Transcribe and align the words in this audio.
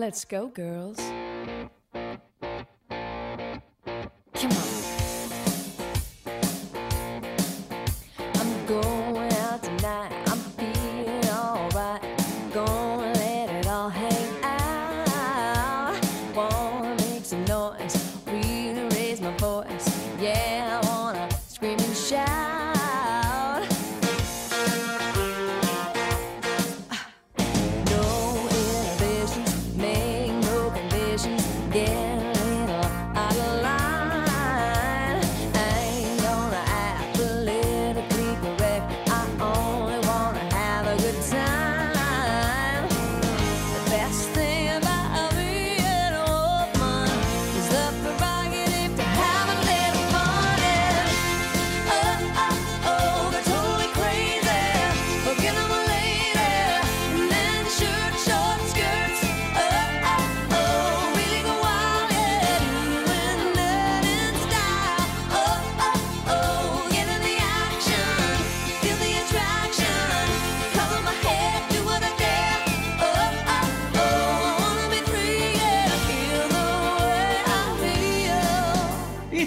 Let's 0.00 0.24
go, 0.24 0.46
girls. 0.46 0.98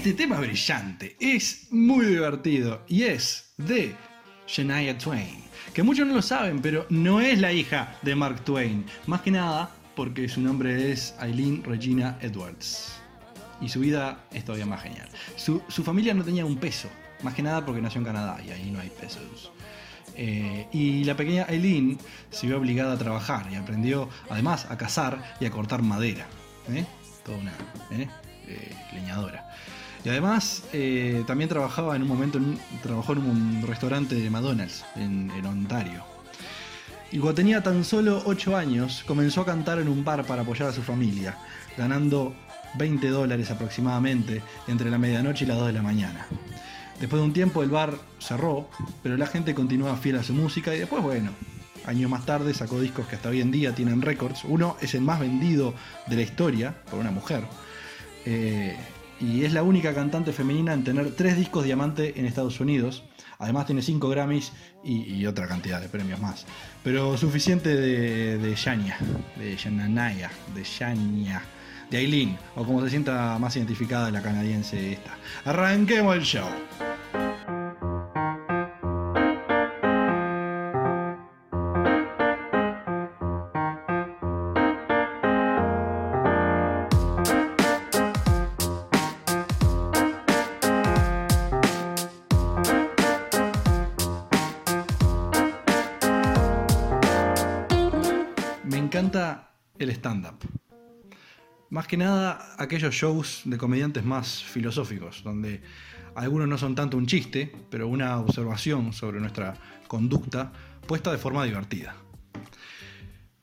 Este 0.04 0.16
tema 0.16 0.38
brillante, 0.38 1.16
es 1.18 1.68
muy 1.72 2.06
divertido 2.06 2.84
y 2.90 3.04
es 3.04 3.54
de 3.56 3.96
Shania 4.46 4.98
Twain. 4.98 5.46
Que 5.74 5.82
muchos 5.82 6.06
no 6.06 6.16
lo 6.16 6.22
saben, 6.22 6.62
pero 6.62 6.86
no 6.90 7.22
es 7.22 7.40
la 7.40 7.54
hija 7.54 7.96
de 8.02 8.14
Mark 8.14 8.44
Twain. 8.44 8.86
Más 9.08 9.22
que 9.22 9.32
nada 9.32 9.72
porque 9.96 10.28
su 10.28 10.42
nombre 10.42 10.92
es 10.92 11.16
Eileen 11.22 11.64
Regina 11.64 12.18
Edwards. 12.20 13.00
Y 13.62 13.70
su 13.70 13.80
vida 13.80 14.26
es 14.34 14.44
todavía 14.44 14.66
más 14.66 14.84
genial. 14.84 15.08
Su, 15.38 15.62
familia 15.70 16.14
no 16.14 16.26
tenía 16.26 16.46
un 16.46 16.58
peso, 16.58 16.90
más 17.22 17.34
que 17.34 17.42
nada 17.42 17.66
porque 17.66 17.82
nació 17.82 18.00
en 18.00 18.06
Canadá 18.06 18.42
y 18.46 18.50
ahí 18.52 18.72
no 18.72 18.82
hay 18.82 18.90
pesos. 18.90 19.54
Eh, 20.18 20.68
y 20.74 21.06
la 21.06 21.16
pequeña 21.16 21.44
Eileen 21.44 21.98
se 22.30 22.46
vio 22.46 22.58
obligada 22.58 22.92
a 22.92 22.98
trabajar 22.98 23.48
y 23.50 23.56
aprendió 23.56 24.10
además 24.30 24.68
a 24.70 24.78
cazar 24.78 25.38
y 25.40 25.46
a 25.46 25.50
cortar 25.50 25.82
madera. 25.82 26.28
¿eh? 26.68 26.86
Toda 27.24 27.38
una. 27.38 27.54
Eh, 27.90 28.76
leñadora. 28.92 29.43
Y 30.04 30.10
además 30.10 30.64
eh, 30.74 31.24
también 31.26 31.50
trabajaba 31.50 31.96
en 31.96 32.02
un 32.02 32.08
momento, 32.08 32.38
en 32.38 32.60
trabajó 32.82 33.14
en 33.14 33.20
un 33.20 33.64
restaurante 33.66 34.16
de 34.16 34.30
McDonald's 34.30 34.84
en, 34.96 35.32
en 35.32 35.46
Ontario. 35.46 36.04
Y 37.12 37.20
cuando 37.20 37.36
tenía 37.36 37.62
tan 37.62 37.84
solo 37.84 38.24
8 38.26 38.58
años, 38.58 39.04
comenzó 39.06 39.42
a 39.42 39.46
cantar 39.46 39.80
en 39.80 39.88
un 39.88 40.04
bar 40.04 40.26
para 40.26 40.42
apoyar 40.42 40.70
a 40.70 40.74
su 40.74 40.82
familia, 40.82 41.38
ganando 41.78 42.34
20 42.76 43.08
dólares 43.10 43.52
aproximadamente 43.52 44.42
entre 44.68 44.90
la 44.90 44.98
medianoche 44.98 45.46
y 45.46 45.48
las 45.48 45.58
2 45.58 45.68
de 45.68 45.74
la 45.74 45.84
mañana. 45.84 46.26
Después 47.00 47.22
de 47.22 47.26
un 47.26 47.34
tiempo 47.34 47.64
el 47.64 47.70
bar 47.70 47.96
cerró, 48.20 48.70
pero 49.02 49.18
la 49.18 49.28
gente 49.28 49.54
continuaba 49.54 49.98
fiel 49.98 50.18
a 50.18 50.24
su 50.24 50.34
música 50.34 50.74
y 50.76 50.80
después, 50.80 51.04
bueno, 51.04 51.32
años 51.86 52.10
más 52.10 52.26
tarde 52.26 52.54
sacó 52.54 52.80
discos 52.80 53.08
que 53.08 53.16
hasta 53.16 53.30
hoy 53.30 53.42
en 53.42 53.52
día 53.52 53.76
tienen 53.76 54.02
récords. 54.02 54.44
Uno 54.46 54.78
es 54.82 54.94
el 54.96 55.02
más 55.02 55.20
vendido 55.20 55.74
de 56.08 56.16
la 56.16 56.22
historia 56.22 56.76
por 56.90 57.00
una 57.00 57.12
mujer. 57.12 57.44
Eh, 58.26 58.78
y 59.20 59.46
es 59.46 59.54
la 59.54 59.64
única 59.64 59.94
cantante 59.94 60.34
femenina 60.34 60.74
en 60.74 60.84
tener 60.84 61.12
tres 61.12 61.38
discos 61.38 61.64
diamante 61.64 62.20
en 62.20 62.26
Estados 62.26 62.60
Unidos. 62.60 63.04
Además 63.40 63.66
tiene 63.66 63.82
cinco 63.82 64.10
Grammys 64.10 64.52
y, 64.84 65.26
otra 65.26 65.48
cantidad 65.48 65.82
de 65.82 65.90
premios 65.90 66.20
más. 66.20 66.46
Pero 66.84 67.18
suficiente 67.18 67.76
de, 67.76 68.38
de 68.38 68.56
Shania, 68.56 68.98
de 69.38 69.56
Shananaya, 69.56 70.32
de 70.54 70.64
Shania, 70.64 71.42
de 71.90 71.98
Aileen, 71.98 72.38
o 72.56 72.64
como 72.64 72.82
se 72.82 72.90
sienta 72.90 73.38
más 73.40 73.56
identificada 73.56 74.12
la 74.12 74.22
canadiense 74.22 74.94
esta. 74.94 75.18
Arranquemos 75.46 76.16
el 76.16 76.24
show. 76.24 76.48
El 99.14 99.90
stand-up. 99.92 100.38
Más 101.70 101.88
que 101.88 101.98
nada 101.98 102.56
aquellos 102.58 102.96
shows 102.96 103.42
de 103.46 103.58
comediantes 103.58 104.04
más 104.04 104.44
filosóficos, 104.44 105.24
donde 105.24 105.62
algunos 106.16 106.48
no 106.48 106.58
son 106.58 106.74
tanto 106.74 106.98
un 106.98 107.06
chiste, 107.06 107.52
pero 107.70 107.88
una 107.88 108.18
observación 108.18 108.92
sobre 108.92 109.20
nuestra 109.20 109.54
conducta 109.88 110.52
puesta 110.88 111.12
de 111.12 111.20
forma 111.20 111.44
divertida. 111.46 111.96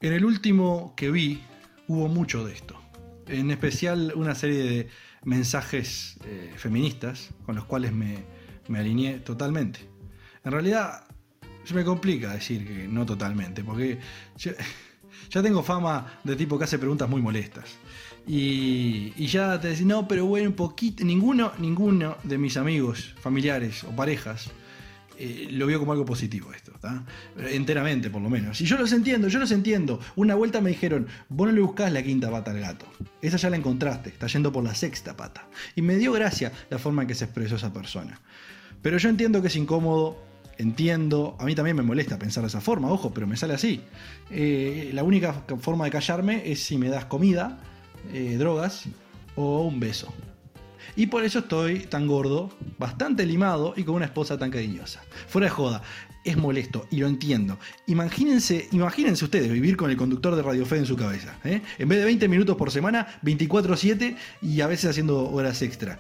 En 0.01 0.13
el 0.13 0.25
último 0.25 0.95
que 0.97 1.11
vi 1.11 1.41
hubo 1.87 2.09
mucho 2.09 2.45
de 2.45 2.55
esto. 2.55 2.81
En 3.29 3.53
especial 3.53 4.13
una 4.17 4.35
serie 4.35 4.65
de 4.65 4.89
mensajes 5.25 6.19
eh, 6.25 6.53
feministas 6.57 7.31
con 7.47 7.55
los 7.55 7.65
cuales 7.65 7.93
me, 7.93 8.25
me 8.67 8.81
alineé 8.81 9.21
totalmente. 9.21 9.81
En 10.45 10.51
realidad 10.51 11.05
se 11.63 11.75
me 11.75 11.85
complica 11.85 12.33
decir 12.33 12.67
que 12.67 12.89
no 12.89 13.07
totalmente, 13.07 13.63
porque 13.63 14.01
ya 15.29 15.43
tengo 15.43 15.63
fama 15.63 16.21
de 16.25 16.37
tipo 16.37 16.59
que 16.59 16.65
hace 16.65 16.79
preguntas 16.79 17.09
muy 17.09 17.21
molestas. 17.21 17.65
Y, 18.27 19.13
y 19.17 19.27
ya 19.27 19.61
te 19.61 19.69
decís, 19.69 19.85
no, 19.85 20.07
pero 20.07 20.27
bueno, 20.27 20.51
un 20.51 20.57
poquito. 20.57 21.05
Ninguno, 21.05 21.53
ninguno 21.59 22.17
de 22.23 22.39
mis 22.39 22.57
amigos, 22.57 23.15
familiares 23.21 23.85
o 23.85 23.91
parejas 23.91 24.51
eh, 25.23 25.49
lo 25.51 25.67
vio 25.67 25.79
como 25.79 25.93
algo 25.93 26.07
positivo 26.07 26.51
esto, 26.55 26.73
¿tá? 26.81 27.05
Enteramente, 27.37 28.09
por 28.09 28.23
lo 28.23 28.31
menos. 28.31 28.59
Y 28.63 28.65
yo 28.65 28.79
los 28.79 28.91
entiendo, 28.93 29.29
yo 29.29 29.39
los 29.39 29.53
entiendo. 29.53 30.01
Una 30.17 30.35
vuelta 30.35 30.63
me 30.63 30.71
dijeron, 30.71 31.09
vos 31.29 31.47
no 31.47 31.53
le 31.53 31.61
buscás 31.61 31.93
la 31.93 32.03
quinta 32.03 32.31
pata 32.31 32.53
al 32.53 32.61
gato. 32.61 32.87
Esa 33.21 33.37
ya 33.37 33.51
la 33.51 33.57
encontraste, 33.57 34.09
está 34.09 34.29
yendo 34.29 34.51
por 34.51 34.65
la 34.65 34.75
sexta 34.75 35.19
pata. 35.19 35.47
Y 35.77 35.83
me 35.83 35.97
dio 35.97 36.13
gracia 36.13 36.53
la 36.71 36.79
forma 36.79 37.03
en 37.03 37.09
que 37.09 37.15
se 37.15 37.27
expresó 37.27 37.57
esa 37.57 37.71
persona. 37.71 38.19
Pero 38.81 38.97
yo 38.97 39.11
entiendo 39.11 39.43
que 39.43 39.49
es 39.49 39.57
incómodo, 39.57 40.25
entiendo, 40.61 41.37
a 41.39 41.45
mí 41.45 41.55
también 41.55 41.77
me 41.77 41.83
molesta 41.83 42.19
pensar 42.19 42.43
de 42.43 42.49
esa 42.49 42.61
forma, 42.61 42.91
ojo, 42.91 43.13
pero 43.13 43.27
me 43.27 43.37
sale 43.37 43.55
así. 43.55 43.81
Eh, 44.31 44.91
la 44.93 45.03
única 45.03 45.45
forma 45.59 45.87
de 45.87 45.91
callarme 45.91 46.43
es 46.45 46.63
si 46.63 46.77
me 46.77 46.89
das 46.89 47.07
comida, 47.07 47.59
eh, 48.13 48.37
drogas 48.39 48.85
o 49.37 49.63
un 49.63 49.81
beso. 49.81 50.13
Y 50.97 51.07
por 51.07 51.25
eso 51.25 51.41
estoy 51.41 51.81
tan 51.81 52.07
gordo, 52.07 52.51
bastante 52.79 53.25
limado 53.25 53.75
y 53.77 53.85
con 53.85 53.95
una 53.95 54.05
esposa 54.05 54.39
tan 54.39 54.51
cariñosa. 54.51 55.03
Fuera 55.29 55.47
de 55.47 55.51
joda, 55.51 55.83
es 56.25 56.37
molesto 56.37 56.87
y 56.91 56.99
lo 56.99 57.07
entiendo. 57.07 57.59
Imagínense, 57.87 58.69
imagínense 58.73 59.25
ustedes 59.25 59.51
vivir 59.51 59.77
con 59.77 59.91
el 59.91 59.97
conductor 59.97 60.37
de 60.37 60.43
Radio 60.43 60.67
Fe 60.67 60.79
en 60.79 60.87
su 60.87 60.97
cabeza. 60.97 61.39
¿eh? 61.45 61.63
En 61.79 61.89
vez 61.89 61.99
de 62.01 62.05
20 62.05 62.29
minutos 62.29 62.57
por 62.57 62.71
semana, 62.71 63.07
24-7 63.23 64.17
y 64.43 64.61
a 64.61 64.67
veces 64.67 64.91
haciendo 64.91 65.31
horas 65.31 65.63
extra. 65.63 65.99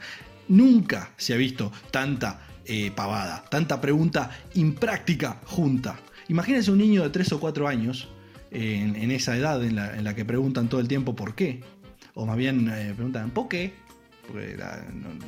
Nunca 0.48 1.12
se 1.16 1.32
ha 1.32 1.36
visto 1.36 1.72
tanta 1.90 2.49
eh, 2.72 2.92
pavada, 2.94 3.42
tanta 3.50 3.80
pregunta 3.80 4.30
impráctica 4.54 5.40
junta. 5.44 5.98
Imagínense 6.28 6.70
un 6.70 6.78
niño 6.78 7.02
de 7.02 7.10
3 7.10 7.32
o 7.32 7.40
4 7.40 7.66
años, 7.66 8.08
en, 8.52 9.10
esa 9.10 9.36
edad 9.36 9.64
en 9.64 9.74
la, 10.04 10.14
que 10.14 10.24
preguntan 10.24 10.68
todo 10.68 10.80
el 10.80 10.86
tiempo 10.86 11.16
por 11.16 11.34
qué, 11.34 11.60
o 12.14 12.26
más 12.26 12.36
bien 12.36 12.68
eh, 12.72 12.92
preguntan 12.94 13.30
¿por 13.30 13.48
qué? 13.48 13.72
Porque 14.24 14.56
la- 14.56 14.84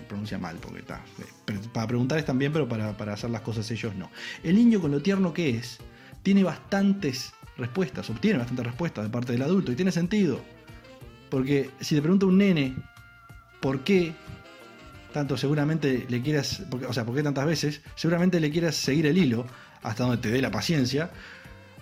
pronuncia 0.09 0.39
mal, 0.39 0.57
porque 0.61 0.79
está. 0.79 1.01
eh, 1.49 1.59
para 1.73 1.89
preguntar 1.89 2.17
están 2.21 2.39
bien, 2.39 2.53
pero 2.53 2.69
para, 2.69 2.91
hacer 3.13 3.31
las 3.31 3.41
cosas 3.41 3.69
ellos 3.73 3.93
no. 3.97 4.09
El 4.45 4.55
niño, 4.55 4.81
con 4.81 4.93
lo 4.93 5.03
tierno 5.03 5.33
que 5.35 5.51
es, 5.51 5.79
tiene 6.23 6.45
bastantes 6.45 7.33
respuestas, 7.57 8.09
obtiene 8.09 8.39
bastantes 8.39 8.67
respuestas 8.67 9.03
de 9.03 9.11
parte 9.11 9.33
del 9.33 9.43
adulto, 9.43 9.73
y 9.73 9.75
tiene 9.75 9.91
sentido. 9.91 10.41
Porque 11.29 11.71
si 11.81 11.97
te 11.97 12.03
pregunta 12.03 12.27
un 12.27 12.39
nene, 12.39 12.77
¿por 13.61 13.81
qué? 13.83 14.13
Tanto 15.13 15.37
seguramente 15.37 16.07
le 16.09 16.23
quieras, 16.23 16.63
o 16.89 16.93
sea, 16.93 17.05
¿por 17.05 17.15
qué 17.15 17.23
tantas 17.23 17.47
veces? 17.47 17.81
Seguramente 17.97 18.41
le 18.41 18.51
quieras 18.51 18.77
seguir 18.77 19.07
el 19.07 19.19
hilo 19.19 19.47
hasta 19.83 20.05
donde 20.05 20.19
te 20.19 20.31
dé 20.31 20.41
la 20.41 20.51
paciencia 20.51 21.11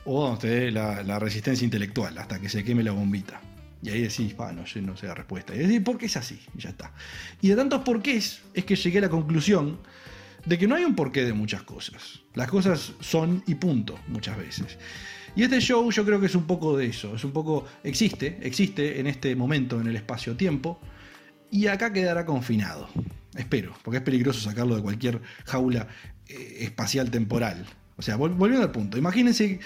o 0.04 0.26
donde 0.26 0.40
te 0.40 0.48
dé 0.48 0.70
la, 0.70 1.02
la 1.02 1.18
resistencia 1.18 1.64
intelectual, 1.64 2.16
hasta 2.18 2.40
que 2.40 2.48
se 2.48 2.64
queme 2.64 2.82
la 2.82 2.92
bombita. 2.92 3.40
Y 3.82 3.90
ahí 3.90 4.02
decís, 4.02 4.34
"Pa, 4.34 4.52
no, 4.52 4.64
yo 4.64 4.82
no 4.82 4.96
sé 4.96 5.06
la 5.06 5.14
respuesta. 5.14 5.54
Y 5.54 5.58
decís, 5.58 5.80
¿por 5.80 5.96
qué 5.96 6.06
es 6.06 6.16
así? 6.16 6.40
Y 6.56 6.60
ya 6.60 6.70
está. 6.70 6.92
Y 7.40 7.48
de 7.48 7.56
tantos 7.56 7.82
porqués 7.82 8.40
es 8.52 8.64
que 8.64 8.76
llegué 8.76 8.98
a 8.98 9.02
la 9.02 9.08
conclusión 9.08 9.78
de 10.44 10.58
que 10.58 10.66
no 10.66 10.74
hay 10.74 10.84
un 10.84 10.94
porqué 10.94 11.24
de 11.24 11.32
muchas 11.32 11.62
cosas. 11.62 12.20
Las 12.34 12.48
cosas 12.48 12.92
son 13.00 13.42
y 13.46 13.54
punto, 13.54 13.98
muchas 14.08 14.36
veces. 14.36 14.78
Y 15.36 15.42
este 15.44 15.60
show 15.60 15.90
yo 15.90 16.04
creo 16.04 16.20
que 16.20 16.26
es 16.26 16.34
un 16.34 16.44
poco 16.44 16.76
de 16.76 16.86
eso, 16.86 17.14
es 17.14 17.24
un 17.24 17.32
poco, 17.32 17.66
existe, 17.84 18.38
existe 18.42 18.98
en 18.98 19.06
este 19.06 19.36
momento 19.36 19.80
en 19.80 19.86
el 19.86 19.96
espacio-tiempo, 19.96 20.80
y 21.50 21.66
acá 21.66 21.92
quedará 21.92 22.24
confinado. 22.24 22.88
Espero, 23.36 23.74
porque 23.82 23.98
es 23.98 24.02
peligroso 24.02 24.40
sacarlo 24.40 24.76
de 24.76 24.82
cualquier 24.82 25.20
jaula 25.46 25.88
eh, 26.26 26.58
espacial 26.60 27.10
temporal. 27.10 27.66
O 27.96 28.02
sea, 28.02 28.16
vol- 28.16 28.36
volviendo 28.36 28.64
al 28.64 28.72
punto, 28.72 28.98
imagínense 28.98 29.60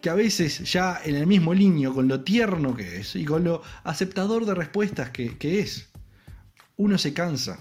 que 0.00 0.10
a 0.10 0.14
veces 0.14 0.70
ya 0.70 1.00
en 1.04 1.14
el 1.14 1.26
mismo 1.26 1.54
niño, 1.54 1.92
con 1.92 2.08
lo 2.08 2.22
tierno 2.22 2.74
que 2.74 3.00
es 3.00 3.16
y 3.16 3.24
con 3.24 3.44
lo 3.44 3.62
aceptador 3.84 4.46
de 4.46 4.54
respuestas 4.54 5.10
que, 5.10 5.36
es, 5.60 5.88
uno 6.76 6.96
se 6.96 7.12
cansa 7.12 7.58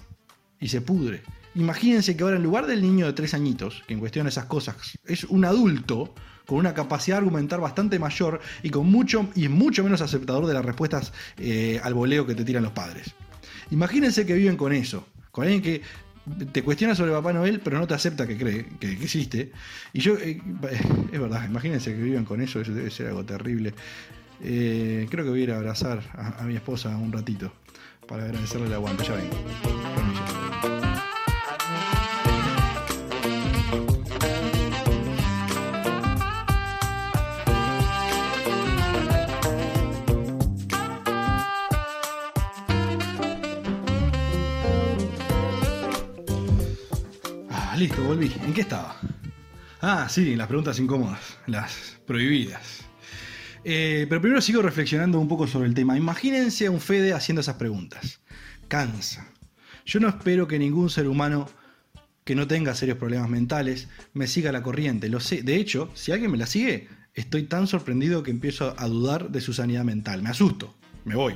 y 0.59 0.69
se 0.69 0.81
pudre. 0.81 1.21
Imagínense 1.55 2.15
que 2.15 2.23
ahora 2.23 2.37
en 2.37 2.43
lugar 2.43 2.67
del 2.67 2.81
niño 2.81 3.07
de 3.07 3.13
tres 3.13 3.33
añitos, 3.33 3.83
que 3.87 3.93
en 3.93 3.99
cuestión 3.99 4.27
esas 4.27 4.45
cosas 4.45 4.75
es 5.05 5.25
un 5.25 5.43
adulto 5.43 6.13
con 6.45 6.59
una 6.59 6.73
capacidad 6.73 7.17
de 7.17 7.23
argumentar 7.23 7.59
bastante 7.59 7.99
mayor 7.99 8.39
y 8.63 8.69
con 8.69 8.87
mucho 8.87 9.27
y 9.35 9.49
mucho 9.49 9.83
menos 9.83 10.01
aceptador 10.01 10.45
de 10.45 10.53
las 10.53 10.63
respuestas 10.63 11.11
eh, 11.37 11.81
al 11.83 11.93
voleo 11.93 12.25
que 12.25 12.35
te 12.35 12.45
tiran 12.45 12.63
los 12.63 12.71
padres. 12.71 13.13
Imagínense 13.71 14.25
que 14.25 14.33
viven 14.33 14.57
con 14.57 14.73
eso, 14.73 15.07
con 15.31 15.45
alguien 15.45 15.61
que 15.61 15.81
te 16.51 16.63
cuestiona 16.63 16.95
sobre 16.95 17.11
Papá 17.11 17.33
Noel, 17.33 17.59
pero 17.59 17.79
no 17.79 17.87
te 17.87 17.93
acepta 17.93 18.27
que 18.27 18.37
cree 18.37 18.65
que, 18.79 18.91
existe. 18.91 19.51
Y 19.93 19.99
yo, 19.99 20.15
eh, 20.15 20.41
es 21.11 21.19
verdad, 21.19 21.45
imagínense 21.45 21.95
que 21.95 22.01
viven 22.01 22.25
con 22.25 22.41
eso, 22.41 22.59
eso 22.59 22.73
debe 22.73 22.91
ser 22.91 23.07
algo 23.07 23.25
terrible. 23.25 23.73
Eh, 24.43 25.07
creo 25.09 25.23
que 25.25 25.31
voy 25.31 25.41
a 25.41 25.43
ir 25.43 25.51
a 25.51 25.57
abrazar 25.57 26.01
a, 26.13 26.41
a 26.41 26.43
mi 26.43 26.55
esposa 26.55 26.95
un 26.97 27.11
ratito 27.11 27.51
para 28.07 28.23
agradecerle 28.23 28.67
el 28.67 28.73
aguante. 28.73 29.03
Ya 29.03 29.13
vengo. 29.13 30.28
Listo, 47.79 48.03
volví. 48.03 48.29
¿En 48.43 48.53
qué 48.53 48.61
estaba? 48.61 48.99
Ah, 49.79 50.07
sí, 50.09 50.35
las 50.35 50.47
preguntas 50.47 50.77
incómodas, 50.79 51.37
las 51.47 51.97
prohibidas. 52.05 52.81
Eh, 53.63 54.05
pero 54.09 54.19
primero 54.19 54.41
sigo 54.41 54.61
reflexionando 54.61 55.17
un 55.17 55.29
poco 55.29 55.47
sobre 55.47 55.69
el 55.69 55.73
tema. 55.73 55.97
Imagínense 55.97 56.65
a 56.65 56.71
un 56.71 56.81
Fede 56.81 57.13
haciendo 57.13 57.39
esas 57.39 57.55
preguntas. 57.55 58.19
Cansa. 58.67 59.31
Yo 59.85 60.01
no 60.01 60.09
espero 60.09 60.45
que 60.45 60.59
ningún 60.59 60.89
ser 60.89 61.07
humano 61.07 61.49
que 62.25 62.35
no 62.35 62.47
tenga 62.47 62.75
serios 62.75 62.97
problemas 62.97 63.29
mentales 63.29 63.87
me 64.13 64.27
siga 64.27 64.51
la 64.51 64.61
corriente. 64.61 65.07
Lo 65.07 65.21
sé. 65.21 65.41
De 65.41 65.55
hecho, 65.55 65.89
si 65.93 66.11
alguien 66.11 66.31
me 66.31 66.37
la 66.37 66.47
sigue, 66.47 66.89
estoy 67.13 67.43
tan 67.43 67.65
sorprendido 67.65 68.23
que 68.23 68.31
empiezo 68.31 68.75
a 68.77 68.87
dudar 68.89 69.29
de 69.29 69.39
su 69.39 69.53
sanidad 69.53 69.85
mental. 69.85 70.21
Me 70.21 70.29
asusto. 70.29 70.75
Me 71.05 71.15
voy. 71.15 71.35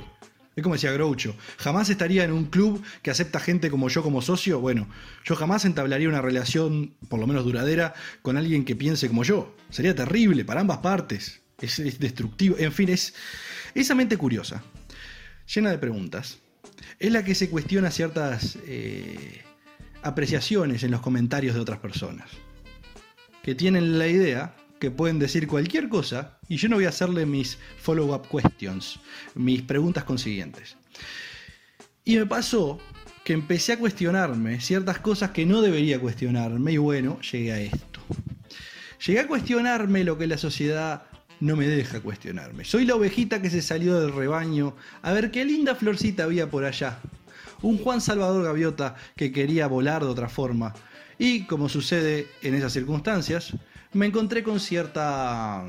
Es 0.56 0.62
como 0.62 0.74
decía 0.76 0.92
Groucho, 0.92 1.34
jamás 1.56 1.90
estaría 1.90 2.24
en 2.24 2.32
un 2.32 2.46
club 2.46 2.82
que 3.02 3.10
acepta 3.10 3.40
gente 3.40 3.70
como 3.70 3.88
yo 3.88 4.02
como 4.02 4.22
socio. 4.22 4.60
Bueno, 4.60 4.88
yo 5.24 5.34
jamás 5.34 5.64
entablaría 5.64 6.08
una 6.08 6.22
relación, 6.22 6.94
por 7.08 7.18
lo 7.18 7.26
menos 7.26 7.44
duradera, 7.44 7.94
con 8.22 8.36
alguien 8.36 8.64
que 8.64 8.76
piense 8.76 9.08
como 9.08 9.24
yo. 9.24 9.54
Sería 9.70 9.94
terrible 9.94 10.44
para 10.44 10.60
ambas 10.60 10.78
partes. 10.78 11.40
Es, 11.60 11.78
es 11.78 11.98
destructivo. 11.98 12.56
En 12.58 12.72
fin, 12.72 12.88
es 12.88 13.14
esa 13.74 13.94
mente 13.94 14.16
curiosa, 14.16 14.62
llena 15.52 15.70
de 15.70 15.78
preguntas, 15.78 16.38
es 16.98 17.12
la 17.12 17.24
que 17.24 17.34
se 17.34 17.50
cuestiona 17.50 17.90
ciertas 17.90 18.56
eh, 18.66 19.42
apreciaciones 20.02 20.82
en 20.82 20.90
los 20.90 21.00
comentarios 21.00 21.54
de 21.54 21.60
otras 21.60 21.80
personas. 21.80 22.30
Que 23.42 23.54
tienen 23.54 23.98
la 23.98 24.06
idea 24.06 24.54
que 24.84 24.90
pueden 24.90 25.18
decir 25.18 25.46
cualquier 25.46 25.88
cosa 25.88 26.38
y 26.46 26.58
yo 26.58 26.68
no 26.68 26.76
voy 26.76 26.84
a 26.84 26.90
hacerle 26.90 27.24
mis 27.24 27.56
follow-up 27.80 28.28
questions, 28.28 29.00
mis 29.34 29.62
preguntas 29.62 30.04
consiguientes. 30.04 30.76
Y 32.04 32.16
me 32.16 32.26
pasó 32.26 32.78
que 33.24 33.32
empecé 33.32 33.72
a 33.72 33.78
cuestionarme 33.78 34.60
ciertas 34.60 34.98
cosas 34.98 35.30
que 35.30 35.46
no 35.46 35.62
debería 35.62 35.98
cuestionarme 35.98 36.72
y 36.72 36.76
bueno, 36.76 37.18
llegué 37.22 37.52
a 37.52 37.60
esto. 37.60 38.00
Llegué 39.06 39.20
a 39.20 39.26
cuestionarme 39.26 40.04
lo 40.04 40.18
que 40.18 40.26
la 40.26 40.36
sociedad 40.36 41.04
no 41.40 41.56
me 41.56 41.66
deja 41.66 42.00
cuestionarme. 42.00 42.66
Soy 42.66 42.84
la 42.84 42.96
ovejita 42.96 43.40
que 43.40 43.48
se 43.48 43.62
salió 43.62 43.98
del 43.98 44.12
rebaño 44.12 44.76
a 45.00 45.14
ver 45.14 45.30
qué 45.30 45.46
linda 45.46 45.74
florcita 45.74 46.24
había 46.24 46.50
por 46.50 46.66
allá. 46.66 46.98
Un 47.62 47.78
Juan 47.78 48.02
Salvador 48.02 48.44
Gaviota 48.44 48.96
que 49.16 49.32
quería 49.32 49.66
volar 49.66 50.02
de 50.02 50.10
otra 50.10 50.28
forma. 50.28 50.74
Y 51.18 51.44
como 51.46 51.70
sucede 51.70 52.28
en 52.42 52.54
esas 52.54 52.74
circunstancias, 52.74 53.54
me 53.94 54.06
encontré 54.06 54.42
con 54.42 54.60
cierta 54.60 55.64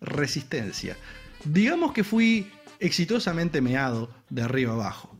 resistencia. 0.00 0.96
Digamos 1.44 1.92
que 1.92 2.04
fui 2.04 2.50
exitosamente 2.78 3.60
meado 3.60 4.10
de 4.30 4.42
arriba 4.42 4.72
abajo. 4.72 5.14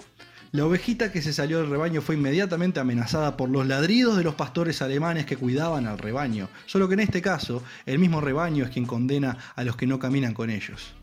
La 0.52 0.66
ovejita 0.66 1.10
que 1.10 1.22
se 1.22 1.32
salió 1.32 1.58
del 1.58 1.70
rebaño 1.70 2.02
fue 2.02 2.14
inmediatamente 2.14 2.78
amenazada 2.78 3.36
por 3.38 3.48
los 3.48 3.66
ladridos 3.66 4.16
de 4.18 4.22
los 4.22 4.34
pastores 4.34 4.82
alemanes 4.82 5.24
que 5.24 5.36
cuidaban 5.36 5.86
al 5.86 5.98
rebaño, 5.98 6.48
solo 6.66 6.88
que 6.88 6.94
en 6.94 7.00
este 7.00 7.22
caso 7.22 7.62
el 7.86 7.98
mismo 7.98 8.20
rebaño 8.20 8.64
es 8.64 8.70
quien 8.70 8.84
condena 8.84 9.38
a 9.56 9.64
los 9.64 9.76
que 9.76 9.86
no 9.86 9.98
caminan 9.98 10.34
con 10.34 10.50
ellos. 10.50 10.94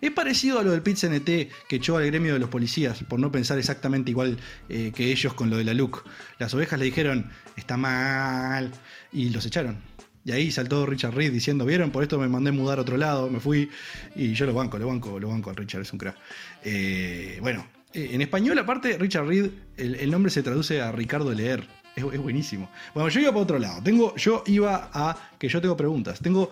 Es 0.00 0.10
parecido 0.10 0.58
a 0.58 0.62
lo 0.62 0.70
del 0.70 0.82
pit 0.82 0.98
que 0.98 1.76
echó 1.76 1.96
al 1.96 2.06
gremio 2.06 2.32
de 2.32 2.38
los 2.38 2.48
policías 2.48 3.04
por 3.04 3.20
no 3.20 3.30
pensar 3.30 3.58
exactamente 3.58 4.10
igual 4.10 4.38
eh, 4.68 4.92
que 4.94 5.12
ellos 5.12 5.34
con 5.34 5.50
lo 5.50 5.56
de 5.58 5.64
la 5.64 5.74
LUC. 5.74 6.04
Las 6.38 6.54
ovejas 6.54 6.78
le 6.78 6.86
dijeron, 6.86 7.30
está 7.56 7.76
mal, 7.76 8.70
y 9.12 9.30
los 9.30 9.46
echaron. 9.46 9.93
Y 10.24 10.32
ahí 10.32 10.50
saltó 10.50 10.86
Richard 10.86 11.14
Reed 11.14 11.32
diciendo, 11.32 11.66
¿vieron? 11.66 11.90
Por 11.90 12.02
esto 12.02 12.18
me 12.18 12.28
mandé 12.28 12.50
mudar 12.50 12.78
a 12.78 12.82
otro 12.82 12.96
lado, 12.96 13.28
me 13.28 13.40
fui. 13.40 13.68
Y 14.16 14.32
yo 14.32 14.46
lo 14.46 14.54
banco, 14.54 14.78
lo 14.78 14.86
banco, 14.86 15.20
lo 15.20 15.28
banco 15.28 15.50
al 15.50 15.56
Richard, 15.56 15.82
es 15.82 15.92
un 15.92 15.98
crack. 15.98 16.16
Eh, 16.64 17.38
bueno, 17.42 17.66
eh, 17.92 18.10
en 18.12 18.22
español, 18.22 18.58
aparte, 18.58 18.96
Richard 18.96 19.26
Reed, 19.26 19.50
el, 19.76 20.10
nombre 20.10 20.30
se 20.30 20.42
traduce 20.42 20.80
a 20.80 20.92
Ricardo 20.92 21.32
Leer. 21.32 21.66
Es, 21.94 22.04
es, 22.04 22.20
buenísimo. 22.20 22.70
Bueno, 22.94 23.10
yo 23.10 23.20
iba 23.20 23.30
para 23.30 23.42
otro 23.42 23.58
lado. 23.58 23.82
Tengo, 23.82 24.16
yo 24.16 24.42
iba 24.46 24.90
a 24.94 25.30
que 25.38 25.48
yo 25.48 25.60
tengo 25.60 25.76
preguntas. 25.76 26.20
Tengo 26.20 26.50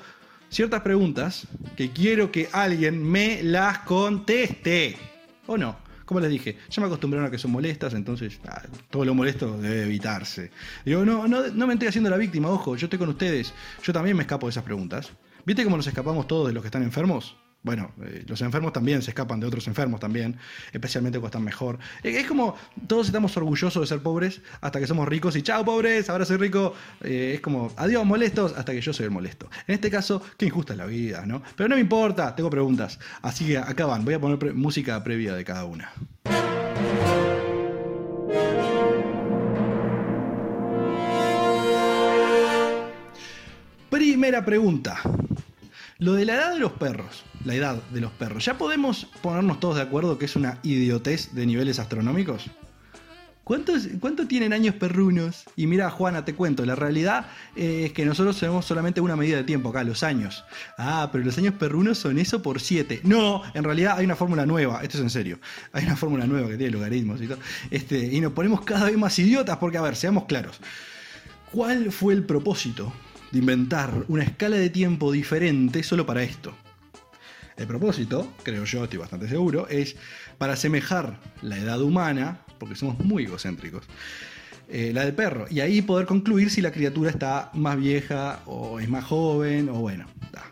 ciertas 0.51 0.83
preguntas 0.83 1.47
que 1.75 1.91
quiero 1.91 2.31
que 2.31 2.49
alguien 2.53 3.03
me 3.03 3.43
las 3.43 3.79
conteste. 3.81 4.97
¿O 5.47 5.57
no? 5.57 5.77
Como 6.05 6.21
les 6.21 6.31
dije, 6.31 6.57
ya 6.71 6.81
me 6.81 6.87
acostumbraron 6.87 7.29
a 7.29 7.31
que 7.31 7.39
son 7.39 7.51
molestas, 7.51 7.95
entonces 7.95 8.41
ah, 8.49 8.63
todo 8.91 9.05
lo 9.05 9.15
molesto 9.15 9.57
debe 9.59 9.85
evitarse. 9.85 10.51
Digo, 10.85 11.05
no, 11.05 11.29
no, 11.29 11.49
no 11.49 11.67
me 11.67 11.75
estoy 11.75 11.89
haciendo 11.89 12.11
la 12.11 12.17
víctima, 12.17 12.51
ojo, 12.51 12.77
yo 12.77 12.87
estoy 12.87 12.99
con 12.99 13.09
ustedes. 13.09 13.53
Yo 13.83 13.93
también 13.93 14.17
me 14.17 14.23
escapo 14.23 14.47
de 14.47 14.51
esas 14.51 14.65
preguntas. 14.65 15.13
¿Viste 15.45 15.65
cómo 15.65 15.77
nos 15.77 15.87
escapamos 15.87 16.27
todos 16.27 16.49
de 16.49 16.53
los 16.53 16.63
que 16.63 16.69
están 16.69 16.83
enfermos? 16.83 17.37
Bueno, 17.63 17.93
eh, 18.03 18.25
los 18.27 18.41
enfermos 18.43 18.73
también 18.73 19.03
se 19.03 19.11
escapan 19.11 19.39
de 19.39 19.47
otros 19.47 19.69
enfermos 19.69 20.01
también, 20.01 20.37
especialmente 20.73 21.19
cuando 21.19 21.29
están 21.29 21.45
mejor. 21.45 21.79
Es 22.03 22.27
como 22.27 22.57
todos 22.89 23.07
estamos 23.07 23.37
orgullosos 23.37 23.81
de 23.83 23.87
ser 23.87 24.03
pobres 24.03 24.41
hasta 24.61 24.81
que 24.81 24.87
somos 24.87 25.07
ricos 25.07 25.37
y 25.37 25.43
chao 25.43 25.65
pobres, 25.65 26.11
ahora 26.11 26.25
soy 26.25 26.39
rico. 26.39 26.75
Eh, 27.03 27.33
es 27.35 27.41
como 27.41 27.73
adiós 27.77 28.05
molestos 28.05 28.53
hasta 28.57 28.73
que 28.73 28.81
yo 28.81 28.93
soy 28.93 29.05
el 29.05 29.13
molesto. 29.13 29.49
En 29.69 29.77
este 29.77 29.91
caso, 29.91 30.23
qué 30.37 30.47
injusta 30.47 30.73
es 30.73 30.79
la 30.79 30.87
vida, 30.87 31.25
¿no? 31.25 31.43
Pero 31.57 31.69
no 31.69 31.77
me 31.77 31.81
importa, 31.81 32.35
tengo 32.35 32.51
preguntas. 32.51 32.99
Así 33.23 33.47
que 33.47 33.59
acá 33.59 33.87
van, 33.87 34.05
voy 34.05 34.15
a 34.15 34.21
poner 34.21 34.55
música 34.55 35.03
previa 35.05 35.35
de 35.35 35.45
cada 35.45 35.65
una. 35.65 35.93
Primera 43.89 44.45
pregunta. 44.45 45.01
Lo 46.03 46.15
de 46.15 46.25
la 46.25 46.35
edad 46.35 46.53
de 46.55 46.59
los 46.59 46.73
perros, 46.73 47.23
la 47.45 47.55
edad 47.55 47.81
de 47.93 48.01
los 48.01 48.11
perros, 48.11 48.45
¿ya 48.45 48.59
podemos 48.59 49.07
ponernos 49.23 49.61
todos 49.61 49.77
de 49.77 49.83
acuerdo 49.83 50.19
que 50.19 50.25
es 50.25 50.35
una 50.35 50.59
idiotez 50.65 51.33
de 51.33 51.47
niveles 51.47 51.79
astronómicos? 51.79 52.51
¿Cuántos, 53.45 53.87
¿Cuánto 54.01 54.27
tienen 54.27 54.53
años 54.53 54.75
perrunos? 54.75 55.45
Y 55.55 55.69
mira, 55.69 55.91
Juana, 55.91 56.25
te 56.25 56.35
cuento, 56.35 56.67
la 56.67 56.75
realidad 56.75 57.27
eh, 57.55 57.85
es 57.87 57.93
que 57.93 58.05
nosotros 58.05 58.37
tenemos 58.37 58.65
solamente 58.67 59.01
una 59.01 59.15
medida 59.15 59.37
de 59.37 59.45
tiempo 59.45 59.69
acá, 59.69 59.85
los 59.85 60.03
años. 60.03 60.45
Ah, 60.77 61.09
pero 61.13 61.23
los 61.23 61.39
años 61.39 61.55
perrunos 61.55 61.99
son 61.99 62.19
eso 62.19 62.43
por 62.43 62.61
7. 62.61 63.03
No, 63.05 63.43
en 63.55 63.63
realidad 63.63 63.97
hay 63.97 64.05
una 64.05 64.17
fórmula 64.17 64.45
nueva, 64.45 64.83
esto 64.83 64.97
es 64.97 65.05
en 65.05 65.11
serio. 65.11 65.39
Hay 65.73 65.85
una 65.85 65.95
fórmula 65.95 66.27
nueva 66.27 66.49
que 66.49 66.57
tiene 66.57 66.73
logaritmos 66.73 67.23
y 67.23 67.29
todo. 67.29 67.39
Este, 67.71 68.13
y 68.13 68.21
nos 68.21 68.33
ponemos 68.33 68.63
cada 68.63 68.87
vez 68.87 68.99
más 68.99 69.17
idiotas 69.21 69.57
porque, 69.59 69.79
a 69.79 69.83
ver, 69.83 69.95
seamos 69.95 70.25
claros. 70.25 70.59
¿Cuál 71.53 71.93
fue 71.93 72.13
el 72.15 72.25
propósito 72.25 72.93
de 73.33 73.39
inventar 73.39 74.05
una 74.09 74.23
escala 74.23 74.57
de 74.57 74.71
tiempo 74.71 75.11
diferente 75.11 75.83
solo 75.83 76.07
para 76.07 76.23
esto? 76.23 76.55
El 77.57 77.67
propósito, 77.67 78.33
creo 78.43 78.65
yo, 78.65 78.85
estoy 78.85 78.99
bastante 78.99 79.29
seguro, 79.29 79.69
es 79.69 79.97
para 80.39 80.55
asemejar 80.55 81.19
la 81.43 81.59
edad 81.59 81.81
humana, 81.81 82.39
porque 82.59 82.75
somos 82.75 82.99
muy 83.01 83.25
egocéntricos, 83.25 83.85
eh, 84.69 84.93
la 84.95 85.05
del 85.05 85.15
perro, 85.15 85.47
y 85.51 85.61
ahí 85.61 85.83
poder 85.83 86.07
concluir 86.07 86.51
si 86.51 86.61
la 86.63 86.73
criatura 86.73 87.11
está 87.11 87.51
más 87.55 87.77
vieja 87.77 88.41
o 88.47 88.81
es 88.81 88.89
más 88.89 89.05
joven, 89.05 89.69
o 89.69 89.75
bueno. 89.75 90.07
Da. 90.33 90.45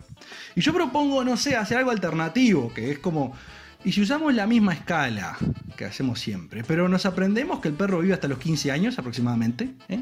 Y 0.54 0.60
yo 0.60 0.74
propongo, 0.74 1.24
no 1.24 1.36
sé, 1.36 1.56
hacer 1.56 1.78
algo 1.78 1.90
alternativo, 1.90 2.72
que 2.72 2.90
es 2.90 2.98
como 2.98 3.34
Y 3.82 3.92
si 3.92 4.02
usamos 4.02 4.34
la 4.34 4.46
misma 4.46 4.74
escala 4.74 5.38
que 5.74 5.86
hacemos 5.86 6.20
siempre, 6.20 6.62
pero 6.64 6.86
nos 6.88 7.06
aprendemos 7.06 7.60
que 7.60 7.68
el 7.68 7.74
perro 7.74 8.00
vive 8.00 8.12
hasta 8.12 8.28
los 8.28 8.38
15 8.38 8.70
años 8.70 8.98
aproximadamente, 8.98 9.70
¿eh? 9.88 10.00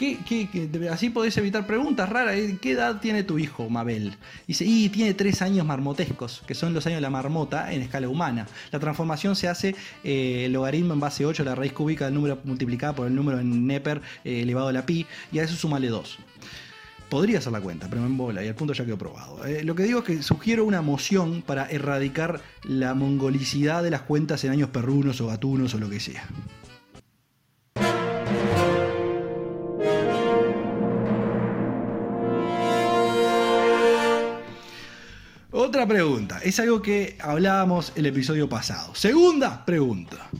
¿Qué, 0.00 0.16
qué- 0.26 0.48
qué- 0.50 0.88
así 0.88 1.10
podés 1.10 1.36
evitar 1.36 1.66
preguntas 1.66 2.08
raras. 2.08 2.34
¿eh? 2.34 2.56
¿Qué 2.58 2.70
edad 2.70 3.00
tiene 3.02 3.22
tu 3.22 3.38
hijo, 3.38 3.68
Mabel? 3.68 4.14
Dice, 4.48 4.64
y 4.64 4.88
tiene 4.88 5.12
tres 5.12 5.42
años 5.42 5.66
marmotescos, 5.66 6.42
que 6.46 6.54
son 6.54 6.72
los 6.72 6.86
años 6.86 6.96
de 6.96 7.02
la 7.02 7.10
marmota 7.10 7.70
en 7.70 7.82
escala 7.82 8.08
humana. 8.08 8.46
La 8.72 8.78
transformación 8.80 9.36
se 9.36 9.48
hace 9.48 9.76
eh, 10.02 10.44
el 10.46 10.54
logaritmo 10.54 10.94
en 10.94 11.00
base 11.00 11.26
8, 11.26 11.44
la 11.44 11.54
raíz 11.54 11.74
cúbica 11.74 12.06
del 12.06 12.14
número 12.14 12.38
multiplicada 12.44 12.94
por 12.94 13.08
el 13.08 13.14
número 13.14 13.40
en 13.40 13.66
Neper 13.66 14.00
eh, 14.24 14.40
elevado 14.40 14.68
a 14.68 14.72
la 14.72 14.86
pi, 14.86 15.04
y 15.32 15.38
a 15.38 15.42
eso 15.42 15.54
sumale 15.54 15.88
2. 15.88 16.16
Podría 17.10 17.36
hacer 17.36 17.52
la 17.52 17.60
cuenta, 17.60 17.86
pero 17.90 18.00
me 18.00 18.06
embola 18.08 18.42
y 18.42 18.48
al 18.48 18.54
punto 18.54 18.72
ya 18.72 18.86
quedó 18.86 18.96
probado. 18.96 19.40
Lo 19.64 19.74
que 19.74 19.82
digo 19.82 19.98
es 19.98 20.04
que 20.06 20.22
sugiero 20.22 20.64
una 20.64 20.80
moción 20.80 21.42
para 21.42 21.68
erradicar 21.68 22.40
la 22.62 22.94
mongolicidad 22.94 23.82
de 23.82 23.90
las 23.90 24.00
cuentas 24.00 24.44
en 24.44 24.52
años 24.52 24.70
perrunos 24.70 25.20
o 25.20 25.26
gatunos 25.26 25.74
o 25.74 25.78
lo 25.78 25.90
que 25.90 26.00
sea. 26.00 26.24
Otra 35.62 35.86
pregunta, 35.86 36.40
es 36.42 36.58
algo 36.58 36.80
que 36.80 37.18
hablábamos 37.20 37.92
el 37.94 38.06
episodio 38.06 38.48
pasado. 38.48 38.94
Segunda 38.94 39.66
pregunta, 39.66 40.30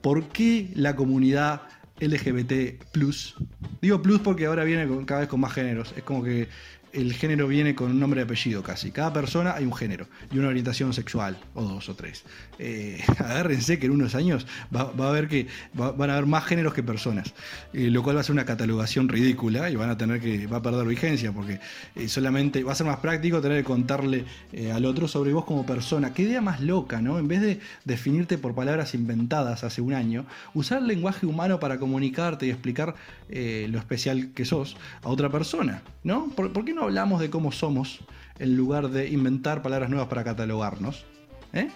¿por 0.00 0.28
qué 0.28 0.70
la 0.74 0.96
comunidad 0.96 1.60
LGBT 2.00 2.82
plus? 2.90 3.36
Digo 3.82 4.00
plus 4.00 4.20
porque 4.20 4.46
ahora 4.46 4.64
viene 4.64 4.88
cada 5.04 5.20
vez 5.20 5.28
con 5.28 5.40
más 5.40 5.52
géneros, 5.52 5.92
es 5.94 6.02
como 6.04 6.24
que 6.24 6.48
el 6.92 7.14
género 7.14 7.48
viene 7.48 7.74
con 7.74 7.90
un 7.90 7.98
nombre 8.00 8.20
y 8.20 8.24
apellido 8.24 8.62
casi. 8.62 8.90
Cada 8.90 9.12
persona 9.12 9.54
hay 9.54 9.64
un 9.64 9.74
género 9.74 10.06
y 10.30 10.38
una 10.38 10.48
orientación 10.48 10.92
sexual, 10.92 11.38
o 11.54 11.62
dos 11.62 11.88
o 11.88 11.94
tres. 11.94 12.24
Eh, 12.58 13.02
agárrense 13.18 13.78
que 13.78 13.86
en 13.86 13.92
unos 13.92 14.14
años 14.14 14.46
va, 14.74 14.84
va 14.92 15.06
a 15.06 15.08
haber 15.08 15.28
que 15.28 15.46
va- 15.78 15.92
van 15.92 16.10
a 16.10 16.14
haber 16.14 16.26
más 16.26 16.44
géneros 16.44 16.74
que 16.74 16.82
personas, 16.82 17.32
eh, 17.72 17.90
lo 17.90 18.02
cual 18.02 18.16
va 18.16 18.20
a 18.20 18.24
ser 18.24 18.32
una 18.34 18.44
catalogación 18.44 19.08
ridícula 19.08 19.70
y 19.70 19.76
van 19.76 19.90
a 19.90 19.96
tener 19.96 20.20
que 20.20 20.46
va 20.46 20.58
a 20.58 20.62
perder 20.62 20.86
vigencia 20.86 21.32
porque 21.32 21.60
eh, 21.94 22.08
solamente 22.08 22.62
va 22.62 22.72
a 22.72 22.74
ser 22.74 22.86
más 22.86 22.98
práctico 22.98 23.40
tener 23.40 23.58
que 23.58 23.64
contarle 23.64 24.24
eh, 24.52 24.70
al 24.72 24.84
otro 24.84 25.08
sobre 25.08 25.32
vos 25.32 25.44
como 25.44 25.64
persona. 25.64 26.12
Qué 26.12 26.22
idea 26.22 26.40
más 26.40 26.60
loca, 26.60 27.00
¿no? 27.00 27.18
En 27.18 27.26
vez 27.28 27.40
de 27.40 27.60
definirte 27.84 28.38
por 28.38 28.54
palabras 28.54 28.94
inventadas 28.94 29.64
hace 29.64 29.80
un 29.80 29.94
año, 29.94 30.26
usar 30.54 30.78
el 30.78 30.88
lenguaje 30.88 31.26
humano 31.26 31.58
para 31.58 31.78
comunicarte 31.78 32.46
y 32.46 32.50
explicar 32.50 32.94
lo 33.30 33.78
especial 33.78 34.30
que 34.34 34.44
sos 34.44 34.76
a 35.02 35.08
otra 35.08 35.30
persona, 35.30 35.82
¿no? 36.04 36.28
¿Por, 36.36 36.52
por 36.52 36.66
qué 36.66 36.74
no 36.74 36.81
hablamos 36.82 37.20
de 37.20 37.30
cómo 37.30 37.52
somos 37.52 38.00
en 38.38 38.56
lugar 38.56 38.90
de 38.90 39.08
inventar 39.08 39.62
palabras 39.62 39.90
nuevas 39.90 40.08
para 40.08 40.24
catalogarnos? 40.24 41.04
¿Eh? 41.52 41.68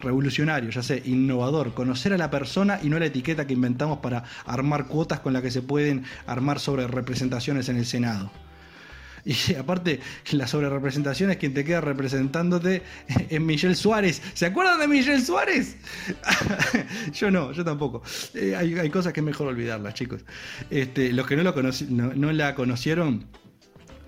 revolucionario, 0.00 0.70
ya 0.70 0.82
sé, 0.82 1.02
innovador, 1.04 1.74
conocer 1.74 2.12
a 2.12 2.18
la 2.18 2.30
persona 2.30 2.80
y 2.82 2.88
no 2.88 2.98
la 2.98 3.06
etiqueta 3.06 3.46
que 3.46 3.52
inventamos 3.52 3.98
para 3.98 4.24
armar 4.46 4.86
cuotas 4.86 5.20
con 5.20 5.32
las 5.32 5.42
que 5.42 5.50
se 5.50 5.62
pueden 5.62 6.04
armar 6.26 6.58
sobre 6.58 6.86
representaciones 6.86 7.68
en 7.68 7.76
el 7.76 7.86
Senado. 7.86 8.30
Y 9.24 9.54
aparte, 9.58 10.00
la 10.32 10.46
sobrerepresentación 10.46 11.30
es 11.30 11.36
quien 11.36 11.54
te 11.54 11.64
queda 11.64 11.80
representándote 11.80 12.82
en 13.28 13.46
Michelle 13.46 13.74
Suárez. 13.74 14.22
¿Se 14.34 14.46
acuerdan 14.46 14.80
de 14.80 14.88
Michelle 14.88 15.20
Suárez? 15.20 15.76
yo 17.12 17.30
no, 17.30 17.52
yo 17.52 17.64
tampoco. 17.64 18.02
Eh, 18.34 18.56
hay, 18.56 18.90
cosas 18.90 19.12
que 19.12 19.20
es 19.20 19.26
mejor 19.26 19.48
olvidarlas, 19.48 19.94
chicos. 19.94 20.24
Este, 20.70 21.12
los 21.12 21.26
que 21.26 21.36
no 21.36 22.32
la 22.32 22.54
conocieron, 22.54 23.26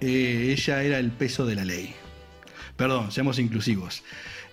eh, 0.03 0.51
ella 0.51 0.83
era 0.83 0.99
el 0.99 1.13
peso 1.13 1.47
de 1.47 1.55
la 1.55 1.65
ley. 1.65 1.95
Perdón, 2.77 3.13
seamos 3.13 3.39
inclusivos. 3.39 4.03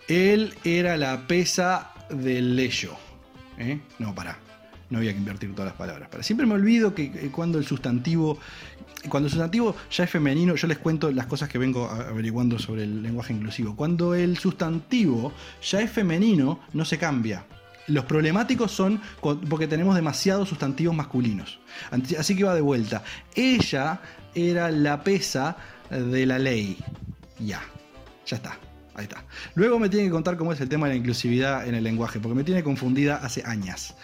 Él 0.08 0.54
era 0.64 0.96
la 0.96 1.26
pesa 1.26 1.92
del 2.12 2.56
leyo. 2.56 2.92
¿eh? 3.58 3.80
No, 3.98 4.14
pará. 4.14 4.38
No 4.92 5.00
había 5.00 5.12
que 5.12 5.18
invertir 5.18 5.52
todas 5.54 5.72
las 5.72 5.76
palabras. 5.76 6.10
Siempre 6.24 6.46
me 6.46 6.54
olvido 6.54 6.94
que 6.94 7.06
eh, 7.06 7.30
cuando 7.32 7.58
el 7.58 7.66
sustantivo. 7.66 8.38
Cuando 9.08 9.28
el 9.28 9.32
sustantivo 9.32 9.76
ya 9.90 10.04
es 10.04 10.10
femenino, 10.10 10.56
yo 10.56 10.68
les 10.68 10.78
cuento 10.78 11.10
las 11.12 11.26
cosas 11.26 11.50
que 11.50 11.58
vengo 11.58 11.90
averiguando 11.90 12.60
sobre 12.60 12.84
el 12.84 13.02
lenguaje 13.02 13.34
inclusivo. 13.34 13.76
Cuando 13.76 14.14
el 14.14 14.38
sustantivo 14.38 15.34
ya 15.64 15.82
es 15.82 15.90
femenino, 15.90 16.60
no 16.74 16.86
se 16.86 16.98
cambia. 17.00 17.46
Los 17.90 18.06
problemáticos 18.06 18.72
son 18.72 19.02
porque 19.22 19.68
tenemos 19.68 19.96
demasiados 19.96 20.50
sustantivos 20.50 20.96
masculinos. 20.96 21.60
Así 22.18 22.36
que 22.36 22.44
va 22.44 22.56
de 22.56 22.62
vuelta. 22.62 23.04
Ella 23.36 24.00
era 24.34 24.72
la 24.72 25.04
pesa 25.04 25.58
de 25.90 26.26
la 26.26 26.40
ley. 26.40 26.78
Ya. 27.40 27.62
Ya 28.26 28.38
está. 28.38 28.58
Ahí 28.94 29.04
está. 29.04 29.24
Luego 29.56 29.80
me 29.80 29.90
tienen 29.90 30.10
que 30.10 30.12
contar 30.12 30.38
cómo 30.38 30.52
es 30.52 30.60
el 30.62 30.70
tema 30.70 30.88
de 30.88 30.94
la 30.94 30.98
inclusividad 30.98 31.68
en 31.68 31.74
el 31.74 31.84
lenguaje, 31.84 32.20
porque 32.20 32.36
me 32.36 32.44
tiene 32.44 32.64
confundida 32.64 33.16
hace 33.16 33.44
años. 33.46 33.96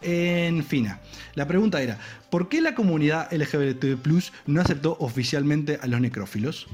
En 0.00 0.64
fin, 0.64 0.88
la 1.34 1.46
pregunta 1.48 1.82
era, 1.82 1.98
¿por 2.30 2.48
qué 2.48 2.60
la 2.60 2.74
comunidad 2.74 3.32
LGBT 3.32 3.84
no 4.46 4.60
aceptó 4.60 4.96
oficialmente 5.00 5.78
a 5.82 5.86
los 5.86 6.00
necrófilos? 6.00 6.68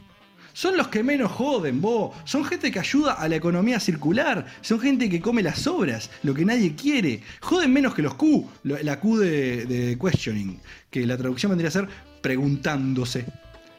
Son 0.52 0.76
los 0.76 0.88
que 0.88 1.02
menos 1.02 1.30
joden, 1.32 1.80
vos. 1.80 2.16
Son 2.24 2.44
gente 2.44 2.70
que 2.70 2.78
ayuda 2.78 3.14
a 3.14 3.28
la 3.28 3.36
economía 3.36 3.80
circular. 3.80 4.46
Son 4.60 4.80
gente 4.80 5.08
que 5.08 5.20
come 5.20 5.42
las 5.42 5.60
sobras, 5.60 6.10
lo 6.22 6.34
que 6.34 6.44
nadie 6.44 6.74
quiere. 6.74 7.22
Joden 7.40 7.72
menos 7.72 7.94
que 7.94 8.02
los 8.02 8.14
Q. 8.14 8.48
La 8.64 9.00
Q 9.00 9.18
de, 9.18 9.66
de 9.66 9.98
questioning, 9.98 10.60
que 10.90 11.06
la 11.06 11.16
traducción 11.16 11.50
vendría 11.50 11.68
a 11.68 11.72
ser 11.72 11.88
preguntándose. 12.20 13.26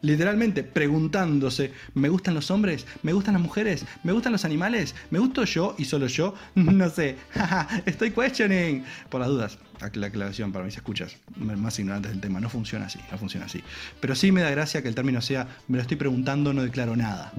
Literalmente 0.01 0.63
preguntándose, 0.63 1.73
¿me 1.93 2.09
gustan 2.09 2.33
los 2.33 2.49
hombres? 2.49 2.85
¿Me 3.03 3.13
gustan 3.13 3.33
las 3.35 3.43
mujeres? 3.43 3.85
¿Me 4.03 4.11
gustan 4.11 4.31
los 4.31 4.45
animales? 4.45 4.95
¿Me 5.11 5.19
gusto 5.19 5.43
yo 5.43 5.75
y 5.77 5.85
solo 5.85 6.07
yo? 6.07 6.33
No 6.55 6.89
sé. 6.89 7.17
Estoy 7.85 8.11
questioning. 8.11 8.83
Por 9.09 9.21
las 9.21 9.29
dudas, 9.29 9.59
la 9.93 10.07
aclaración 10.07 10.51
para 10.51 10.65
mis 10.65 10.75
escuchas 10.75 11.17
más 11.35 11.77
ignorantes 11.77 12.11
del 12.11 12.19
tema. 12.21 12.39
No 12.39 12.49
funciona 12.49 12.85
así, 12.87 12.99
no 13.11 13.17
funciona 13.17 13.45
así. 13.45 13.61
Pero 13.99 14.15
sí 14.15 14.31
me 14.31 14.41
da 14.41 14.49
gracia 14.49 14.81
que 14.81 14.87
el 14.87 14.95
término 14.95 15.21
sea, 15.21 15.47
me 15.67 15.77
lo 15.77 15.81
estoy 15.81 15.97
preguntando, 15.97 16.51
no 16.53 16.63
declaro 16.63 16.95
nada. 16.95 17.31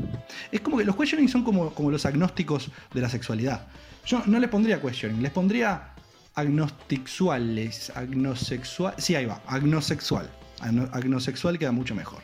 Es 0.52 0.60
como 0.60 0.78
que 0.78 0.84
los 0.84 0.94
questioning 0.96 1.28
son 1.28 1.42
como, 1.44 1.74
como 1.74 1.90
los 1.90 2.06
agnósticos 2.06 2.70
de 2.94 3.00
la 3.00 3.08
sexualidad. 3.08 3.66
Yo 4.06 4.22
no 4.26 4.38
les 4.38 4.48
pondría 4.50 4.80
questioning, 4.80 5.22
les 5.22 5.32
pondría 5.32 5.88
agnosexuales, 6.34 7.90
agnosexual, 7.94 8.94
sí 8.98 9.14
ahí 9.14 9.26
va, 9.26 9.40
agnosexual. 9.46 10.30
Agno- 10.60 10.88
Agnosexual 10.92 11.58
queda 11.58 11.72
mucho 11.72 11.94
mejor. 11.94 12.22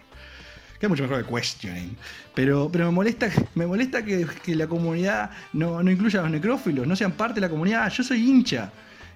Queda 0.79 0.89
mucho 0.89 1.03
mejor 1.03 1.25
que 1.25 1.35
questioning. 1.35 1.97
Pero, 2.35 2.69
pero 2.71 2.87
me 2.87 2.93
molesta, 2.93 3.29
me 3.55 3.67
molesta 3.67 4.05
que, 4.05 4.27
que 4.45 4.55
la 4.55 4.67
comunidad 4.69 5.31
no, 5.53 5.83
no 5.83 5.91
incluya 5.91 6.21
a 6.21 6.23
los 6.23 6.31
necrófilos, 6.31 6.87
no 6.87 6.95
sean 6.95 7.13
parte 7.13 7.37
de 7.37 7.41
la 7.41 7.49
comunidad. 7.49 7.91
Yo 7.91 8.05
soy 8.05 8.29
hincha, 8.29 8.71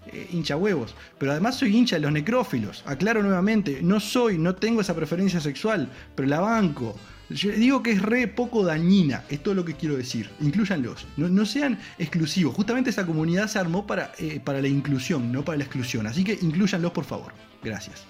eh, 0.06 0.28
hincha 0.32 0.56
huevos, 0.56 0.94
pero 1.18 1.30
además 1.30 1.56
soy 1.56 1.76
hincha 1.76 1.96
de 1.96 2.02
los 2.02 2.12
necrófilos. 2.12 2.82
Aclaro 2.86 3.22
nuevamente, 3.22 3.80
no 3.82 4.00
soy, 4.00 4.38
no 4.38 4.56
tengo 4.56 4.80
esa 4.80 4.94
preferencia 4.94 5.40
sexual, 5.40 5.88
pero 6.16 6.28
la 6.28 6.40
banco. 6.40 6.96
Yo 7.30 7.50
digo 7.52 7.82
que 7.82 7.92
es 7.92 8.02
re 8.02 8.26
poco 8.28 8.64
dañina, 8.64 9.22
es 9.30 9.42
todo 9.42 9.54
lo 9.54 9.64
que 9.64 9.74
quiero 9.74 9.96
decir. 9.96 10.28
Incluyanlos, 10.40 11.06
no, 11.16 11.28
no 11.28 11.46
sean 11.46 11.78
exclusivos. 11.98 12.54
Justamente 12.54 12.90
esa 12.90 13.06
comunidad 13.06 13.46
se 13.46 13.58
armó 13.58 13.86
para, 13.86 14.12
eh, 14.18 14.40
para 14.44 14.60
la 14.60 14.68
inclusión, 14.68 15.30
no 15.30 15.44
para 15.44 15.58
la 15.58 15.64
exclusión. 15.64 16.06
Así 16.06 16.24
que 16.24 16.38
incluyanlos, 16.42 16.90
por 16.90 17.04
favor. 17.04 17.32
Gracias. 17.62 18.04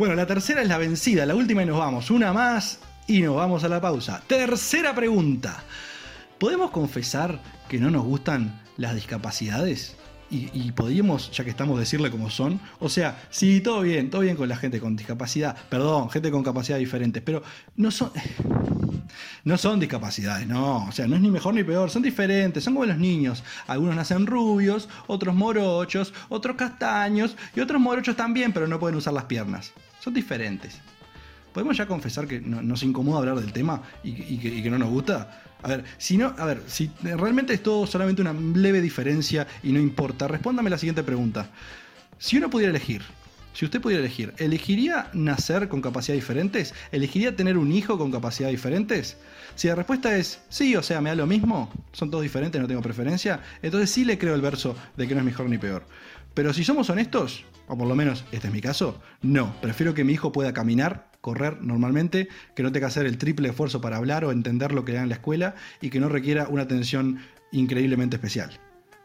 Bueno, 0.00 0.14
la 0.14 0.26
tercera 0.26 0.62
es 0.62 0.68
la 0.68 0.78
vencida, 0.78 1.26
la 1.26 1.34
última 1.34 1.62
y 1.62 1.66
nos 1.66 1.76
vamos. 1.76 2.10
Una 2.10 2.32
más 2.32 2.78
y 3.06 3.20
nos 3.20 3.36
vamos 3.36 3.64
a 3.64 3.68
la 3.68 3.82
pausa. 3.82 4.22
Tercera 4.26 4.94
pregunta. 4.94 5.62
¿Podemos 6.38 6.70
confesar 6.70 7.38
que 7.68 7.78
no 7.78 7.90
nos 7.90 8.06
gustan 8.06 8.62
las 8.78 8.94
discapacidades? 8.94 9.96
Y, 10.30 10.48
y 10.54 10.72
podríamos, 10.72 11.30
ya 11.32 11.44
que 11.44 11.50
estamos, 11.50 11.78
decirle 11.78 12.10
como 12.10 12.30
son. 12.30 12.58
O 12.78 12.88
sea, 12.88 13.24
sí, 13.28 13.60
todo 13.60 13.82
bien, 13.82 14.08
todo 14.08 14.22
bien 14.22 14.36
con 14.36 14.48
la 14.48 14.56
gente 14.56 14.80
con 14.80 14.96
discapacidad. 14.96 15.54
Perdón, 15.68 16.08
gente 16.08 16.30
con 16.30 16.42
capacidades 16.42 16.80
diferentes, 16.80 17.22
pero 17.22 17.42
no 17.76 17.90
son. 17.90 18.10
No 19.42 19.58
son 19.58 19.80
discapacidades, 19.80 20.46
no. 20.46 20.86
O 20.86 20.92
sea, 20.92 21.08
no 21.08 21.16
es 21.16 21.20
ni 21.20 21.30
mejor 21.30 21.52
ni 21.52 21.64
peor, 21.64 21.90
son 21.90 22.02
diferentes, 22.02 22.62
son 22.62 22.74
como 22.74 22.86
los 22.86 22.96
niños. 22.96 23.42
Algunos 23.66 23.96
nacen 23.96 24.24
rubios, 24.24 24.88
otros 25.08 25.34
morochos, 25.34 26.14
otros 26.28 26.54
castaños 26.56 27.36
y 27.56 27.60
otros 27.60 27.80
morochos 27.80 28.14
también, 28.14 28.52
pero 28.52 28.68
no 28.68 28.78
pueden 28.78 28.96
usar 28.96 29.12
las 29.12 29.24
piernas. 29.24 29.72
Son 30.00 30.12
diferentes. 30.14 30.78
¿Podemos 31.52 31.76
ya 31.76 31.86
confesar 31.86 32.26
que 32.26 32.40
no- 32.40 32.62
nos 32.62 32.82
incomoda 32.82 33.18
hablar 33.18 33.40
del 33.40 33.52
tema 33.52 33.82
y 34.04 34.38
que, 34.38 34.48
y 34.48 34.62
que 34.62 34.70
no 34.70 34.78
nos 34.78 34.88
gusta? 34.90 35.42
A 35.62 35.68
ver, 35.68 35.84
si 35.98 36.16
no, 36.16 36.34
a 36.38 36.44
ver, 36.46 36.62
si 36.66 36.90
realmente 37.02 37.52
es 37.52 37.62
todo 37.62 37.86
solamente 37.86 38.22
una 38.22 38.32
leve 38.32 38.80
diferencia 38.80 39.46
y 39.62 39.72
no 39.72 39.80
importa, 39.80 40.26
respóndame 40.28 40.70
la 40.70 40.78
siguiente 40.78 41.02
pregunta. 41.02 41.50
Si 42.18 42.36
uno 42.38 42.48
pudiera 42.48 42.70
elegir, 42.70 43.02
si 43.52 43.64
usted 43.64 43.80
pudiera 43.80 44.02
elegir, 44.02 44.32
¿elegiría 44.38 45.10
nacer 45.12 45.68
con 45.68 45.82
capacidades 45.82 46.22
diferentes? 46.22 46.74
¿Elegiría 46.92 47.36
tener 47.36 47.58
un 47.58 47.72
hijo 47.72 47.98
con 47.98 48.10
capacidades 48.10 48.56
diferentes? 48.56 49.16
Si 49.54 49.68
la 49.68 49.74
respuesta 49.74 50.16
es 50.16 50.40
sí, 50.48 50.76
o 50.76 50.82
sea, 50.82 51.00
me 51.00 51.10
da 51.10 51.16
lo 51.16 51.26
mismo, 51.26 51.70
son 51.92 52.10
todos 52.10 52.22
diferentes, 52.22 52.60
no 52.60 52.68
tengo 52.68 52.82
preferencia, 52.82 53.40
entonces 53.62 53.90
sí 53.90 54.04
le 54.04 54.18
creo 54.18 54.34
el 54.34 54.40
verso 54.40 54.76
de 54.96 55.08
que 55.08 55.14
no 55.14 55.20
es 55.20 55.26
mejor 55.26 55.48
ni 55.48 55.58
peor. 55.58 55.84
Pero 56.34 56.52
si 56.52 56.64
somos 56.64 56.88
honestos, 56.90 57.44
o 57.66 57.76
por 57.76 57.88
lo 57.88 57.96
menos 57.96 58.24
este 58.30 58.48
es 58.48 58.54
mi 58.54 58.60
caso, 58.60 59.00
no, 59.20 59.54
prefiero 59.60 59.94
que 59.94 60.04
mi 60.04 60.12
hijo 60.12 60.32
pueda 60.32 60.52
caminar 60.52 61.10
correr 61.20 61.58
normalmente, 61.60 62.28
que 62.54 62.62
no 62.62 62.72
tenga 62.72 62.86
que 62.86 62.90
hacer 62.90 63.06
el 63.06 63.18
triple 63.18 63.50
esfuerzo 63.50 63.80
para 63.80 63.96
hablar 63.96 64.24
o 64.24 64.32
entender 64.32 64.72
lo 64.72 64.84
que 64.84 64.92
da 64.92 65.02
en 65.02 65.08
la 65.08 65.16
escuela 65.16 65.54
y 65.80 65.90
que 65.90 66.00
no 66.00 66.08
requiera 66.08 66.48
una 66.48 66.62
atención 66.62 67.20
increíblemente 67.52 68.16
especial. 68.16 68.58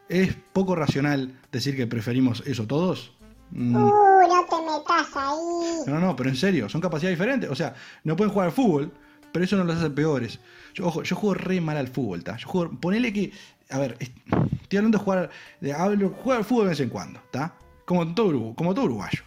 ¿Es 0.07 0.35
poco 0.53 0.75
racional 0.75 1.33
decir 1.51 1.75
que 1.75 1.87
preferimos 1.87 2.43
eso 2.45 2.67
todos? 2.67 3.11
Mm, 3.51 3.75
Uh, 3.75 4.27
no 4.27 4.45
te 4.45 4.55
metas 4.61 5.15
ahí. 5.15 5.74
No, 5.87 5.99
no, 5.99 6.15
pero 6.15 6.29
en 6.29 6.35
serio, 6.35 6.69
son 6.69 6.81
capacidades 6.81 7.17
diferentes. 7.17 7.49
O 7.49 7.55
sea, 7.55 7.73
no 8.03 8.15
pueden 8.15 8.31
jugar 8.33 8.47
al 8.47 8.53
fútbol, 8.53 8.91
pero 9.31 9.45
eso 9.45 9.55
no 9.57 9.63
los 9.63 9.77
hace 9.77 9.89
peores. 9.89 10.39
Yo, 10.73 10.87
ojo, 10.87 11.03
yo 11.03 11.15
juego 11.15 11.33
re 11.35 11.61
mal 11.61 11.77
al 11.77 11.87
fútbol, 11.87 12.19
¿está? 12.19 12.37
Yo 12.37 12.47
juego, 12.47 12.71
ponele 12.79 13.11
que, 13.13 13.31
a 13.69 13.79
ver, 13.79 13.95
est- 13.99 14.15
estoy 14.61 14.77
hablando 14.77 14.97
de 14.97 15.03
jugar, 15.03 15.29
de 15.61 15.73
hablo, 15.73 16.09
jugar 16.09 16.39
al 16.39 16.45
fútbol 16.45 16.65
de 16.65 16.69
vez 16.69 16.79
en 16.79 16.89
cuando, 16.89 17.19
¿está? 17.19 17.55
Como 17.85 18.13
todo, 18.15 18.53
como 18.55 18.73
todo 18.73 18.85
uruguayo. 18.85 19.21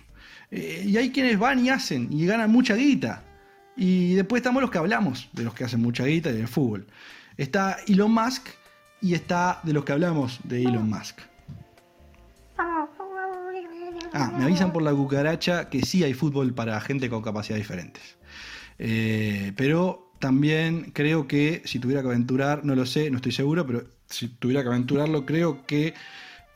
Eh, 0.50 0.84
y 0.86 0.96
hay 0.96 1.10
quienes 1.12 1.38
van 1.38 1.64
y 1.64 1.70
hacen 1.70 2.08
y 2.10 2.26
ganan 2.26 2.50
mucha 2.50 2.74
guita. 2.74 3.22
Y 3.76 4.14
después 4.14 4.40
estamos 4.40 4.60
los 4.62 4.70
que 4.70 4.78
hablamos 4.78 5.28
de 5.32 5.44
los 5.44 5.54
que 5.54 5.64
hacen 5.64 5.80
mucha 5.80 6.04
guita 6.04 6.30
y 6.30 6.34
del 6.34 6.48
fútbol. 6.48 6.86
Está 7.36 7.76
Elon 7.86 8.10
Musk 8.12 8.48
y 9.00 9.14
está 9.14 9.60
de 9.62 9.72
los 9.72 9.84
que 9.84 9.92
hablamos 9.92 10.40
de 10.42 10.62
Elon 10.64 10.88
Musk. 10.90 11.20
Ah, 14.20 14.32
me 14.36 14.42
avisan 14.42 14.72
por 14.72 14.82
la 14.82 14.90
cucaracha 14.90 15.68
que 15.68 15.86
sí 15.86 16.02
hay 16.02 16.12
fútbol 16.12 16.52
para 16.52 16.80
gente 16.80 17.08
con 17.08 17.22
capacidades 17.22 17.62
diferentes. 17.62 18.18
Eh, 18.76 19.52
pero 19.56 20.10
también 20.18 20.90
creo 20.92 21.28
que 21.28 21.62
si 21.64 21.78
tuviera 21.78 22.02
que 22.02 22.08
aventurar, 22.08 22.64
no 22.64 22.74
lo 22.74 22.84
sé, 22.84 23.12
no 23.12 23.18
estoy 23.18 23.30
seguro, 23.30 23.64
pero 23.64 23.84
si 24.08 24.26
tuviera 24.26 24.62
que 24.62 24.70
aventurarlo, 24.70 25.24
creo 25.24 25.64
que 25.66 25.94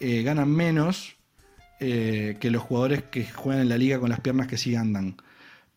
eh, 0.00 0.22
ganan 0.24 0.50
menos 0.50 1.14
eh, 1.78 2.36
que 2.40 2.50
los 2.50 2.62
jugadores 2.62 3.04
que 3.04 3.26
juegan 3.26 3.62
en 3.62 3.68
la 3.68 3.78
liga 3.78 4.00
con 4.00 4.10
las 4.10 4.18
piernas 4.18 4.48
que 4.48 4.56
sí 4.56 4.74
andan. 4.74 5.16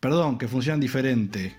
Perdón, 0.00 0.38
que 0.38 0.48
funcionan 0.48 0.80
diferente, 0.80 1.54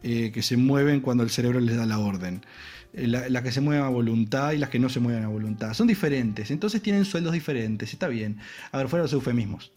que 0.00 0.42
se 0.42 0.56
mueven 0.56 1.00
cuando 1.00 1.24
el 1.24 1.30
cerebro 1.30 1.58
les 1.58 1.76
da 1.76 1.86
la 1.86 1.98
orden. 1.98 2.44
Eh, 2.92 3.06
la- 3.06 3.28
Las 3.28 3.42
que 3.42 3.52
se 3.52 3.60
mueven 3.60 3.84
a 3.84 3.88
voluntad 3.88 4.52
y 4.52 4.58
las 4.58 4.68
que 4.68 4.78
no 4.78 4.88
se 4.88 5.00
mueven 5.00 5.24
a 5.24 5.28
voluntad. 5.28 5.72
Son 5.74 5.86
diferentes, 5.86 6.50
entonces 6.50 6.82
tienen 6.82 7.04
sueldos 7.04 7.32
diferentes, 7.32 7.92
está 7.92 8.08
bien. 8.08 8.38
A 8.70 8.78
ver, 8.78 8.88
fuera 8.88 9.02
los 9.04 9.12
eufemismos. 9.12 9.72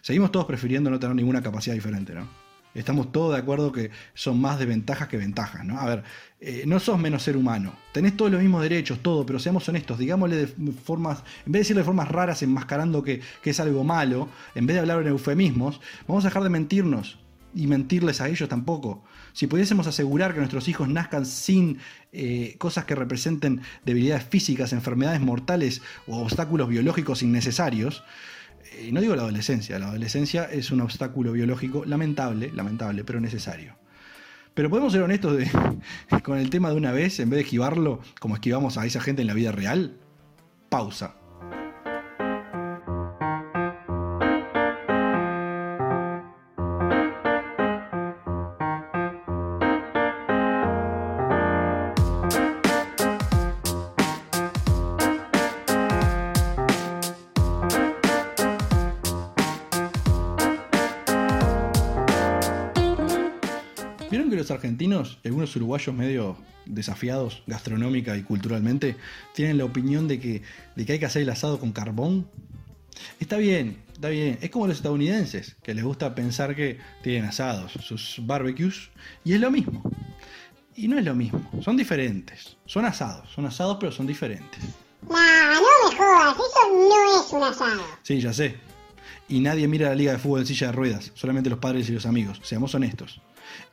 Seguimos 0.00 0.32
todos 0.32 0.46
prefiriendo 0.46 0.90
no 0.90 0.98
tener 0.98 1.14
ninguna 1.14 1.42
capacidad 1.42 1.74
diferente, 1.74 2.14
¿no? 2.14 2.26
Estamos 2.74 3.12
todos 3.12 3.34
de 3.34 3.38
acuerdo 3.38 3.70
que 3.70 3.92
son 4.14 4.40
más 4.40 4.58
desventajas 4.58 5.06
que 5.06 5.16
ventajas, 5.16 5.64
¿no? 5.64 5.78
A 5.78 5.86
ver, 5.86 6.02
eh, 6.40 6.64
no 6.66 6.80
sos 6.80 6.98
menos 6.98 7.22
ser 7.22 7.36
humano. 7.36 7.72
Tenés 7.92 8.16
todos 8.16 8.32
los 8.32 8.40
mismos 8.40 8.62
derechos, 8.62 8.98
todo, 9.00 9.24
pero 9.24 9.38
seamos 9.38 9.68
honestos, 9.68 9.96
digámosle 9.96 10.36
de 10.46 10.72
formas, 10.72 11.22
en 11.46 11.52
vez 11.52 11.52
de 11.52 11.58
decirle 11.60 11.82
de 11.82 11.86
formas 11.86 12.08
raras, 12.08 12.42
enmascarando 12.42 13.04
que, 13.04 13.20
que 13.42 13.50
es 13.50 13.60
algo 13.60 13.84
malo, 13.84 14.28
en 14.56 14.66
vez 14.66 14.74
de 14.74 14.80
hablar 14.80 15.02
en 15.02 15.08
eufemismos, 15.08 15.80
vamos 16.08 16.24
a 16.24 16.28
dejar 16.28 16.42
de 16.42 16.50
mentirnos 16.50 17.18
y 17.54 17.66
mentirles 17.66 18.20
a 18.20 18.28
ellos 18.28 18.48
tampoco. 18.48 19.04
Si 19.32 19.46
pudiésemos 19.46 19.86
asegurar 19.86 20.32
que 20.32 20.38
nuestros 20.38 20.68
hijos 20.68 20.88
nazcan 20.88 21.26
sin 21.26 21.78
eh, 22.12 22.56
cosas 22.58 22.84
que 22.84 22.94
representen 22.94 23.62
debilidades 23.84 24.24
físicas, 24.24 24.72
enfermedades 24.72 25.20
mortales 25.20 25.82
o 26.06 26.18
obstáculos 26.18 26.68
biológicos 26.68 27.22
innecesarios, 27.22 28.04
eh, 28.72 28.90
no 28.92 29.00
digo 29.00 29.14
la 29.14 29.22
adolescencia, 29.22 29.78
la 29.78 29.88
adolescencia 29.88 30.44
es 30.44 30.70
un 30.70 30.80
obstáculo 30.80 31.32
biológico 31.32 31.84
lamentable, 31.84 32.50
lamentable, 32.52 33.04
pero 33.04 33.20
necesario. 33.20 33.76
Pero 34.54 34.70
podemos 34.70 34.92
ser 34.92 35.02
honestos 35.02 35.36
con 36.22 36.38
el 36.38 36.50
tema 36.50 36.70
de 36.70 36.76
una 36.76 36.92
vez, 36.92 37.18
en 37.20 37.30
vez 37.30 37.38
de 37.38 37.42
esquivarlo 37.42 38.00
como 38.20 38.34
esquivamos 38.34 38.78
a 38.78 38.86
esa 38.86 39.00
gente 39.00 39.22
en 39.22 39.28
la 39.28 39.34
vida 39.34 39.52
real. 39.52 39.96
Pausa. 40.68 41.23
Algunos 65.24 65.54
uruguayos 65.56 65.94
medio 65.94 66.36
desafiados 66.66 67.42
gastronómica 67.46 68.16
y 68.16 68.22
culturalmente, 68.22 68.96
tienen 69.34 69.58
la 69.58 69.64
opinión 69.64 70.08
de 70.08 70.20
que, 70.20 70.42
de 70.76 70.86
que 70.86 70.92
hay 70.94 70.98
que 70.98 71.06
hacer 71.06 71.22
el 71.22 71.30
asado 71.30 71.58
con 71.58 71.72
carbón? 71.72 72.28
Está 73.18 73.36
bien, 73.36 73.82
está 73.92 74.08
bien. 74.08 74.38
Es 74.40 74.50
como 74.50 74.66
los 74.66 74.76
estadounidenses, 74.76 75.56
que 75.62 75.74
les 75.74 75.84
gusta 75.84 76.14
pensar 76.14 76.54
que 76.54 76.78
tienen 77.02 77.24
asados, 77.24 77.72
sus 77.72 78.20
barbecues, 78.22 78.90
y 79.24 79.32
es 79.34 79.40
lo 79.40 79.50
mismo. 79.50 79.82
Y 80.76 80.88
no 80.88 80.98
es 80.98 81.04
lo 81.04 81.14
mismo, 81.14 81.50
son 81.62 81.76
diferentes. 81.76 82.56
Son 82.66 82.84
asados, 82.84 83.30
son 83.32 83.46
asados 83.46 83.76
pero 83.78 83.92
son 83.92 84.06
diferentes. 84.06 84.60
Nah, 85.08 85.54
no 85.54 85.90
me 85.90 85.96
jodas, 85.96 86.34
eso 86.34 86.88
no 86.88 87.20
es 87.20 87.32
un 87.32 87.42
asado. 87.42 87.82
Sí, 88.02 88.20
ya 88.20 88.32
sé. 88.32 88.56
Y 89.28 89.40
nadie 89.40 89.68
mira 89.68 89.88
la 89.90 89.94
liga 89.94 90.12
de 90.12 90.18
fútbol 90.18 90.40
en 90.40 90.46
silla 90.46 90.68
de 90.68 90.72
ruedas, 90.72 91.12
solamente 91.14 91.50
los 91.50 91.58
padres 91.58 91.88
y 91.88 91.92
los 91.92 92.06
amigos, 92.06 92.40
seamos 92.42 92.74
honestos. 92.74 93.20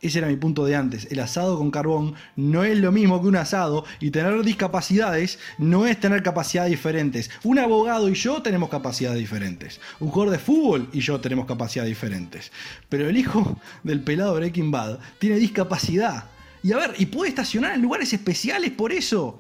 Ese 0.02 0.20
era 0.20 0.28
mi 0.28 0.36
punto 0.36 0.66
de 0.66 0.76
antes. 0.76 1.08
El 1.12 1.20
asado 1.20 1.58
con 1.58 1.72
carbón 1.72 2.16
no 2.36 2.64
es 2.64 2.78
lo 2.78 2.92
mismo 2.92 3.22
que 3.22 3.28
un 3.28 3.36
asado 3.36 3.86
y 4.00 4.12
tener 4.12 4.42
discapacidades 4.44 5.40
no 5.58 5.86
es 5.86 6.00
tener 6.00 6.24
capacidades 6.24 6.72
diferentes. 6.72 7.30
Un 7.44 7.60
abogado 7.60 8.10
y 8.10 8.14
yo 8.14 8.42
tenemos 8.42 8.70
capacidades 8.70 9.20
diferentes. 9.20 9.80
Un 10.00 10.10
jugador 10.10 10.34
de 10.34 10.40
fútbol 10.40 10.90
y 10.94 11.00
yo 11.00 11.20
tenemos 11.20 11.46
capacidades 11.46 11.90
diferentes. 11.90 12.52
Pero 12.90 13.10
el 13.10 13.18
hijo 13.18 13.60
del 13.84 14.02
pelado 14.02 14.36
Breaking 14.36 14.72
Bad 14.72 15.00
tiene 15.20 15.38
discapacidad. 15.38 16.26
Y 16.64 16.74
a 16.74 16.78
ver, 16.78 16.94
y 16.98 17.08
puede 17.08 17.30
estacionar 17.30 17.74
en 17.74 17.82
lugares 17.82 18.14
especiales 18.14 18.72
por 18.72 18.92
eso. 18.92 19.40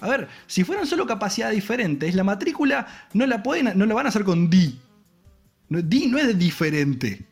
A 0.00 0.08
ver, 0.08 0.28
si 0.46 0.64
fueran 0.64 0.86
solo 0.86 1.06
capacidades 1.06 1.54
diferentes, 1.54 2.14
la 2.14 2.24
matrícula 2.24 2.86
no 3.12 3.26
la, 3.26 3.42
pueden, 3.42 3.76
no 3.76 3.86
la 3.86 3.94
van 3.94 4.06
a 4.06 4.08
hacer 4.08 4.24
con 4.24 4.48
D. 4.48 4.72
D 5.68 6.06
no 6.08 6.18
es 6.18 6.38
diferente. 6.38 7.26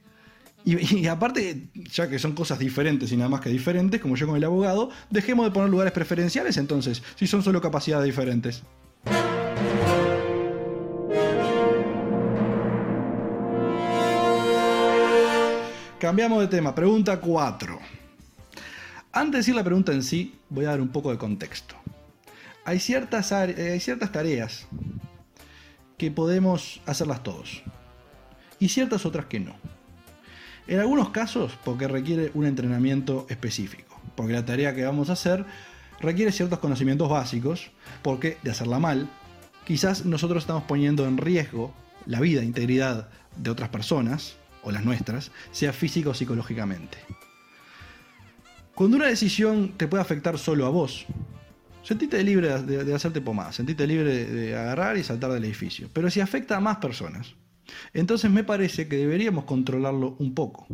Y, 0.69 1.07
aparte, 1.07 1.71
ya 1.91 2.11
que 2.11 2.19
son 2.19 2.33
cosas 2.33 2.59
diferentes 2.59 3.11
y 3.11 3.17
nada 3.17 3.31
más 3.31 3.41
que 3.41 3.49
diferentes, 3.49 4.03
como 4.03 4.17
yo 4.17 4.27
con 4.27 4.37
el 4.37 4.45
abogado, 4.45 4.91
dejemos 5.09 5.47
de 5.47 5.51
poner 5.51 5.71
lugares 5.71 5.95
preferenciales 5.95 6.59
entonces, 6.59 7.03
si 7.17 7.27
son 7.27 7.43
solo 7.43 7.63
capacidades 7.63 8.05
diferentes. 8.05 8.63
Cambiamos 15.99 16.41
de 16.41 16.49
tema. 16.49 16.75
Pregunta 16.75 17.19
4. 17.19 17.79
Antes 19.13 19.33
de 19.33 19.39
decir 19.39 19.55
la 19.55 19.65
pregunta 19.65 19.93
en 19.93 20.03
sí, 20.03 20.39
voy 20.51 20.67
a 20.67 20.69
dar 20.69 20.83
un 20.83 20.89
poco 20.89 21.11
de 21.11 21.17
contexto. 21.17 21.77
Hay 22.67 22.79
ciertas, 22.79 23.33
eh, 23.33 23.71
hay 23.73 23.81
ciertas 23.81 24.13
tareas 24.13 24.67
que 25.97 26.11
podemos 26.11 26.83
hacerlas 26.85 27.23
todos 27.23 27.63
y 28.61 28.69
ciertas 28.69 29.07
otras 29.07 29.25
que 29.25 29.41
no. 29.41 29.57
En 30.69 30.81
algunos 30.81 31.09
casos 31.11 31.59
porque 31.65 31.89
requiere 31.89 32.31
un 32.35 32.45
entrenamiento 32.45 33.27
específico, 33.31 33.99
porque 34.15 34.35
la 34.35 34.45
tarea 34.45 34.75
que 34.75 34.85
vamos 34.85 35.09
a 35.09 35.15
hacer 35.15 35.47
requiere 35.99 36.31
ciertos 36.31 36.59
conocimientos 36.59 37.09
básicos, 37.09 37.71
porque 38.03 38.37
de 38.43 38.51
hacerla 38.51 38.79
mal, 38.79 39.09
quizás 39.65 40.05
nosotros 40.05 40.43
estamos 40.43 40.65
poniendo 40.65 41.07
en 41.09 41.17
riesgo 41.17 41.73
la 42.05 42.21
vida 42.21 42.43
e 42.43 42.45
integridad 42.45 43.09
de 43.37 43.51
otras 43.51 43.71
personas, 43.71 44.37
o 44.63 44.71
las 44.71 44.85
nuestras, 44.85 45.31
sea 45.53 45.73
física 45.73 46.11
o 46.11 46.15
psicológicamente. 46.15 46.99
Cuando 48.75 48.99
una 48.99 49.07
decisión 49.07 49.73
te 49.77 49.89
puede 49.89 50.03
afectar 50.03 50.39
solo 50.39 50.67
a 50.67 50.69
vos, 50.69 51.07
sentite 51.83 52.23
libre 52.23 52.63
de, 52.63 52.95
hacerte 52.95 53.23
pomada, 53.23 53.53
sentite 53.53 53.87
libre 53.87 54.27
de 54.27 54.57
agarrar 54.57 54.99
y 54.99 55.03
saltar 55.03 55.33
del 55.33 55.45
edificio. 55.45 55.89
Pero 55.95 56.11
si 56.11 56.21
afecta 56.21 56.59
a 56.59 56.61
más 56.61 56.77
personas, 56.77 57.35
entonces 57.93 58.31
me 58.31 58.45
parece 58.45 58.89
que 58.89 58.97
deberíamos 58.97 59.45
controlarlo 59.45 60.17
un 60.19 60.35
poco. 60.35 60.67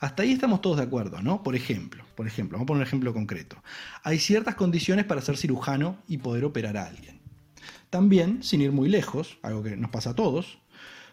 Hasta 0.00 0.22
ahí 0.22 0.32
estamos 0.32 0.60
todos 0.60 0.78
de 0.78 0.84
acuerdo, 0.84 1.22
¿no? 1.22 1.42
Por 1.42 1.54
ejemplo, 1.54 2.04
por 2.14 2.26
ejemplo, 2.26 2.58
vamos 2.58 2.66
a 2.66 2.68
poner 2.68 2.82
un 2.82 2.86
ejemplo 2.86 3.12
concreto. 3.12 3.62
Hay 4.02 4.18
ciertas 4.18 4.54
condiciones 4.54 5.04
para 5.04 5.20
ser 5.20 5.36
cirujano 5.36 5.98
y 6.08 6.18
poder 6.18 6.44
operar 6.44 6.76
a 6.76 6.86
alguien. 6.86 7.20
También, 7.90 8.42
sin 8.42 8.60
ir 8.60 8.72
muy 8.72 8.88
lejos, 8.88 9.38
algo 9.42 9.62
que 9.62 9.76
nos 9.76 9.90
pasa 9.90 10.10
a 10.10 10.14
todos, 10.14 10.58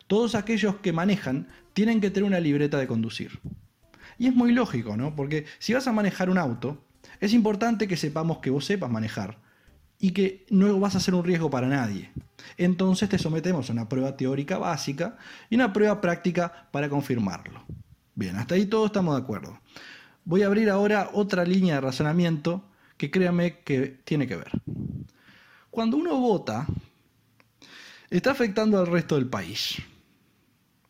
todos 0.07 0.35
aquellos 0.35 0.75
que 0.77 0.93
manejan 0.93 1.47
tienen 1.73 2.01
que 2.01 2.09
tener 2.09 2.27
una 2.27 2.39
libreta 2.39 2.77
de 2.77 2.87
conducir. 2.87 3.39
Y 4.17 4.27
es 4.27 4.35
muy 4.35 4.51
lógico, 4.51 4.97
¿no? 4.97 5.15
Porque 5.15 5.45
si 5.59 5.73
vas 5.73 5.87
a 5.87 5.91
manejar 5.91 6.29
un 6.29 6.37
auto, 6.37 6.83
es 7.19 7.33
importante 7.33 7.87
que 7.87 7.97
sepamos 7.97 8.39
que 8.39 8.49
vos 8.49 8.65
sepas 8.65 8.89
manejar 8.89 9.39
y 9.99 10.11
que 10.11 10.45
no 10.49 10.79
vas 10.79 10.95
a 10.95 10.99
ser 10.99 11.15
un 11.15 11.23
riesgo 11.23 11.49
para 11.49 11.67
nadie. 11.67 12.11
Entonces 12.57 13.09
te 13.09 13.17
sometemos 13.17 13.69
a 13.69 13.73
una 13.73 13.89
prueba 13.89 14.15
teórica 14.15 14.57
básica 14.57 15.17
y 15.49 15.55
una 15.55 15.73
prueba 15.73 15.99
práctica 16.01 16.67
para 16.71 16.89
confirmarlo. 16.89 17.63
Bien, 18.15 18.35
hasta 18.35 18.55
ahí 18.55 18.65
todos 18.65 18.87
estamos 18.87 19.15
de 19.15 19.21
acuerdo. 19.21 19.59
Voy 20.25 20.43
a 20.43 20.47
abrir 20.47 20.69
ahora 20.69 21.09
otra 21.13 21.45
línea 21.45 21.75
de 21.75 21.81
razonamiento 21.81 22.63
que 22.97 23.11
créanme 23.11 23.59
que 23.59 23.99
tiene 24.03 24.27
que 24.27 24.35
ver. 24.35 24.51
Cuando 25.69 25.97
uno 25.97 26.19
vota, 26.19 26.65
está 28.09 28.31
afectando 28.31 28.79
al 28.79 28.87
resto 28.87 29.15
del 29.15 29.27
país. 29.27 29.77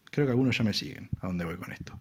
Creo 0.06 0.26
que 0.26 0.32
algunos 0.32 0.58
ya 0.58 0.64
me 0.64 0.74
siguen 0.74 1.10
a 1.22 1.28
dónde 1.28 1.46
voy 1.46 1.58
con 1.58 1.72
esto. 1.72 2.00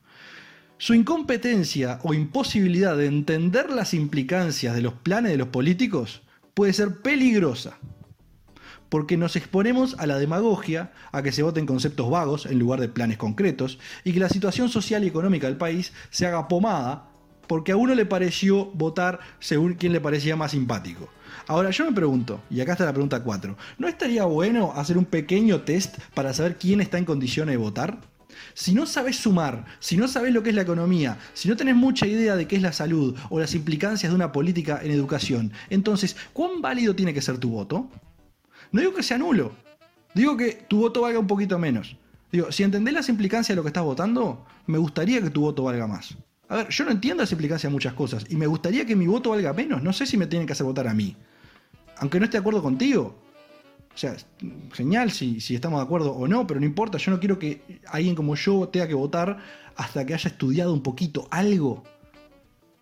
Su 0.78 0.94
incompetencia 0.94 1.98
o 2.02 2.14
imposibilidad 2.14 2.96
de 2.96 3.06
entender 3.06 3.70
las 3.70 3.94
implicancias 3.94 4.74
de 4.74 4.82
los 4.82 4.94
planes 4.94 5.32
de 5.32 5.38
los 5.38 5.48
políticos 5.48 6.22
puede 6.56 6.72
ser 6.72 7.02
peligrosa, 7.02 7.76
porque 8.88 9.18
nos 9.18 9.36
exponemos 9.36 9.94
a 9.98 10.06
la 10.06 10.18
demagogia, 10.18 10.90
a 11.12 11.22
que 11.22 11.30
se 11.30 11.42
voten 11.42 11.66
conceptos 11.66 12.08
vagos 12.08 12.46
en 12.46 12.58
lugar 12.58 12.80
de 12.80 12.88
planes 12.88 13.18
concretos, 13.18 13.78
y 14.04 14.14
que 14.14 14.20
la 14.20 14.30
situación 14.30 14.70
social 14.70 15.04
y 15.04 15.08
económica 15.08 15.48
del 15.48 15.58
país 15.58 15.92
se 16.08 16.26
haga 16.26 16.48
pomada 16.48 17.10
porque 17.46 17.72
a 17.72 17.76
uno 17.76 17.94
le 17.94 18.06
pareció 18.06 18.64
votar 18.72 19.20
según 19.38 19.74
quien 19.74 19.92
le 19.92 20.00
parecía 20.00 20.34
más 20.34 20.52
simpático. 20.52 21.10
Ahora 21.46 21.68
yo 21.70 21.84
me 21.84 21.92
pregunto, 21.92 22.40
y 22.48 22.62
acá 22.62 22.72
está 22.72 22.86
la 22.86 22.94
pregunta 22.94 23.22
4, 23.22 23.54
¿no 23.76 23.86
estaría 23.86 24.24
bueno 24.24 24.72
hacer 24.74 24.96
un 24.96 25.04
pequeño 25.04 25.60
test 25.60 25.98
para 26.14 26.32
saber 26.32 26.56
quién 26.56 26.80
está 26.80 26.96
en 26.96 27.04
condiciones 27.04 27.52
de 27.52 27.58
votar? 27.58 27.98
Si 28.54 28.74
no 28.74 28.86
sabes 28.86 29.16
sumar, 29.16 29.64
si 29.78 29.96
no 29.96 30.08
sabes 30.08 30.32
lo 30.32 30.42
que 30.42 30.50
es 30.50 30.56
la 30.56 30.62
economía, 30.62 31.18
si 31.34 31.48
no 31.48 31.56
tenés 31.56 31.76
mucha 31.76 32.06
idea 32.06 32.36
de 32.36 32.46
qué 32.46 32.56
es 32.56 32.62
la 32.62 32.72
salud 32.72 33.16
o 33.30 33.38
las 33.38 33.54
implicancias 33.54 34.10
de 34.10 34.16
una 34.16 34.32
política 34.32 34.80
en 34.82 34.90
educación, 34.90 35.52
entonces, 35.70 36.16
¿cuán 36.32 36.60
válido 36.60 36.94
tiene 36.94 37.14
que 37.14 37.22
ser 37.22 37.38
tu 37.38 37.50
voto? 37.50 37.88
No 38.72 38.80
digo 38.80 38.94
que 38.94 39.02
sea 39.02 39.18
nulo, 39.18 39.52
digo 40.14 40.36
que 40.36 40.64
tu 40.68 40.78
voto 40.78 41.02
valga 41.02 41.18
un 41.18 41.26
poquito 41.26 41.58
menos. 41.58 41.96
Digo, 42.32 42.50
si 42.50 42.62
entendés 42.62 42.94
las 42.94 43.08
implicancias 43.08 43.54
de 43.54 43.56
lo 43.56 43.62
que 43.62 43.68
estás 43.68 43.84
votando, 43.84 44.44
me 44.66 44.78
gustaría 44.78 45.22
que 45.22 45.30
tu 45.30 45.42
voto 45.42 45.62
valga 45.64 45.86
más. 45.86 46.16
A 46.48 46.56
ver, 46.56 46.68
yo 46.68 46.84
no 46.84 46.90
entiendo 46.90 47.22
las 47.22 47.32
implicancias 47.32 47.70
de 47.70 47.74
muchas 47.74 47.94
cosas 47.94 48.24
y 48.28 48.36
me 48.36 48.46
gustaría 48.46 48.84
que 48.84 48.94
mi 48.94 49.06
voto 49.06 49.30
valga 49.30 49.52
menos. 49.52 49.82
No 49.82 49.92
sé 49.92 50.06
si 50.06 50.16
me 50.16 50.26
tienen 50.26 50.46
que 50.46 50.52
hacer 50.52 50.66
votar 50.66 50.86
a 50.86 50.94
mí. 50.94 51.16
Aunque 51.98 52.18
no 52.18 52.24
esté 52.24 52.36
de 52.36 52.40
acuerdo 52.40 52.62
contigo. 52.62 53.25
O 53.96 53.98
sea, 53.98 54.14
genial 54.74 55.10
si, 55.10 55.40
si 55.40 55.54
estamos 55.54 55.80
de 55.80 55.84
acuerdo 55.84 56.12
o 56.12 56.28
no, 56.28 56.46
pero 56.46 56.60
no 56.60 56.66
importa. 56.66 56.98
Yo 56.98 57.10
no 57.10 57.18
quiero 57.18 57.38
que 57.38 57.80
alguien 57.86 58.14
como 58.14 58.34
yo 58.34 58.68
tenga 58.68 58.86
que 58.86 58.92
votar 58.92 59.38
hasta 59.74 60.04
que 60.04 60.12
haya 60.12 60.28
estudiado 60.28 60.74
un 60.74 60.82
poquito 60.82 61.26
algo. 61.30 61.82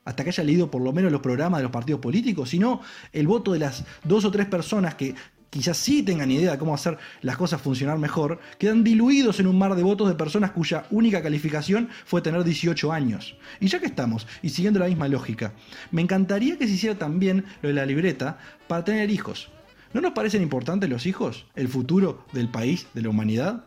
Hasta 0.05 0.24
que 0.24 0.31
haya 0.31 0.42
leído 0.42 0.72
por 0.72 0.83
lo 0.83 0.92
menos 0.92 1.12
los 1.12 1.20
programas 1.20 1.61
de 1.61 1.62
los 1.62 1.70
partidos 1.70 2.00
políticos. 2.00 2.50
Sino 2.50 2.81
el 3.12 3.29
voto 3.29 3.53
de 3.53 3.61
las 3.61 3.85
dos 4.03 4.24
o 4.24 4.33
tres 4.33 4.46
personas 4.46 4.96
que 4.96 5.14
quizás 5.50 5.77
sí 5.77 6.03
tengan 6.03 6.33
idea 6.33 6.50
de 6.50 6.59
cómo 6.59 6.74
hacer 6.74 6.98
las 7.22 7.37
cosas 7.37 7.61
funcionar 7.61 7.96
mejor, 7.96 8.40
quedan 8.59 8.83
diluidos 8.83 9.38
en 9.38 9.46
un 9.46 9.57
mar 9.57 9.77
de 9.77 9.85
votos 9.85 10.09
de 10.09 10.16
personas 10.16 10.50
cuya 10.50 10.85
única 10.90 11.22
calificación 11.22 11.90
fue 12.05 12.22
tener 12.22 12.42
18 12.42 12.90
años. 12.92 13.37
Y 13.61 13.68
ya 13.68 13.79
que 13.79 13.87
estamos, 13.87 14.27
y 14.42 14.48
siguiendo 14.48 14.81
la 14.81 14.88
misma 14.88 15.07
lógica, 15.07 15.53
me 15.92 16.03
encantaría 16.03 16.59
que 16.59 16.66
se 16.66 16.72
hiciera 16.72 16.98
también 16.98 17.44
lo 17.62 17.68
de 17.68 17.74
la 17.77 17.87
libreta 17.87 18.37
para 18.66 18.85
tener 18.85 19.11
hijos. 19.11 19.54
¿No 19.95 20.01
nos 20.01 20.13
parecen 20.13 20.43
importantes 20.43 20.91
los 20.91 21.07
hijos? 21.07 21.47
¿El 21.55 21.69
futuro 21.69 22.27
del 22.33 22.49
país, 22.49 22.89
de 22.93 23.03
la 23.03 23.09
humanidad? 23.09 23.65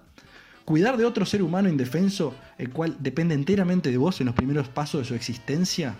¿Cuidar 0.65 0.97
de 0.97 1.05
otro 1.05 1.25
ser 1.25 1.41
humano 1.41 1.69
indefenso, 1.69 2.35
el 2.57 2.69
cual 2.69 2.97
depende 2.99 3.33
enteramente 3.33 3.89
de 3.89 3.97
vos 3.97 4.19
en 4.19 4.27
los 4.27 4.35
primeros 4.35 4.67
pasos 4.67 5.01
de 5.01 5.07
su 5.07 5.15
existencia? 5.15 5.95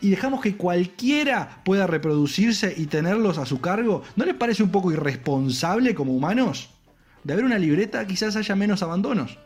y 0.00 0.10
dejamos 0.10 0.40
que 0.40 0.56
cualquiera 0.56 1.60
pueda 1.64 1.86
reproducirse 1.86 2.72
y 2.76 2.86
tenerlos 2.86 3.38
a 3.38 3.46
su 3.46 3.60
cargo, 3.60 4.02
¿no 4.16 4.24
les 4.24 4.34
parece 4.34 4.62
un 4.62 4.70
poco 4.70 4.92
irresponsable 4.92 5.94
como 5.94 6.14
humanos? 6.14 6.70
De 7.24 7.32
haber 7.32 7.44
una 7.44 7.58
libreta 7.58 8.06
quizás 8.06 8.36
haya 8.36 8.54
menos 8.54 8.82
abandonos. 8.82 9.38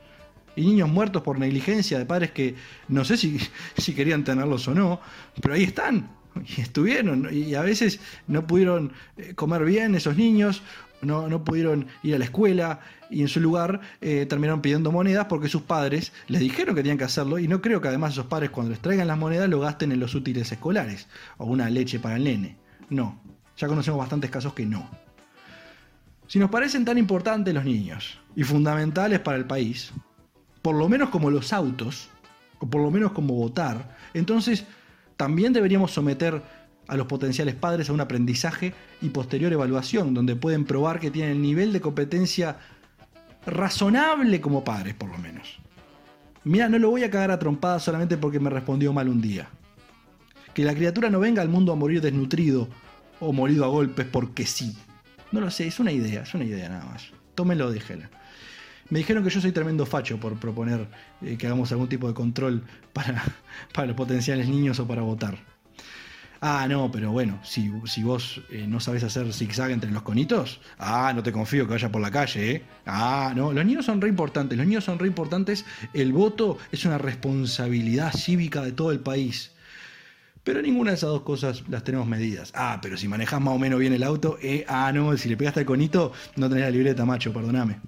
Y 0.55 0.67
niños 0.67 0.91
muertos 0.91 1.23
por 1.23 1.39
negligencia 1.39 1.99
de 1.99 2.05
padres 2.05 2.33
que 2.33 2.55
no 2.89 3.05
sé 3.05 3.17
si, 3.17 3.39
si 3.79 3.95
querían 3.95 4.25
tenerlos 4.25 4.69
o 4.69 4.75
no, 4.75 5.01
pero 5.41 5.55
ahí 5.55 5.65
están. 5.65 6.11
Y 6.57 6.61
estuvieron. 6.61 7.29
Y 7.31 7.55
a 7.55 7.63
veces 7.63 8.01
no 8.27 8.47
pudieron 8.47 8.93
eh, 9.17 9.35
comer 9.35 9.65
bien 9.65 9.95
esos 9.95 10.17
niños, 10.17 10.63
no, 11.03 11.29
no 11.29 11.45
pudieron 11.45 11.87
ir 12.03 12.15
a 12.15 12.19
la 12.19 12.25
escuela 12.25 12.81
y 13.11 13.21
en 13.21 13.29
su 13.29 13.41
lugar 13.41 13.81
eh, 14.01 14.25
terminaron 14.27 14.63
pidiendo 14.63 14.91
monedas 14.91 15.27
porque 15.27 15.49
sus 15.49 15.63
padres 15.63 16.13
les 16.29 16.41
dijeron 16.41 16.75
que 16.75 16.83
tenían 16.83 16.99
que 16.99 17.05
hacerlo 17.05 17.39
y 17.39 17.49
no 17.49 17.61
creo 17.61 17.81
que 17.81 17.89
además 17.89 18.13
esos 18.13 18.27
padres 18.27 18.51
cuando 18.51 18.71
les 18.71 18.81
traigan 18.81 19.09
las 19.09 19.19
monedas 19.19 19.49
lo 19.49 19.61
gasten 19.61 19.93
en 19.93 20.01
los 20.01 20.15
útiles 20.15 20.51
escolares 20.51 21.09
o 21.39 21.45
una 21.45 21.69
leche 21.69 21.99
para 21.99 22.17
el 22.17 22.25
nene. 22.25 22.57
No, 22.89 23.21
ya 23.57 23.69
conocemos 23.69 23.99
bastantes 23.99 24.31
casos 24.31 24.55
que 24.55 24.65
no. 24.65 24.89
Si 26.27 26.39
nos 26.39 26.51
parecen 26.51 26.85
tan 26.85 26.97
importantes 26.97 27.53
los 27.53 27.65
niños 27.65 28.19
y 28.35 28.45
fundamentales 28.45 29.21
para 29.21 29.37
el 29.37 29.45
país, 29.45 29.93
por 30.63 30.75
lo 30.75 30.89
menos 30.89 31.11
como 31.11 31.31
los 31.31 31.53
autos, 31.53 32.09
o 32.59 32.71
por 32.71 32.81
lo 32.81 32.91
menos 32.91 33.13
como 33.13 33.35
votar, 33.35 33.97
entonces 34.15 34.65
también 35.17 35.53
deberíamos 35.53 35.93
someter 35.93 36.43
a 36.89 36.97
los 36.97 37.07
potenciales 37.07 37.55
padres 37.55 37.89
a 37.89 37.93
un 37.93 38.01
aprendizaje 38.01 38.75
y 39.01 39.09
posterior 39.11 39.53
evaluación, 39.53 40.15
donde 40.15 40.37
pueden 40.37 40.65
probar 40.65 41.01
que 41.01 41.11
tienen 41.11 41.33
el 41.33 41.43
nivel 41.43 41.73
de 41.73 41.81
competencia 41.81 42.59
razonable 43.47 44.41
como 44.41 44.65
padres, 44.65 44.95
por 44.95 45.11
lo 45.11 45.19
menos. 45.19 45.59
Mira, 46.45 46.69
no 46.69 46.79
lo 46.79 46.91
voy 46.91 47.05
a 47.05 47.11
cagar 47.11 47.31
a 47.31 47.39
trompadas 47.39 47.85
solamente 47.85 48.17
porque 48.17 48.41
me 48.41 48.51
respondió 48.51 48.93
mal 48.93 49.09
un 49.09 49.21
día. 49.21 49.49
Que 50.55 50.65
la 50.65 50.75
criatura 50.75 51.09
no 51.09 51.21
venga 51.21 51.41
al 51.41 51.49
mundo 51.49 51.73
a 51.73 51.77
morir 51.77 52.01
desnutrido 52.01 52.69
o 53.21 53.33
morido 53.33 53.65
a 53.65 53.69
golpes 53.69 54.07
porque 54.11 54.45
sí. 54.45 54.77
No 55.31 55.41
lo 55.41 55.51
sé, 55.51 55.67
es 55.67 55.79
una 55.79 55.93
idea, 55.93 56.23
es 56.23 56.35
una 56.35 56.45
idea 56.45 56.69
nada 56.69 56.85
más. 56.85 57.13
Tómelo, 57.35 57.71
déjela. 57.71 58.11
Me 58.91 58.99
dijeron 58.99 59.25
que 59.25 59.31
yo 59.31 59.41
soy 59.41 59.53
tremendo 59.53 59.87
facho 59.87 60.19
por 60.19 60.37
proponer 60.39 60.89
eh, 61.23 61.37
que 61.39 61.47
hagamos 61.47 61.73
algún 61.73 61.89
tipo 61.89 62.09
de 62.09 62.15
control 62.15 62.63
para, 62.93 63.23
para 63.73 63.89
los 63.89 63.97
potenciales 63.97 64.49
niños 64.49 64.79
o 64.81 64.87
para 64.87 65.03
votar. 65.03 65.39
Ah, 66.45 66.67
no, 66.69 66.91
pero 66.91 67.13
bueno, 67.13 67.39
si, 67.45 67.71
si 67.85 68.03
vos 68.03 68.41
eh, 68.51 68.67
no 68.67 68.81
sabes 68.81 69.05
hacer 69.05 69.33
zigzag 69.33 69.71
entre 69.71 69.93
los 69.93 70.03
conitos, 70.03 70.61
ah, 70.77 71.13
no 71.15 71.23
te 71.23 71.31
confío 71.31 71.67
que 71.67 71.75
vaya 71.75 71.93
por 71.93 72.03
la 72.03 72.11
calle, 72.11 72.51
¿eh? 72.51 72.63
Ah, 72.85 73.33
no, 73.37 73.53
los 73.53 73.65
niños 73.65 73.85
son 73.85 74.01
re 74.01 74.09
importantes, 74.09 74.59
los 74.59 74.67
niños 74.67 74.83
son 74.83 74.99
re 74.99 75.07
importantes, 75.07 75.65
el 75.95 76.13
voto 76.13 76.59
es 76.73 76.85
una 76.85 76.99
responsabilidad 76.99 78.13
cívica 78.13 78.61
de 78.63 78.73
todo 78.73 78.91
el 78.91 78.99
país. 78.99 79.53
Pero 80.43 80.61
ninguna 80.61 80.91
de 80.91 80.97
esas 80.97 81.11
dos 81.11 81.23
cosas 81.23 81.63
las 81.69 81.85
tenemos 81.85 82.09
medidas. 82.09 82.51
Ah, 82.57 82.81
pero 82.83 82.97
si 82.97 83.07
manejas 83.07 83.41
más 83.41 83.55
o 83.55 83.59
menos 83.61 83.79
bien 83.79 83.93
el 83.93 84.03
auto, 84.03 84.37
eh, 84.43 84.65
ah, 84.67 84.91
no, 84.93 85.17
si 85.17 85.29
le 85.29 85.37
pegaste 85.37 85.61
al 85.61 85.67
conito, 85.67 86.13
no 86.35 86.49
tenés 86.49 86.65
la 86.65 86.71
libreta, 86.71 87.05
macho, 87.05 87.33
perdoname. 87.33 87.79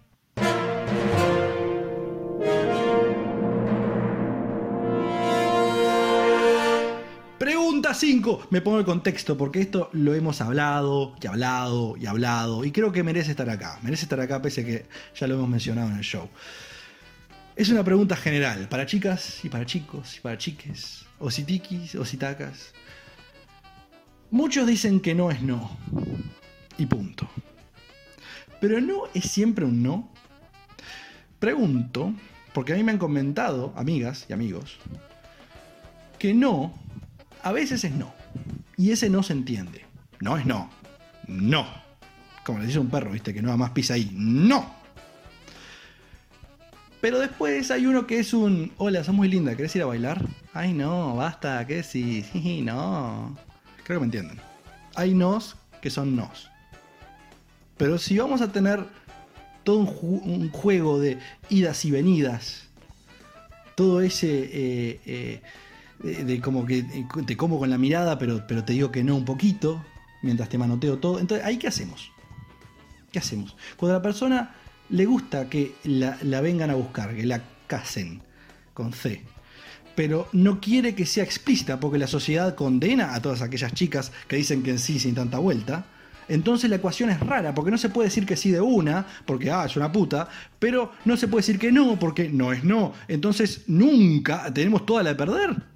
Pregunta 7.95 8.23
5. 8.23 8.49
Me 8.51 8.61
pongo 8.61 8.79
el 8.81 8.85
contexto 8.85 9.37
porque 9.37 9.61
esto 9.61 9.89
lo 9.93 10.15
hemos 10.15 10.41
hablado 10.41 11.15
y 11.23 11.27
hablado 11.29 11.97
y 11.97 12.07
hablado 12.07 12.65
y 12.65 12.73
creo 12.73 12.91
que 12.91 13.05
merece 13.05 13.31
estar 13.31 13.49
acá. 13.49 13.79
Merece 13.83 14.05
estar 14.05 14.19
acá 14.19 14.43
pese 14.43 14.63
a 14.63 14.65
que 14.65 14.87
ya 15.15 15.27
lo 15.29 15.35
hemos 15.35 15.49
mencionado 15.49 15.91
en 15.91 15.99
el 15.99 16.03
show. 16.03 16.29
Es 17.55 17.69
una 17.69 17.85
pregunta 17.85 18.17
general 18.17 18.69
para 18.69 18.85
chicas 18.85 19.45
y 19.45 19.49
para 19.49 19.65
chicos 19.65 20.17
y 20.17 20.21
para 20.21 20.37
chiques, 20.37 21.05
o 21.21 21.31
sitiquis 21.31 21.95
o 21.95 22.05
sitacas. 22.05 22.73
Muchos 24.31 24.67
dicen 24.67 24.99
que 24.99 25.15
no 25.15 25.31
es 25.31 25.41
no. 25.41 25.77
Y 26.77 26.87
punto. 26.87 27.29
Pero 28.61 28.81
no 28.81 29.05
es 29.15 29.31
siempre 29.31 29.65
un 29.65 29.85
no. 29.85 30.13
Pregunto, 31.39 32.13
porque 32.53 32.73
a 32.73 32.77
mí 32.77 32.83
me 32.83 32.91
han 32.91 32.99
comentado, 32.99 33.73
amigas 33.77 34.27
y 34.29 34.33
amigos, 34.33 34.79
que 36.19 36.35
no 36.35 36.75
a 37.45 37.53
veces 37.53 37.85
es 37.85 37.93
no. 37.93 38.13
Y 38.77 38.91
ese 38.91 39.11
no 39.11 39.23
se 39.23 39.35
entiende. 39.35 39.85
No 40.19 40.39
es 40.39 40.47
no. 40.47 40.71
No. 41.29 41.67
Como 42.45 42.59
le 42.59 42.67
dice 42.67 42.79
un 42.79 42.89
perro, 42.89 43.11
viste, 43.13 43.35
que 43.35 43.43
no 43.43 43.55
más 43.57 43.71
pisa 43.71 43.95
ahí. 43.95 44.11
No. 44.15 44.75
Pero 47.03 47.19
después 47.19 47.71
hay 47.71 47.85
uno 47.85 48.07
que 48.07 48.19
es 48.19 48.33
un. 48.33 48.73
Hola, 48.79 49.05
sos 49.05 49.15
muy 49.15 49.29
linda, 49.29 49.55
¿querés 49.55 49.77
ir 49.77 49.83
a 49.83 49.87
bailar? 49.87 50.27
Ay, 50.55 50.73
no, 50.73 51.17
basta, 51.17 51.67
¿qué 51.67 51.83
sí? 51.83 52.25
Sí, 52.33 52.63
no. 52.65 53.37
Creo 53.85 53.99
que 53.99 54.01
me 54.01 54.07
entienden. 54.07 54.41
Hay 54.95 55.13
nos 55.13 55.57
que 55.83 55.91
son 55.91 56.17
nos. 56.17 56.51
Pero 57.77 57.99
si 57.99 58.17
vamos 58.17 58.41
a 58.41 58.53
tener 58.53 58.87
todo 59.65 59.79
un 59.79 60.51
juego 60.51 60.99
de 60.99 61.19
idas 61.51 61.85
y 61.85 61.91
venidas, 61.91 62.69
todo 63.75 64.01
ese. 64.01 64.45
eh, 64.45 65.01
eh, 65.05 65.43
de, 66.03 66.25
de 66.25 66.41
como 66.41 66.67
que 66.67 66.85
te 67.27 67.37
como 67.37 67.59
con 67.59 67.71
la 67.71 67.79
mirada, 67.79 68.19
pero, 68.19 68.47
pero 68.47 68.65
te 68.65 68.73
digo 68.73 68.91
que 68.91 69.05
no 69.05 69.17
un 69.17 69.25
poquito, 69.25 69.85
mientras 70.23 70.49
te 70.49 70.59
manoteo 70.59 70.99
todo. 70.99 71.21
Entonces, 71.21 71.47
¿ahí 71.47 71.59
qué 71.59 71.69
hacemos? 71.69 72.11
¿Qué 73.13 73.19
hacemos? 73.19 73.57
Cuando 73.77 73.95
a 73.95 73.99
la 73.99 74.03
persona 74.03 74.55
le 74.89 75.07
gusta 75.07 75.49
que 75.49 75.75
la, 75.85 76.19
la 76.23 76.41
vengan 76.41 76.71
a 76.71 76.75
buscar, 76.75 77.15
que 77.15 77.25
la 77.25 77.43
casen 77.67 78.23
con 78.73 78.93
C, 78.93 79.23
pero 79.95 80.29
no 80.33 80.61
quiere 80.61 80.95
que 80.95 81.07
sea 81.07 81.25
explícita 81.25 81.79
porque 81.79 81.99
la 81.99 82.07
sociedad 82.07 82.55
condena 82.55 83.15
a 83.15 83.23
todas 83.23 83.43
aquellas 83.43 83.73
chicas 83.75 84.13
que 84.27 84.37
dicen 84.37 84.63
que 84.63 84.71
en 84.71 84.79
sí 84.79 84.99
sin 84.99 85.15
tanta 85.15 85.39
vuelta. 85.39 85.87
Entonces 86.27 86.71
la 86.71 86.77
ecuación 86.77 87.11
es 87.11 87.21
rara, 87.21 87.55
porque 87.55 87.71
no 87.71 87.77
se 87.77 87.91
puede 87.91 88.09
decir 88.09 88.25
que 88.25 88.37
sí 88.37 88.51
de 88.51 88.61
una, 88.61 89.07
porque 89.27 89.51
ah, 89.51 89.67
es 89.67 89.77
una 89.77 89.93
puta, 89.93 90.27
pero 90.59 90.93
no 91.05 91.19
se 91.19 91.29
puede 91.29 91.43
decir 91.43 91.59
que 91.59 91.71
no, 91.71 91.99
porque 91.99 92.31
no 92.31 92.53
es 92.53 92.65
no. 92.65 92.95
Entonces 93.09 93.65
nunca 93.67 94.53
tenemos 94.53 94.87
toda 94.87 95.03
la 95.03 95.11
de 95.11 95.17
perder. 95.17 95.74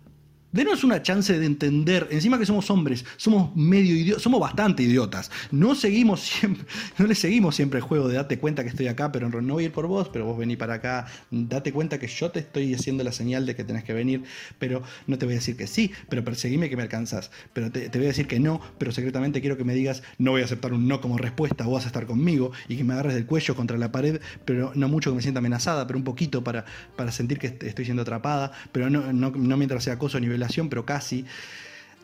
Denos 0.51 0.83
una 0.83 1.03
chance 1.03 1.39
de 1.39 1.45
entender, 1.45 2.09
encima 2.11 2.39
que 2.39 2.47
somos 2.47 2.71
hombres, 2.71 3.05
somos 3.19 3.55
medio 3.55 3.95
idiotas, 3.95 4.23
somos 4.23 4.41
bastante 4.41 4.83
idiotas. 4.83 5.31
No 5.51 5.75
seguimos 5.75 6.21
siempre, 6.21 6.65
no 6.99 7.07
le 7.07 7.15
seguimos 7.15 7.55
siempre 7.55 7.81
el 7.81 7.85
juego 7.85 8.09
de 8.09 8.15
date 8.15 8.39
cuenta 8.39 8.63
que 8.63 8.71
estoy 8.71 8.87
acá, 8.87 9.13
pero 9.13 9.29
no 9.29 9.53
voy 9.55 9.65
a 9.65 9.67
ir 9.67 9.73
por 9.73 9.87
vos, 9.87 10.09
pero 10.09 10.25
vos 10.25 10.39
vení 10.39 10.57
para 10.57 10.75
acá, 10.75 11.07
date 11.31 11.71
cuenta 11.71 11.99
que 11.99 12.07
yo 12.07 12.31
te 12.31 12.41
estoy 12.41 12.73
haciendo 12.73 13.05
la 13.05 13.13
señal 13.13 13.45
de 13.45 13.55
que 13.57 13.63
tenés 13.63 13.85
que 13.85 13.93
venir, 13.93 14.23
pero 14.59 14.83
no 15.07 15.19
te 15.19 15.27
voy 15.27 15.35
a 15.35 15.37
decir 15.37 15.55
que 15.55 15.67
sí, 15.67 15.93
pero 16.09 16.25
perseguime 16.25 16.71
que 16.71 16.77
me 16.77 16.83
alcanzás, 16.83 17.31
pero 17.53 17.71
te, 17.71 17.91
voy 17.91 18.05
a 18.05 18.09
decir 18.09 18.27
que 18.27 18.41
no, 18.41 18.59
pero 18.79 18.91
secretamente 18.91 19.43
quiero 19.43 19.59
que 19.59 19.65
me 19.65 19.75
digas, 19.75 20.03
no 20.17 20.31
voy 20.31 20.41
a 20.41 20.47
aceptar 20.47 20.73
un 20.73 20.89
no 20.89 21.03
como 21.03 21.19
respuesta, 21.19 21.65
vos 21.65 21.75
vas 21.75 21.85
a 21.85 21.89
estar 21.89 22.07
conmigo 22.07 22.53
y 22.69 22.79
que 22.79 22.85
me 22.85 22.95
agarres 22.95 23.13
del 23.15 23.27
cuello 23.27 23.55
contra 23.55 23.77
la 23.77 23.93
pared, 23.93 24.19
pero 24.47 24.73
no 24.75 24.89
mucho 24.89 25.11
que 25.11 25.17
me 25.17 25.23
sienta 25.23 25.41
amenazada, 25.41 25.87
pero 25.87 25.99
un 25.99 26.05
poquito 26.05 26.43
para, 26.43 26.65
para 26.97 27.13
sentir 27.13 27.39
que 27.39 27.49
est- 27.49 27.63
estoy 27.65 27.85
siendo 27.85 28.01
atrapada, 28.01 28.53
pero 28.73 28.89
no, 28.89 29.13
no, 29.13 29.31
no 29.31 29.57
mientras 29.59 29.85
sea 29.85 29.93
acoso 29.93 30.19
ni 30.19 30.38
violación, 30.39 30.69
pero 30.69 30.85
casi. 30.85 31.25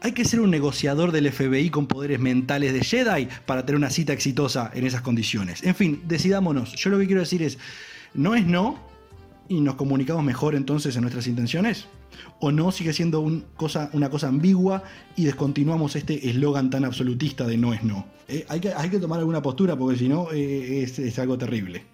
Hay 0.01 0.13
que 0.13 0.25
ser 0.25 0.41
un 0.41 0.51
negociador 0.51 1.13
del 1.13 1.33
FBI 1.33 1.71
con 1.71 1.87
poderes 1.87 2.21
mentales 2.21 2.75
de 2.75 2.85
Jedi 2.85 3.29
para 3.47 3.65
tener 3.65 3.79
una 3.79 3.89
cita 3.89 4.13
exitosa 4.13 4.71
en 4.75 4.87
esas 4.87 5.01
condiciones. 5.01 5.63
En 5.63 5.75
fin, 5.75 6.03
decidámonos. 6.07 6.75
Yo 6.75 6.91
lo 6.91 6.99
que 6.99 7.07
quiero 7.07 7.23
decir 7.23 7.43
es, 7.43 7.59
no 8.13 8.35
es 8.35 8.47
no 8.47 8.79
y 9.49 9.61
nos 9.61 9.77
comunicamos 9.77 10.23
mejor 10.23 10.57
entonces 10.57 10.95
en 10.97 11.03
nuestras 11.03 11.27
intenciones. 11.27 11.87
O 12.41 12.53
no 12.53 12.71
sigue 12.71 12.93
siendo 12.93 13.21
una 13.21 14.11
cosa 14.11 14.29
ambigua 14.29 14.83
y 15.17 15.25
descontinuamos 15.25 15.97
este 15.97 16.29
eslogan 16.29 16.69
tan 16.69 16.85
absolutista 16.85 17.47
de 17.47 17.57
no 17.57 17.73
es 17.73 17.83
no. 17.83 18.07
Eh, 18.29 18.45
hay, 18.49 18.61
que, 18.61 18.99
tomar 18.99 19.21
alguna 19.21 19.41
postura 19.41 19.77
porque 19.77 19.99
si 19.99 20.09
no 20.09 20.29
eh, 20.33 20.83
es 20.83 21.19
algo 21.19 21.39
terrible. 21.39 21.94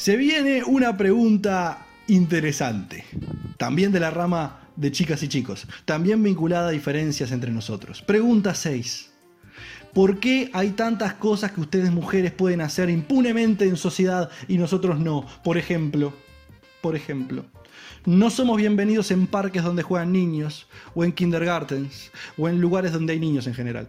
Se 0.00 0.16
viene 0.16 0.64
una 0.64 0.96
pregunta 0.96 1.84
interesante, 2.06 3.04
también 3.58 3.92
de 3.92 4.00
la 4.00 4.10
rama 4.10 4.70
de 4.74 4.90
chicas 4.90 5.22
y 5.22 5.28
chicos, 5.28 5.66
también 5.84 6.22
vinculada 6.22 6.68
a 6.68 6.70
diferencias 6.70 7.32
entre 7.32 7.50
nosotros. 7.50 8.00
Pregunta 8.00 8.54
6. 8.54 9.10
¿Por 9.92 10.18
qué 10.18 10.48
hay 10.54 10.70
tantas 10.70 11.12
cosas 11.12 11.52
que 11.52 11.60
ustedes 11.60 11.92
mujeres 11.92 12.32
pueden 12.32 12.62
hacer 12.62 12.88
impunemente 12.88 13.66
en 13.66 13.76
sociedad 13.76 14.30
y 14.48 14.56
nosotros 14.56 14.98
no? 14.98 15.26
Por 15.44 15.58
ejemplo, 15.58 16.14
por 16.80 16.96
ejemplo, 16.96 17.44
no 18.06 18.30
somos 18.30 18.56
bienvenidos 18.56 19.10
en 19.10 19.26
parques 19.26 19.62
donde 19.62 19.82
juegan 19.82 20.12
niños, 20.12 20.66
o 20.94 21.04
en 21.04 21.12
kindergartens, 21.12 22.10
o 22.38 22.48
en 22.48 22.58
lugares 22.58 22.92
donde 22.92 23.12
hay 23.12 23.20
niños 23.20 23.46
en 23.46 23.52
general. 23.52 23.86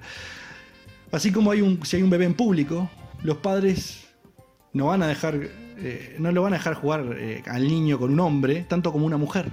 Así 1.09 1.31
como 1.31 1.53
si 1.85 1.95
hay 1.95 2.03
un 2.03 2.09
bebé 2.09 2.25
en 2.25 2.33
público, 2.33 2.89
los 3.23 3.37
padres 3.37 4.11
no 4.73 4.87
van 4.87 5.03
a 5.03 5.07
dejar, 5.07 5.49
eh, 5.83 6.15
no 6.19 6.31
lo 6.31 6.43
van 6.43 6.53
a 6.53 6.57
dejar 6.57 6.75
jugar 6.75 7.15
eh, 7.17 7.43
al 7.47 7.67
niño 7.67 7.97
con 7.97 8.11
un 8.11 8.19
hombre, 8.19 8.65
tanto 8.67 8.91
como 8.91 9.05
una 9.05 9.17
mujer. 9.17 9.49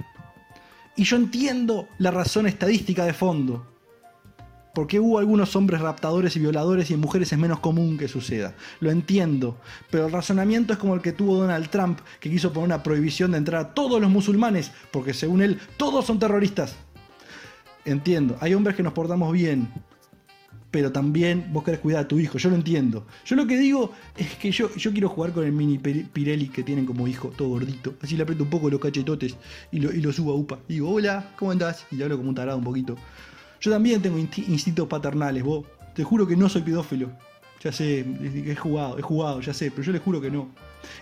Y 0.97 1.05
yo 1.05 1.17
entiendo 1.17 1.89
la 1.99 2.11
razón 2.11 2.47
estadística 2.47 3.05
de 3.05 3.15
fondo. 3.15 3.67
Porque 4.75 5.01
hubo 5.01 5.19
algunos 5.19 5.57
hombres 5.57 5.81
raptadores 5.81 6.37
y 6.37 6.41
violadores 6.41 6.91
y 6.91 6.95
en 6.95 7.01
mujeres 7.01 7.33
es 7.33 7.39
menos 7.39 7.61
común 7.61 7.97
que 7.97 8.09
suceda. 8.09 8.55
Lo 8.81 8.91
entiendo. 8.91 9.59
Pero 9.91 10.07
el 10.07 10.13
razonamiento 10.13 10.73
es 10.73 10.79
como 10.79 10.95
el 10.95 11.01
que 11.01 11.13
tuvo 11.13 11.37
Donald 11.37 11.71
Trump, 11.71 12.01
que 12.21 12.31
quiso 12.31 12.53
poner 12.53 12.67
una 12.67 12.83
prohibición 12.83 13.33
de 13.33 13.39
entrar 13.39 13.61
a 13.61 13.75
todos 13.75 14.01
los 14.01 14.11
musulmanes, 14.11 14.71
porque 14.93 15.15
según 15.15 15.43
él, 15.43 15.59
todos 15.77 16.05
son 16.05 16.19
terroristas. 16.19 16.77
Entiendo. 17.85 18.37
Hay 18.41 18.55
hombres 18.55 18.77
que 18.77 18.83
nos 18.83 18.93
portamos 18.93 19.33
bien, 19.33 19.69
pero 20.71 20.93
también 20.93 21.49
vos 21.53 21.65
querés 21.65 21.81
cuidar 21.81 22.05
a 22.05 22.09
tu 22.09 22.19
hijo, 22.19 22.37
yo 22.39 22.51
lo 22.51 22.57
entiendo. 22.57 23.07
Yo 23.25 23.37
lo 23.37 23.47
que 23.47 23.59
digo 23.59 23.93
es 24.17 24.35
que 24.37 24.51
yo, 24.51 24.75
yo 24.77 24.93
quiero 24.93 25.09
jugar 25.09 25.33
con 25.33 25.45
el 25.45 25.53
mini 25.53 25.79
Pir- 25.79 26.07
Pirelli 26.09 26.49
que 26.49 26.63
tienen 26.63 26.85
como 26.85 27.09
hijo, 27.09 27.29
todo 27.29 27.49
gordito. 27.49 27.95
Así 28.03 28.17
le 28.17 28.23
aprieto 28.25 28.45
un 28.45 28.51
poco 28.51 28.69
los 28.69 28.79
cachetotes 28.81 29.37
y 29.73 29.81
lo, 29.81 29.93
y 29.93 30.01
lo 30.03 30.13
subo 30.13 30.33
a 30.33 30.35
UPA. 30.35 30.59
Y 30.69 30.75
digo, 30.75 30.91
hola, 30.91 31.33
¿cómo 31.39 31.53
andás? 31.53 31.87
Y 31.91 31.97
le 31.97 32.05
hablo 32.05 32.17
como 32.19 32.29
un 32.29 32.35
tarado 32.35 32.59
un 32.59 32.65
poquito. 32.65 32.97
Yo 33.61 33.71
también 33.71 34.03
tengo 34.03 34.19
insti- 34.19 34.47
instintos 34.49 34.87
paternales, 34.89 35.43
vos. 35.43 35.65
Te 35.95 36.05
juro 36.05 36.27
que 36.27 36.37
no 36.37 36.49
soy 36.49 36.63
pedófilo. 36.63 37.11
Ya 37.65 37.73
sé, 37.73 38.05
he 38.47 38.55
jugado, 38.55 38.99
he 38.99 39.03
jugado, 39.03 39.41
ya 39.41 39.53
sé, 39.53 39.71
pero 39.73 39.83
yo 39.83 39.91
les 39.93 40.01
juro 40.01 40.21
que 40.21 40.31
no. 40.31 40.49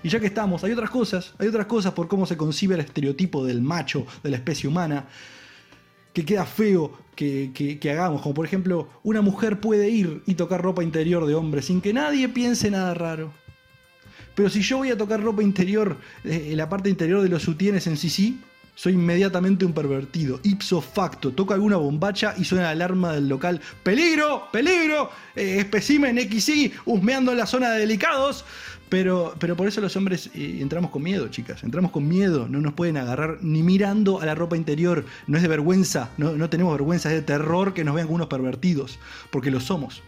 Y 0.03 0.09
ya 0.09 0.19
que 0.19 0.27
estamos, 0.27 0.65
hay 0.65 0.73
otras 0.73 0.89
cosas, 0.89 1.35
hay 1.39 1.49
otras 1.49 1.67
cosas 1.67 1.93
por 1.93 2.09
cómo 2.09 2.25
se 2.25 2.39
concibe 2.39 2.77
el 2.77 2.81
estereotipo 2.81 3.45
del 3.45 3.61
macho, 3.61 4.07
de 4.23 4.31
la 4.31 4.37
especie 4.37 4.67
humana, 4.67 5.05
que 6.17 6.25
queda 6.25 6.47
feo 6.47 6.93
que, 7.15 7.51
que- 7.53 7.91
hagamos. 7.91 8.23
Como 8.23 8.35
por 8.35 8.47
ejemplo, 8.47 8.89
una 9.03 9.21
mujer 9.21 9.61
puede 9.61 9.91
ir 9.91 10.23
y 10.25 10.33
tocar 10.35 10.63
ropa 10.63 10.83
interior 10.83 11.27
de 11.27 11.35
hombre 11.35 11.61
sin 11.61 11.83
que 11.83 11.93
nadie 11.93 12.27
piense 12.31 12.71
nada 12.71 12.95
raro. 12.95 13.35
Pero 14.35 14.49
si 14.49 14.63
yo 14.63 14.79
voy 14.79 14.89
a 14.91 14.97
tocar 14.97 15.23
ropa 15.23 15.43
interior, 15.43 15.99
eh, 16.25 16.55
la 16.57 16.71
parte 16.71 16.89
interior 16.89 17.21
de 17.21 17.29
los 17.29 17.43
sutienes 17.43 17.87
en 17.87 17.99
sí, 17.99 18.41
soy 18.77 18.93
inmediatamente 18.93 19.65
un 19.65 19.73
pervertido. 19.73 20.39
Ipso 20.43 20.83
facto, 20.83 21.33
toco 21.33 21.55
alguna 21.55 21.77
bombacha 21.77 22.35
y 22.37 22.45
suena 22.45 22.65
la 22.65 22.71
alarma 22.71 23.15
del 23.15 23.27
local. 23.27 23.61
¡Peligro! 23.83 24.49
¡Peligro! 24.53 25.11
Eh, 25.35 25.57
especimen 25.59 26.19
XY, 26.19 26.75
husmeando 26.85 27.33
en 27.33 27.39
la 27.39 27.47
zona 27.47 27.71
de 27.71 27.81
delicados. 27.81 28.45
Pero, 28.91 29.35
pero 29.39 29.57
por 29.57 29.67
eso 29.67 29.81
los 29.81 29.97
hombres 29.97 30.31
eh, 30.35 30.59
entramos 30.61 30.91
con 30.91 31.03
miedo, 31.03 31.27
chicas. 31.29 31.65
Entramos 31.65 31.91
con 31.91 32.07
miedo. 32.07 32.49
No 32.49 32.61
nos 32.61 32.75
pueden 32.75 32.99
agarrar 32.99 33.39
ni 33.41 33.63
mirando 33.63 34.21
a 34.21 34.27
la 34.27 34.35
ropa 34.35 34.59
interior. 34.59 35.07
No 35.27 35.39
es 35.39 35.43
de 35.43 35.49
vergüenza. 35.49 36.11
No, 36.19 36.37
no 36.37 36.51
tenemos 36.51 36.75
vergüenza. 36.75 37.09
Es 37.09 37.15
de 37.17 37.23
terror 37.23 37.73
que 37.73 37.83
nos 37.83 37.95
vean 37.95 38.09
como 38.09 38.17
unos 38.17 38.29
pervertidos. 38.29 38.99
Porque 39.31 39.51
lo 39.51 39.59
somos. 39.59 40.03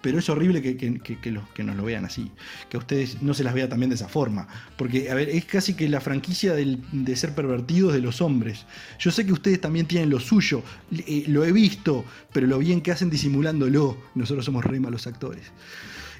Pero 0.00 0.18
es 0.18 0.28
horrible 0.28 0.62
que, 0.62 1.30
los- 1.30 1.48
que 1.50 1.64
nos 1.64 1.76
lo 1.76 1.84
vean 1.84 2.04
así. 2.04 2.30
Que 2.68 2.76
a 2.76 2.80
ustedes 2.80 3.22
no 3.22 3.34
se 3.34 3.44
las 3.44 3.54
vea 3.54 3.68
también 3.68 3.90
de 3.90 3.96
esa 3.96 4.08
forma. 4.08 4.46
Porque, 4.76 5.10
a 5.10 5.14
ver, 5.14 5.28
es 5.28 5.44
casi 5.44 5.74
que 5.74 5.88
la 5.88 6.00
franquicia 6.00 6.54
de 6.54 7.16
ser 7.16 7.34
pervertidos 7.34 7.92
de 7.92 8.00
los 8.00 8.20
hombres. 8.20 8.64
Yo 8.98 9.10
sé 9.10 9.26
que 9.26 9.32
ustedes 9.32 9.60
también 9.60 9.86
tienen 9.86 10.10
lo 10.10 10.20
suyo. 10.20 10.62
eh, 10.92 11.24
lo 11.28 11.44
he 11.44 11.52
visto. 11.52 12.04
Pero 12.32 12.46
lo 12.46 12.58
bien 12.58 12.80
que 12.80 12.92
hacen 12.92 13.10
disimulándolo. 13.10 13.96
Nosotros 14.14 14.44
somos 14.44 14.64
re 14.64 14.78
malos 14.80 15.06
actores. 15.06 15.44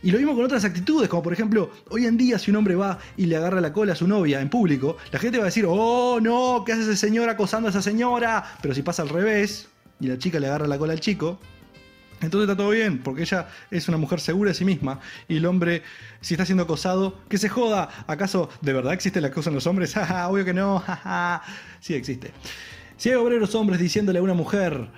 Y 0.01 0.13
lo 0.13 0.19
mismo 0.19 0.37
con 0.37 0.45
otras 0.45 0.65
actitudes, 0.65 1.09
como 1.09 1.25
por 1.25 1.33
ejemplo, 1.33 1.73
hoy 1.91 2.07
en 2.07 2.17
día 2.17 2.39
si 2.39 2.53
un 2.53 2.57
hombre 2.59 2.77
va 2.77 3.01
y 3.17 3.27
le 3.27 3.35
agarra 3.35 3.61
la 3.61 3.73
cola 3.73 3.95
a 3.95 3.97
su 3.97 4.07
novia 4.07 4.41
en 4.41 4.49
público, 4.49 4.97
la 5.11 5.19
gente 5.19 5.39
va 5.39 5.43
a 5.43 5.47
decir, 5.47 5.65
oh 5.69 6.21
no, 6.23 6.63
¿qué 6.65 6.73
hace 6.73 6.83
ese 6.83 6.97
señor 6.97 7.29
acosando 7.29 7.67
a 7.67 7.71
esa 7.71 7.83
señora? 7.83 8.45
Pero 8.63 8.75
si 8.77 8.83
pasa 8.83 9.03
al 9.03 9.09
revés 9.09 9.67
y 9.99 10.07
la 10.07 10.17
chica 10.17 10.39
le 10.39 10.47
agarra 10.47 10.69
la 10.69 10.79
cola 10.79 10.93
al 10.93 11.01
chico, 11.01 11.41
entonces 12.21 12.49
está 12.49 12.57
todo 12.57 12.71
bien, 12.71 12.99
porque 13.03 13.23
ella 13.23 13.49
es 13.71 13.89
una 13.89 13.97
mujer 13.97 14.21
segura 14.21 14.51
de 14.51 14.55
sí 14.55 14.65
misma 14.65 15.01
y 15.29 15.37
el 15.37 15.47
hombre, 15.47 15.83
si 16.21 16.35
está 16.35 16.45
siendo 16.45 16.65
acosado, 16.65 17.19
que 17.29 17.39
se 17.39 17.49
joda. 17.49 17.89
¿Acaso 18.07 18.49
de 18.61 18.73
verdad 18.73 18.93
existe 18.93 19.19
el 19.21 19.25
acoso 19.25 19.51
en 19.51 19.55
los 19.55 19.67
hombres? 19.67 19.95
Obvio 20.29 20.45
que 20.45 20.55
no. 20.55 20.83
Sí 21.81 21.95
existe. 21.95 22.33
Si 22.97 23.09
hay 23.09 23.15
obreros 23.15 23.55
hombres 23.55 23.79
diciéndole 23.79 24.19
a 24.19 24.23
una 24.23 24.35
mujer 24.35 24.89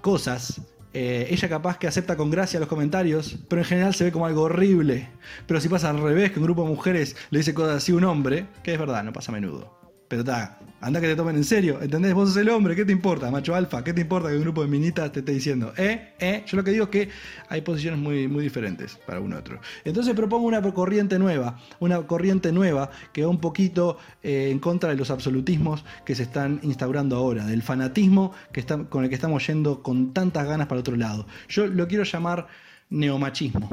cosas, 0.00 0.60
eh, 0.92 1.28
ella 1.30 1.48
capaz 1.48 1.78
que 1.78 1.86
acepta 1.86 2.16
con 2.16 2.30
gracia 2.30 2.58
los 2.58 2.68
comentarios, 2.68 3.38
pero 3.48 3.62
en 3.62 3.66
general 3.66 3.94
se 3.94 4.04
ve 4.04 4.12
como 4.12 4.26
algo 4.26 4.42
horrible. 4.42 5.08
Pero 5.46 5.60
si 5.60 5.68
pasa 5.68 5.90
al 5.90 6.00
revés, 6.00 6.32
que 6.32 6.40
un 6.40 6.44
grupo 6.44 6.62
de 6.62 6.68
mujeres 6.68 7.16
le 7.30 7.38
dice 7.38 7.54
cosas 7.54 7.76
así 7.76 7.92
a 7.92 7.96
un 7.96 8.04
hombre, 8.04 8.46
que 8.62 8.72
es 8.72 8.78
verdad, 8.78 9.04
no 9.04 9.12
pasa 9.12 9.30
a 9.30 9.34
menudo. 9.34 9.83
Pero 10.08 10.20
está, 10.20 10.58
anda 10.80 11.00
que 11.00 11.06
te 11.06 11.16
tomen 11.16 11.36
en 11.36 11.44
serio, 11.44 11.80
¿entendés? 11.80 12.12
Vos 12.12 12.28
sos 12.28 12.36
el 12.36 12.50
hombre, 12.50 12.76
¿qué 12.76 12.84
te 12.84 12.92
importa, 12.92 13.30
macho 13.30 13.54
alfa? 13.54 13.82
¿Qué 13.82 13.94
te 13.94 14.02
importa 14.02 14.28
que 14.28 14.36
un 14.36 14.42
grupo 14.42 14.62
de 14.62 14.68
minitas 14.68 15.10
te 15.12 15.20
esté 15.20 15.32
diciendo? 15.32 15.72
Eh, 15.76 16.14
eh, 16.18 16.42
yo 16.46 16.56
lo 16.58 16.64
que 16.64 16.72
digo 16.72 16.84
es 16.84 16.90
que 16.90 17.08
hay 17.48 17.62
posiciones 17.62 17.98
muy, 17.98 18.28
muy 18.28 18.44
diferentes 18.44 18.96
para 19.06 19.20
uno 19.20 19.36
y 19.36 19.38
otro. 19.38 19.60
Entonces 19.84 20.14
propongo 20.14 20.46
una 20.46 20.60
corriente 20.74 21.18
nueva, 21.18 21.58
una 21.80 22.02
corriente 22.02 22.52
nueva 22.52 22.90
que 23.12 23.22
va 23.22 23.28
un 23.28 23.40
poquito 23.40 23.96
eh, 24.22 24.50
en 24.50 24.58
contra 24.58 24.90
de 24.90 24.96
los 24.96 25.10
absolutismos 25.10 25.84
que 26.04 26.14
se 26.14 26.24
están 26.24 26.60
instaurando 26.62 27.16
ahora, 27.16 27.46
del 27.46 27.62
fanatismo 27.62 28.32
que 28.52 28.60
está, 28.60 28.84
con 28.84 29.04
el 29.04 29.08
que 29.08 29.14
estamos 29.14 29.46
yendo 29.46 29.82
con 29.82 30.12
tantas 30.12 30.46
ganas 30.46 30.66
para 30.66 30.80
otro 30.80 30.96
lado. 30.96 31.26
Yo 31.48 31.66
lo 31.66 31.88
quiero 31.88 32.04
llamar 32.04 32.46
neomachismo. 32.90 33.70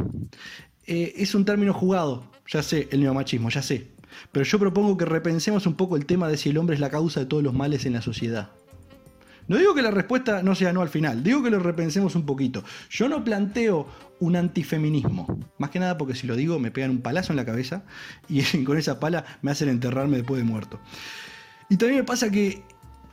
Eh, 0.86 1.14
es 1.18 1.36
un 1.36 1.46
término 1.46 1.74
jugado, 1.74 2.24
ya 2.48 2.64
sé, 2.64 2.88
el 2.92 3.02
neomachismo, 3.02 3.50
ya 3.50 3.62
sé. 3.62 3.92
Pero 4.32 4.46
yo 4.46 4.60
propongo 4.60 4.98
que 4.98 5.06
repensemos 5.06 5.66
un 5.68 5.76
poco 5.76 5.96
el 5.96 6.06
tema 6.06 6.28
de 6.28 6.38
si 6.38 6.50
el 6.50 6.58
hombre 6.58 6.76
es 6.76 6.80
la 6.80 6.90
causa 6.90 7.20
de 7.22 7.26
todos 7.26 7.44
los 7.44 7.54
males 7.54 7.86
en 7.86 7.94
la 7.94 8.02
sociedad. 8.02 8.52
No 9.48 9.58
digo 9.58 9.74
que 9.74 9.82
la 9.82 9.92
respuesta 9.92 10.44
no 10.44 10.56
sea 10.56 10.72
no 10.72 10.82
al 10.82 10.90
final, 10.90 11.24
digo 11.24 11.44
que 11.44 11.50
lo 11.50 11.60
repensemos 11.60 12.16
un 12.16 12.26
poquito. 12.26 12.64
Yo 12.90 13.10
no 13.10 13.24
planteo 13.24 13.88
un 14.20 14.36
antifeminismo, 14.36 15.40
más 15.58 15.72
que 15.72 15.80
nada 15.80 15.98
porque 15.98 16.16
si 16.16 16.28
lo 16.28 16.36
digo 16.36 16.60
me 16.60 16.72
pegan 16.72 16.92
un 16.92 17.02
palazo 17.02 17.34
en 17.34 17.38
la 17.38 17.46
cabeza 17.46 17.84
y 18.30 18.42
con 18.64 18.78
esa 18.78 19.00
pala 19.00 19.26
me 19.42 19.52
hacen 19.52 19.68
enterrarme 19.68 20.18
después 20.18 20.42
de 20.42 20.48
muerto. 20.50 20.80
Y 21.70 21.78
también 21.78 22.00
me 22.02 22.06
pasa 22.06 22.30
que 22.30 22.62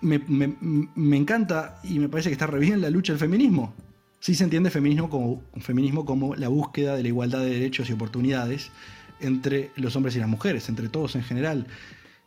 me, 0.01 0.19
me- 0.21 1.17
encanta 1.17 1.81
y 1.83 1.99
me 1.99 2.09
parece 2.09 2.29
que 2.29 2.35
está 2.35 2.47
re 2.47 2.59
bien 2.61 2.81
la 2.81 2.91
lucha 2.91 3.13
del 3.13 3.21
feminismo. 3.21 3.75
Sí 4.21 4.35
se 4.35 4.45
entiende 4.45 4.71
feminismo 4.71 5.09
como, 5.09 5.43
feminismo 5.61 6.05
como 6.05 6.35
la 6.37 6.49
búsqueda 6.49 6.95
de 6.95 7.03
la 7.03 7.09
igualdad 7.09 7.41
de 7.41 7.51
derechos 7.51 7.89
y 7.89 7.93
oportunidades 7.95 8.71
entre 9.21 9.71
los 9.77 9.97
hombres 9.97 10.17
y 10.17 10.19
las 10.19 10.29
mujeres, 10.29 10.69
entre 10.69 10.89
todos 10.89 11.15
en 11.17 11.23
general, 11.23 11.67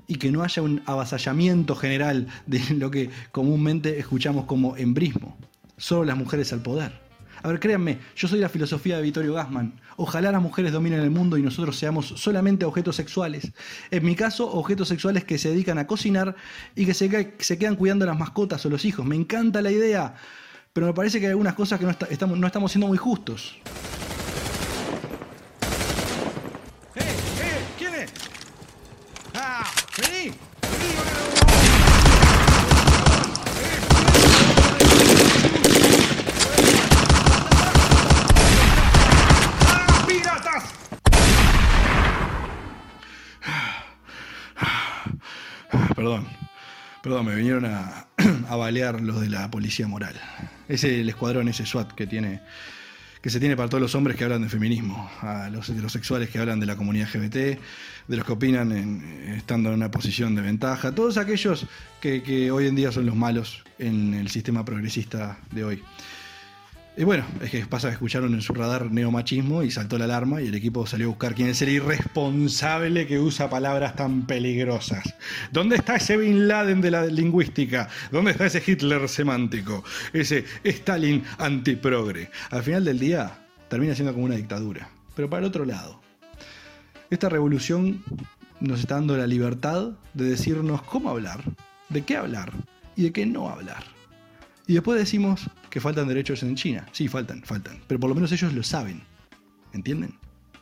y 0.08 0.15
que 0.15 0.32
no 0.32 0.43
haya 0.43 0.62
un 0.62 0.82
avasallamiento 0.86 1.75
general 1.75 2.27
de 2.45 2.62
lo 2.75 2.91
que 2.91 3.10
comúnmente 3.32 3.99
escuchamos 3.99 4.45
como 4.45 4.75
embrismo. 4.77 5.38
Solo 5.77 6.04
las 6.06 6.17
mujeres 6.17 6.51
al 6.54 6.62
poder. 6.62 6.99
A 7.43 7.47
ver, 7.47 7.60
créanme, 7.60 7.97
yo 8.15 8.27
soy 8.27 8.39
la 8.39 8.49
filosofía 8.49 8.97
de 8.97 9.01
Vittorio 9.01 9.34
Gassman. 9.34 9.73
Ojalá 9.97 10.32
las 10.32 10.41
mujeres 10.43 10.71
dominen 10.71 10.99
el 10.99 11.10
mundo 11.10 11.38
y 11.38 11.41
nosotros 11.41 11.75
seamos 11.75 12.06
solamente 12.17 12.65
objetos 12.65 12.95
sexuales. 12.95 13.51
En 13.89 14.06
mi 14.06 14.15
caso, 14.15 14.47
objetos 14.51 14.88
sexuales 14.89 15.23
que 15.23 15.39
se 15.39 15.49
dedican 15.49 15.80
a 15.80 15.88
cocinar 15.88 16.36
y 16.75 16.86
que 16.86 16.93
se, 16.93 17.10
que- 17.10 17.34
se 17.39 17.58
quedan 17.58 17.75
cuidando 17.77 18.06
las 18.06 18.17
mascotas 18.19 18.63
o 18.65 18.69
los 18.69 18.86
hijos. 18.86 19.06
Me 19.08 19.15
encanta 19.15 19.62
la 19.63 19.71
idea, 19.71 20.13
pero 20.71 20.86
me 20.86 20.93
parece 20.93 21.19
que 21.19 21.25
hay 21.25 21.32
algunas 21.32 21.56
cosas 21.56 21.80
que 21.80 21.86
no, 21.86 21.91
estamos, 22.12 22.38
no 22.38 22.45
estamos 22.45 22.71
siendo 22.71 22.88
muy 22.88 22.97
justos. 22.99 23.56
¡Eh! 26.95 26.99
¡Eh! 26.99 27.65
¿Quién 27.80 27.93
es? 27.95 28.12
¡Ah! 29.34 29.65
¡Vení! 29.97 30.32
¡Ah, 39.67 40.06
piratas! 40.08 40.63
Perdón, 45.95 46.27
me 47.24 47.36
vinieron 47.36 47.65
a, 47.65 48.08
a 48.50 48.56
balear 48.56 49.02
los 49.02 49.21
de 49.21 49.30
la 49.30 49.50
policía 49.52 49.88
moral. 49.88 50.15
Es 50.67 50.84
el 50.84 51.08
escuadrón 51.10 51.47
ese 51.47 51.65
SWAT 51.65 51.91
que 51.93 52.08
tiene 52.08 52.41
que 53.21 53.30
se 53.30 53.39
tiene 53.39 53.56
para 53.56 53.69
todos 53.69 53.82
los 53.84 53.93
hombres 53.93 54.17
que 54.17 54.24
hablan 54.24 54.41
de 54.41 54.50
feminismo, 54.50 55.08
a 55.21 55.47
los 55.52 55.69
heterosexuales 55.69 56.32
que 56.32 56.39
hablan 56.39 56.60
de 56.60 56.65
la 56.65 56.76
comunidad 56.76 57.08
LGBT, 57.13 57.36
de 57.36 58.17
los 58.17 58.26
que 58.26 58.32
opinan 58.32 58.71
en- 58.71 59.34
estando 59.38 59.69
en 59.69 59.76
una 59.76 59.91
posición 59.91 60.34
de 60.34 60.41
ventaja, 60.41 60.95
todos 60.95 61.17
aquellos 61.17 61.67
que, 62.02 62.24
que 62.24 62.50
hoy 62.50 62.65
en 62.65 62.74
día 62.76 62.91
son 62.91 63.06
los 63.06 63.15
malos 63.15 63.63
en 63.78 64.15
el 64.15 64.30
sistema 64.30 64.65
progresista 64.65 65.38
de 65.52 65.63
hoy. 65.63 65.84
Y 66.97 67.06
bueno, 67.06 67.23
es 67.41 67.49
que 67.49 67.65
pasa 67.65 67.88
que 67.88 67.93
escucharon 67.93 68.34
en 68.34 68.41
su 68.41 68.54
radar 68.54 68.91
neomachismo 68.91 69.63
y 69.63 69.71
saltó 69.71 69.97
la 69.97 70.04
alarma 70.06 70.41
y 70.41 70.47
el 70.47 70.56
equipo 70.56 70.86
salió 70.86 71.08
a 71.08 71.10
buscar 71.10 71.34
quién 71.34 71.47
es 71.47 71.62
el 71.62 71.69
irresponsable 71.69 73.08
que 73.08 73.17
usa 73.17 73.49
palabras 73.49 73.95
tan 73.95 74.25
peligrosas. 74.25 75.15
¿Dónde 75.54 75.77
está 75.77 75.95
ese 75.95 76.17
Bin 76.17 76.49
Laden 76.49 76.82
de 76.82 76.91
la 76.91 77.06
lingüística? 77.06 77.88
¿Dónde 78.12 78.32
está 78.32 78.47
ese 78.47 78.62
Hitler 78.65 79.08
semántico? 79.08 79.86
Ese 80.12 80.43
Stalin 80.65 81.23
antiprogre. 81.38 82.30
Al 82.49 82.62
final 82.62 82.84
del 82.84 82.99
día 82.99 83.39
termina 83.69 83.95
siendo 83.95 84.13
como 84.13 84.25
una 84.25 84.36
dictadura. 84.36 84.89
Pero 85.15 85.30
para 85.30 85.39
el 85.39 85.47
otro 85.47 85.63
lado, 85.63 86.01
esta 87.10 87.30
revolución 87.30 88.04
nos 88.60 88.82
está 88.82 88.95
dando 88.95 89.15
la 89.15 89.27
libertad 89.27 89.91
de 90.13 90.25
decirnos 90.25 90.82
cómo 90.82 91.10
hablar, 91.10 91.41
de 91.88 92.04
qué 92.04 92.17
hablar 92.17 92.51
y 92.97 93.04
de 93.04 93.12
qué 93.13 93.25
no 93.25 93.49
hablar. 93.49 94.01
Y 94.67 94.74
después 94.74 95.00
decimos 95.00 95.50
que 95.69 95.82
faltan 95.82 96.08
derechos 96.08 96.43
en 96.43 96.56
China. 96.56 96.86
Sí, 96.91 97.08
faltan, 97.08 97.43
faltan. 97.43 97.80
Pero 97.88 98.00
por 98.00 98.10
lo 98.10 98.15
menos 98.15 98.32
ellos 98.32 98.54
lo 98.54 98.63
saben. 98.63 99.02
¿Entienden? 99.74 100.13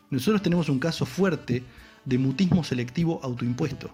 Nosotros 0.09 0.41
tenemos 0.41 0.69
un 0.69 0.79
caso 0.79 1.05
fuerte 1.05 1.63
de 2.05 2.17
mutismo 2.17 2.63
selectivo 2.63 3.19
autoimpuesto. 3.23 3.91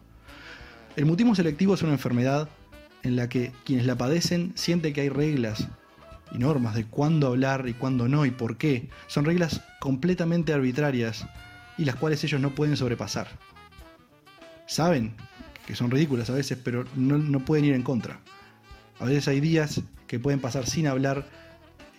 El 0.95 1.05
mutismo 1.05 1.35
selectivo 1.35 1.73
es 1.73 1.81
una 1.81 1.93
enfermedad 1.93 2.49
en 3.03 3.15
la 3.15 3.27
que 3.27 3.51
quienes 3.65 3.85
la 3.85 3.97
padecen 3.97 4.53
sienten 4.55 4.93
que 4.93 5.01
hay 5.01 5.09
reglas 5.09 5.67
y 6.31 6.37
normas 6.37 6.75
de 6.75 6.85
cuándo 6.85 7.27
hablar 7.27 7.67
y 7.67 7.73
cuándo 7.73 8.07
no 8.07 8.25
y 8.25 8.31
por 8.31 8.57
qué. 8.57 8.89
Son 9.07 9.25
reglas 9.25 9.61
completamente 9.79 10.53
arbitrarias 10.53 11.25
y 11.77 11.85
las 11.85 11.95
cuales 11.95 12.23
ellos 12.23 12.39
no 12.39 12.55
pueden 12.55 12.77
sobrepasar. 12.77 13.27
Saben 14.67 15.13
que 15.67 15.75
son 15.75 15.91
ridículas 15.91 16.29
a 16.29 16.33
veces, 16.33 16.57
pero 16.63 16.85
no, 16.95 17.17
no 17.17 17.43
pueden 17.43 17.65
ir 17.65 17.73
en 17.73 17.83
contra. 17.83 18.19
A 18.99 19.05
veces 19.05 19.27
hay 19.27 19.39
días 19.41 19.81
que 20.15 20.19
pueden 20.21 20.39
pasar 20.39 20.65
sin 20.65 20.87
hablar 20.87 21.27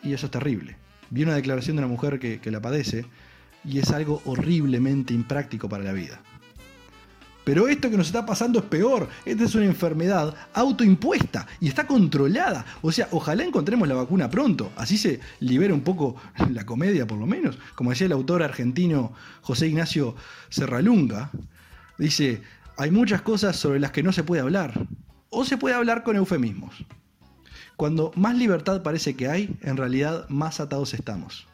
y 0.03 0.15
eso 0.15 0.25
es 0.25 0.33
terrible. 0.33 0.77
Vi 1.11 1.23
una 1.23 1.35
declaración 1.35 1.77
de 1.77 1.83
una 1.83 1.93
mujer 1.93 2.19
que, 2.19 2.41
que 2.41 2.51
la 2.51 2.63
padece 2.63 3.05
y 3.63 3.79
es 3.79 3.91
algo 3.91 4.23
horriblemente 4.25 5.13
impráctico 5.13 5.69
para 5.69 5.85
la 5.85 5.93
vida. 5.93 6.23
Pero 7.45 7.69
esto 7.69 7.91
que 7.91 7.99
nos 7.99 8.07
está 8.07 8.25
pasando 8.25 8.59
es 8.59 8.65
peor. 8.65 9.07
Esta 9.27 9.45
es 9.45 9.55
una 9.55 9.67
enfermedad 9.67 10.35
autoimpuesta 10.55 11.47
y 11.61 11.69
está 11.69 11.87
controlada. 11.87 12.65
O 12.81 12.91
sea, 12.91 13.07
ojalá 13.11 13.45
encontremos 13.45 13.87
la 13.87 13.95
vacuna 13.95 14.31
pronto. 14.31 14.73
Así 14.77 14.97
se 14.97 15.21
libera 15.41 15.75
un 15.75 15.83
poco 15.83 16.17
la 16.51 16.65
comedia, 16.65 17.07
por 17.07 17.19
lo 17.19 17.27
menos. 17.27 17.59
Como 17.75 17.91
decía 17.91 18.07
el 18.07 18.13
autor 18.13 18.43
argentino 18.43 19.13
José 19.43 19.69
Ignacio 19.69 20.17
Serralunga, 20.49 21.31
dice, 21.99 22.41
hay 22.79 22.91
muchas 22.91 23.21
cosas 23.21 23.57
sobre 23.57 23.79
las 23.79 23.91
que 23.91 24.03
no 24.03 24.13
se 24.13 24.25
puede 24.25 24.41
hablar. 24.41 24.87
O 25.29 25.45
se 25.45 25.59
puede 25.59 25.75
hablar 25.75 26.03
con 26.03 26.17
eufemismos. 26.17 26.87
Cuando 27.77 28.11
más 28.17 28.35
libertad 28.37 28.83
parece 28.83 29.17
que 29.17 29.29
hay, 29.29 29.59
en 29.61 29.77
realidad 29.77 30.27
más 30.29 30.61
atados 30.61 30.95
estamos. 30.95 31.47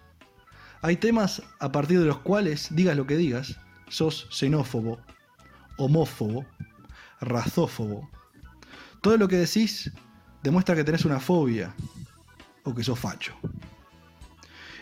Hay 0.81 0.97
temas 0.97 1.43
a 1.59 1.73
partir 1.73 1.99
de 1.99 2.07
los 2.07 2.19
cuales, 2.19 2.69
digas 2.71 2.97
lo 2.97 3.07
que 3.07 3.17
digas, 3.17 3.59
sos 3.89 4.29
xenófobo, 4.31 5.01
homófobo, 5.79 6.47
razófobo. 7.21 8.09
Todo 9.01 9.17
lo 9.17 9.27
que 9.27 9.37
decís 9.37 9.91
demuestra 10.43 10.77
que 10.77 10.85
tenés 10.85 11.05
una 11.05 11.19
fobia 11.19 11.75
o 12.65 12.75
que 12.75 12.85
sos 12.85 12.99
facho. 12.99 13.35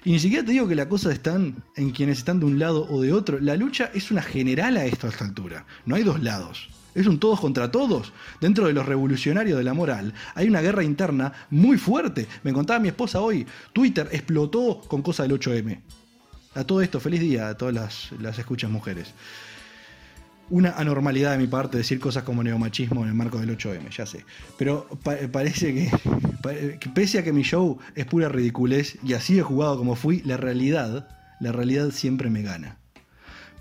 Y 0.04 0.12
ni 0.12 0.18
siquiera 0.18 0.44
te 0.44 0.52
digo 0.52 0.66
que 0.66 0.74
la 0.74 0.88
cosa 0.88 1.12
está 1.12 1.36
en 1.36 1.90
quienes 1.90 2.18
están 2.18 2.40
de 2.40 2.46
un 2.46 2.58
lado 2.58 2.86
o 2.90 3.02
de 3.02 3.12
otro. 3.12 3.38
La 3.38 3.56
lucha 3.56 3.90
es 3.92 4.10
una 4.10 4.22
general 4.22 4.76
a 4.76 4.86
esto 4.86 5.06
a 5.06 5.10
esta 5.10 5.24
altura. 5.24 5.66
No 5.84 5.96
hay 5.96 6.02
dos 6.02 6.22
lados. 6.22 6.70
Es 6.94 7.06
un 7.06 7.20
todos 7.20 7.40
contra 7.40 7.70
todos. 7.70 8.12
Dentro 8.40 8.66
de 8.66 8.72
los 8.72 8.86
revolucionarios 8.86 9.58
de 9.58 9.64
la 9.64 9.74
moral 9.74 10.12
hay 10.34 10.48
una 10.48 10.60
guerra 10.60 10.82
interna 10.82 11.32
muy 11.50 11.78
fuerte. 11.78 12.26
Me 12.42 12.52
contaba 12.52 12.80
mi 12.80 12.88
esposa 12.88 13.20
hoy, 13.20 13.46
Twitter 13.72 14.08
explotó 14.10 14.80
con 14.80 15.02
cosa 15.02 15.22
del 15.22 15.38
8M. 15.38 15.80
A 16.54 16.64
todo 16.64 16.82
esto, 16.82 16.98
feliz 16.98 17.20
día 17.20 17.48
a 17.48 17.56
todas 17.56 17.74
las, 17.74 18.12
las 18.20 18.38
escuchas 18.38 18.70
mujeres. 18.70 19.14
Una 20.50 20.72
anormalidad 20.72 21.32
de 21.32 21.38
mi 21.38 21.46
parte 21.46 21.78
decir 21.78 22.00
cosas 22.00 22.24
como 22.24 22.42
neomachismo 22.42 23.02
en 23.02 23.08
el 23.08 23.14
marco 23.14 23.38
del 23.38 23.56
8M, 23.56 23.88
ya 23.90 24.04
sé. 24.04 24.24
Pero 24.58 24.86
pa- 25.02 25.16
parece 25.30 25.72
que, 25.72 26.78
que 26.80 26.88
pese 26.90 27.18
a 27.20 27.22
que 27.24 27.32
mi 27.32 27.42
show 27.42 27.78
es 27.94 28.04
pura 28.06 28.28
ridiculez 28.28 28.98
y 29.04 29.12
así 29.14 29.38
he 29.38 29.42
jugado 29.42 29.78
como 29.78 29.94
fui, 29.94 30.22
la 30.24 30.36
realidad, 30.36 31.08
la 31.40 31.52
realidad 31.52 31.90
siempre 31.92 32.30
me 32.30 32.42
gana. 32.42 32.76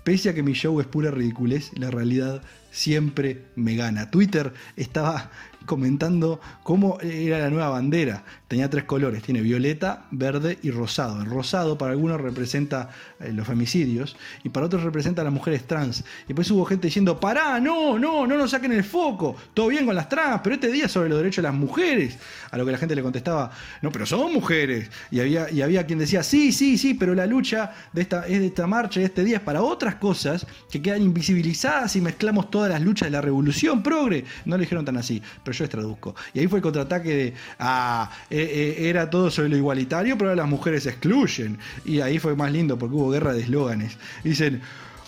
Pese 0.02 0.30
a 0.30 0.34
que 0.34 0.42
mi 0.42 0.54
show 0.54 0.80
es 0.80 0.86
pura 0.86 1.10
ridiculez, 1.12 1.70
la 1.78 1.90
realidad 1.90 2.42
siempre 2.72 3.44
me 3.54 3.76
gana. 3.76 4.10
Twitter 4.10 4.52
estaba 4.76 5.30
comentando 5.66 6.40
cómo 6.62 6.98
era 7.00 7.38
la 7.38 7.50
nueva 7.50 7.68
bandera. 7.68 8.24
Tenía 8.48 8.68
tres 8.68 8.84
colores, 8.84 9.22
tiene 9.22 9.40
violeta, 9.42 10.06
verde 10.10 10.58
y 10.62 10.70
rosado. 10.70 11.20
El 11.20 11.30
rosado 11.30 11.78
para 11.78 11.92
algunos 11.92 12.20
representa 12.20 12.90
eh, 13.20 13.32
los 13.32 13.46
femicidios 13.46 14.16
y 14.42 14.48
para 14.48 14.66
otros 14.66 14.82
representa 14.82 15.22
a 15.22 15.24
las 15.24 15.32
mujeres 15.32 15.66
trans. 15.66 16.04
Y 16.24 16.28
después 16.28 16.50
hubo 16.50 16.64
gente 16.64 16.88
diciendo, 16.88 17.20
pará, 17.20 17.60
no, 17.60 17.98
no, 17.98 18.26
no 18.26 18.36
nos 18.36 18.50
saquen 18.50 18.72
el 18.72 18.84
foco, 18.84 19.36
todo 19.54 19.68
bien 19.68 19.86
con 19.86 19.94
las 19.94 20.08
trans, 20.08 20.40
pero 20.42 20.54
este 20.54 20.70
día 20.72 20.88
sobre 20.88 21.08
los 21.08 21.18
derechos 21.18 21.42
de 21.42 21.48
las 21.48 21.54
mujeres. 21.54 22.18
A 22.50 22.58
lo 22.58 22.66
que 22.66 22.72
la 22.72 22.78
gente 22.78 22.96
le 22.96 23.02
contestaba, 23.02 23.52
no, 23.82 23.92
pero 23.92 24.06
son 24.06 24.32
mujeres. 24.32 24.90
Y 25.10 25.20
había, 25.20 25.50
y 25.50 25.62
había 25.62 25.86
quien 25.86 25.98
decía, 25.98 26.22
sí, 26.22 26.52
sí, 26.52 26.76
sí, 26.78 26.94
pero 26.94 27.14
la 27.14 27.26
lucha 27.26 27.72
de 27.92 28.02
esta, 28.02 28.26
es 28.26 28.40
de 28.40 28.46
esta 28.46 28.66
marcha, 28.66 29.00
de 29.00 29.06
este 29.06 29.22
día, 29.22 29.36
es 29.36 29.42
para 29.42 29.62
otras 29.62 29.96
cosas 29.96 30.46
que 30.70 30.82
quedan 30.82 31.02
invisibilizadas 31.02 31.94
y 31.96 32.00
mezclamos 32.00 32.50
todas 32.50 32.70
las 32.70 32.82
luchas 32.82 33.06
de 33.06 33.10
la 33.10 33.20
revolución 33.20 33.82
progre. 33.82 34.24
No 34.44 34.56
lo 34.56 34.60
dijeron 34.60 34.84
tan 34.84 34.96
así, 34.96 35.22
yo 35.52 35.64
les 35.64 35.70
traduzco. 35.70 36.14
Y 36.34 36.40
ahí 36.40 36.46
fue 36.46 36.58
el 36.58 36.62
contraataque 36.62 37.14
de, 37.14 37.34
ah, 37.58 38.10
eh, 38.30 38.76
eh, 38.78 38.88
era 38.88 39.08
todo 39.10 39.30
sobre 39.30 39.48
lo 39.50 39.56
igualitario, 39.56 40.16
pero 40.16 40.30
ahora 40.30 40.42
las 40.42 40.50
mujeres 40.50 40.86
excluyen. 40.86 41.58
Y 41.84 42.00
ahí 42.00 42.18
fue 42.18 42.34
más 42.36 42.52
lindo 42.52 42.78
porque 42.78 42.94
hubo 42.94 43.10
guerra 43.10 43.32
de 43.32 43.42
eslóganes. 43.42 43.96
Dicen, 44.24 44.60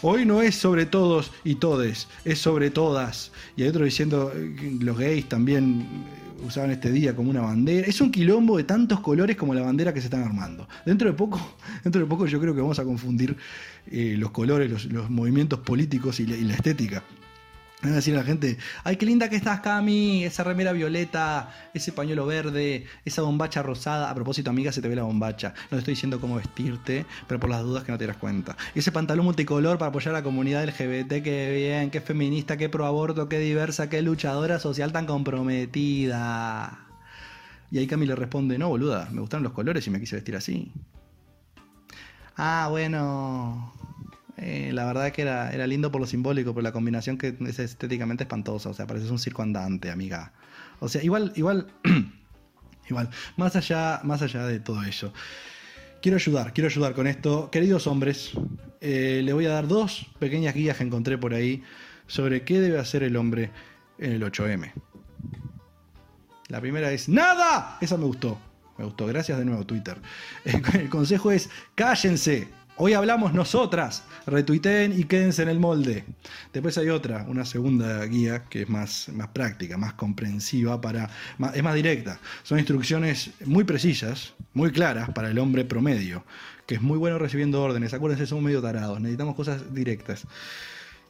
Hoy 0.04 0.24
no 0.24 0.42
es 0.42 0.56
sobre 0.56 0.84
todos 0.84 1.30
y 1.44 1.54
todes, 1.54 2.08
es 2.24 2.40
sobre 2.40 2.70
todas. 2.70 3.30
Y 3.56 3.62
hay 3.62 3.68
otro 3.68 3.84
diciendo 3.84 4.32
eh, 4.34 4.78
los 4.80 4.98
gays 4.98 5.28
también 5.28 5.86
usaban 6.44 6.72
este 6.72 6.90
día 6.90 7.14
como 7.14 7.30
una 7.30 7.42
bandera. 7.42 7.86
Es 7.86 8.00
un 8.00 8.10
quilombo 8.10 8.56
de 8.56 8.64
tantos 8.64 8.98
colores 8.98 9.36
como 9.36 9.54
la 9.54 9.62
bandera 9.62 9.94
que 9.94 10.00
se 10.00 10.06
están 10.06 10.24
armando. 10.24 10.66
Dentro 10.84 11.08
de 11.08 11.14
poco, 11.14 11.40
dentro 11.84 12.00
de 12.00 12.08
poco 12.08 12.26
yo 12.26 12.40
creo 12.40 12.52
que 12.52 12.60
vamos 12.60 12.80
a 12.80 12.84
confundir 12.84 13.36
los 13.92 14.32
colores, 14.32 14.86
los, 14.86 15.08
movimientos 15.08 15.60
políticos 15.60 16.18
y 16.18 16.26
la 16.26 16.54
estética. 16.54 17.04
Van 17.82 17.92
a 17.92 17.96
decir 17.96 18.14
a 18.14 18.18
la 18.18 18.24
gente, 18.24 18.58
ay, 18.84 18.96
qué 18.96 19.06
linda 19.06 19.28
que 19.28 19.34
estás, 19.34 19.60
Cami, 19.60 20.24
esa 20.24 20.44
remera 20.44 20.72
violeta, 20.72 21.52
ese 21.74 21.90
pañuelo 21.90 22.24
verde, 22.26 22.86
esa 23.04 23.22
bombacha 23.22 23.60
rosada. 23.60 24.08
A 24.08 24.14
propósito, 24.14 24.50
amiga, 24.50 24.70
se 24.70 24.80
te 24.80 24.88
ve 24.88 24.94
la 24.94 25.02
bombacha. 25.02 25.52
No 25.64 25.70
te 25.70 25.78
estoy 25.78 25.94
diciendo 25.94 26.20
cómo 26.20 26.36
vestirte, 26.36 27.06
pero 27.26 27.40
por 27.40 27.50
las 27.50 27.62
dudas 27.62 27.82
que 27.82 27.90
no 27.90 27.98
te 27.98 28.06
das 28.06 28.16
cuenta. 28.18 28.56
Ese 28.76 28.92
pantalón 28.92 29.24
multicolor 29.24 29.78
para 29.78 29.88
apoyar 29.88 30.14
a 30.14 30.18
la 30.18 30.22
comunidad 30.22 30.64
LGBT, 30.64 31.24
qué 31.24 31.52
bien, 31.56 31.90
qué 31.90 32.00
feminista, 32.00 32.56
qué 32.56 32.68
pro 32.68 32.86
aborto, 32.86 33.28
qué 33.28 33.40
diversa, 33.40 33.90
qué 33.90 34.00
luchadora 34.00 34.60
social 34.60 34.92
tan 34.92 35.06
comprometida. 35.06 36.86
Y 37.72 37.78
ahí 37.78 37.88
Cami 37.88 38.06
le 38.06 38.14
responde, 38.14 38.58
no, 38.58 38.68
boluda, 38.68 39.08
me 39.10 39.20
gustaron 39.20 39.42
los 39.42 39.54
colores 39.54 39.84
y 39.88 39.90
me 39.90 39.98
quise 39.98 40.14
vestir 40.14 40.36
así. 40.36 40.70
Ah, 42.36 42.68
bueno, 42.70 43.72
eh, 44.42 44.72
la 44.72 44.84
verdad 44.84 45.12
que 45.12 45.22
era, 45.22 45.52
era 45.52 45.66
lindo 45.66 45.92
por 45.92 46.00
lo 46.00 46.06
simbólico, 46.06 46.52
pero 46.52 46.62
la 46.62 46.72
combinación 46.72 47.16
que 47.16 47.36
es 47.46 47.58
estéticamente 47.60 48.24
espantosa. 48.24 48.70
O 48.70 48.74
sea, 48.74 48.86
pareces 48.86 49.10
un 49.10 49.18
circo 49.18 49.42
andante, 49.42 49.90
amiga. 49.90 50.32
O 50.80 50.88
sea, 50.88 51.02
igual, 51.02 51.32
igual, 51.36 51.68
igual, 52.90 53.08
más 53.36 53.54
allá, 53.54 54.00
más 54.02 54.20
allá 54.20 54.46
de 54.46 54.58
todo 54.58 54.82
eso. 54.82 55.12
Quiero 56.02 56.16
ayudar, 56.16 56.52
quiero 56.52 56.68
ayudar 56.68 56.94
con 56.94 57.06
esto. 57.06 57.50
Queridos 57.50 57.86
hombres, 57.86 58.32
eh, 58.80 59.22
le 59.24 59.32
voy 59.32 59.46
a 59.46 59.50
dar 59.50 59.68
dos 59.68 60.06
pequeñas 60.18 60.54
guías 60.54 60.76
que 60.76 60.82
encontré 60.82 61.16
por 61.18 61.34
ahí 61.34 61.62
sobre 62.08 62.42
qué 62.42 62.60
debe 62.60 62.80
hacer 62.80 63.04
el 63.04 63.16
hombre 63.16 63.50
en 63.98 64.10
el 64.10 64.22
8M. 64.24 64.72
La 66.48 66.60
primera 66.60 66.90
es 66.90 67.08
¡Nada! 67.08 67.78
Esa 67.80 67.96
me 67.96 68.04
gustó. 68.06 68.40
Me 68.76 68.84
gustó. 68.84 69.06
Gracias 69.06 69.38
de 69.38 69.44
nuevo, 69.44 69.64
Twitter. 69.64 69.98
El 70.44 70.88
consejo 70.88 71.30
es 71.30 71.48
cállense. 71.76 72.48
Hoy 72.76 72.94
hablamos 72.94 73.34
nosotras. 73.34 74.02
Retuiteen 74.26 74.98
y 74.98 75.04
quédense 75.04 75.42
en 75.42 75.50
el 75.50 75.60
molde. 75.60 76.04
Después 76.54 76.78
hay 76.78 76.88
otra, 76.88 77.26
una 77.28 77.44
segunda 77.44 78.04
guía 78.06 78.44
que 78.44 78.62
es 78.62 78.68
más, 78.68 79.10
más 79.10 79.28
práctica, 79.28 79.76
más 79.76 79.92
comprensiva, 79.92 80.80
para, 80.80 81.10
es 81.54 81.62
más 81.62 81.74
directa. 81.74 82.18
Son 82.42 82.58
instrucciones 82.58 83.32
muy 83.44 83.64
precisas, 83.64 84.32
muy 84.54 84.70
claras 84.70 85.10
para 85.10 85.30
el 85.30 85.38
hombre 85.38 85.66
promedio, 85.66 86.24
que 86.66 86.76
es 86.76 86.80
muy 86.82 86.96
bueno 86.96 87.18
recibiendo 87.18 87.62
órdenes. 87.62 87.92
Acuérdense, 87.92 88.26
somos 88.26 88.44
medio 88.44 88.62
tarados, 88.62 88.98
necesitamos 89.00 89.36
cosas 89.36 89.74
directas 89.74 90.26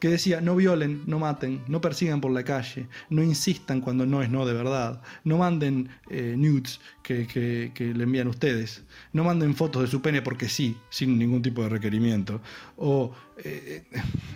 que 0.03 0.09
decía, 0.09 0.41
no 0.41 0.53
violen, 0.57 1.01
no 1.07 1.17
maten, 1.17 1.61
no 1.69 1.79
persigan 1.79 2.19
por 2.19 2.29
la 2.33 2.43
calle, 2.43 2.87
no 3.09 3.23
insistan 3.23 3.79
cuando 3.79 4.05
no 4.05 4.21
es 4.21 4.29
no 4.29 4.45
de 4.45 4.51
verdad, 4.51 5.01
no 5.23 5.37
manden 5.37 5.87
eh, 6.09 6.35
nudes 6.37 6.81
que, 7.01 7.25
que- 7.25 7.71
que 7.73 7.93
le 7.93 8.03
envían 8.03 8.27
ustedes, 8.27 8.83
no 9.13 9.23
manden 9.23 9.55
fotos 9.55 9.81
de 9.83 9.87
su 9.87 10.01
pene 10.01 10.21
porque 10.21 10.49
sí, 10.49 10.75
sin 10.89 11.17
ningún 11.17 11.41
tipo 11.41 11.63
de 11.63 11.69
requerimiento. 11.69 12.41
O 12.75 13.13
eh, 13.45 13.85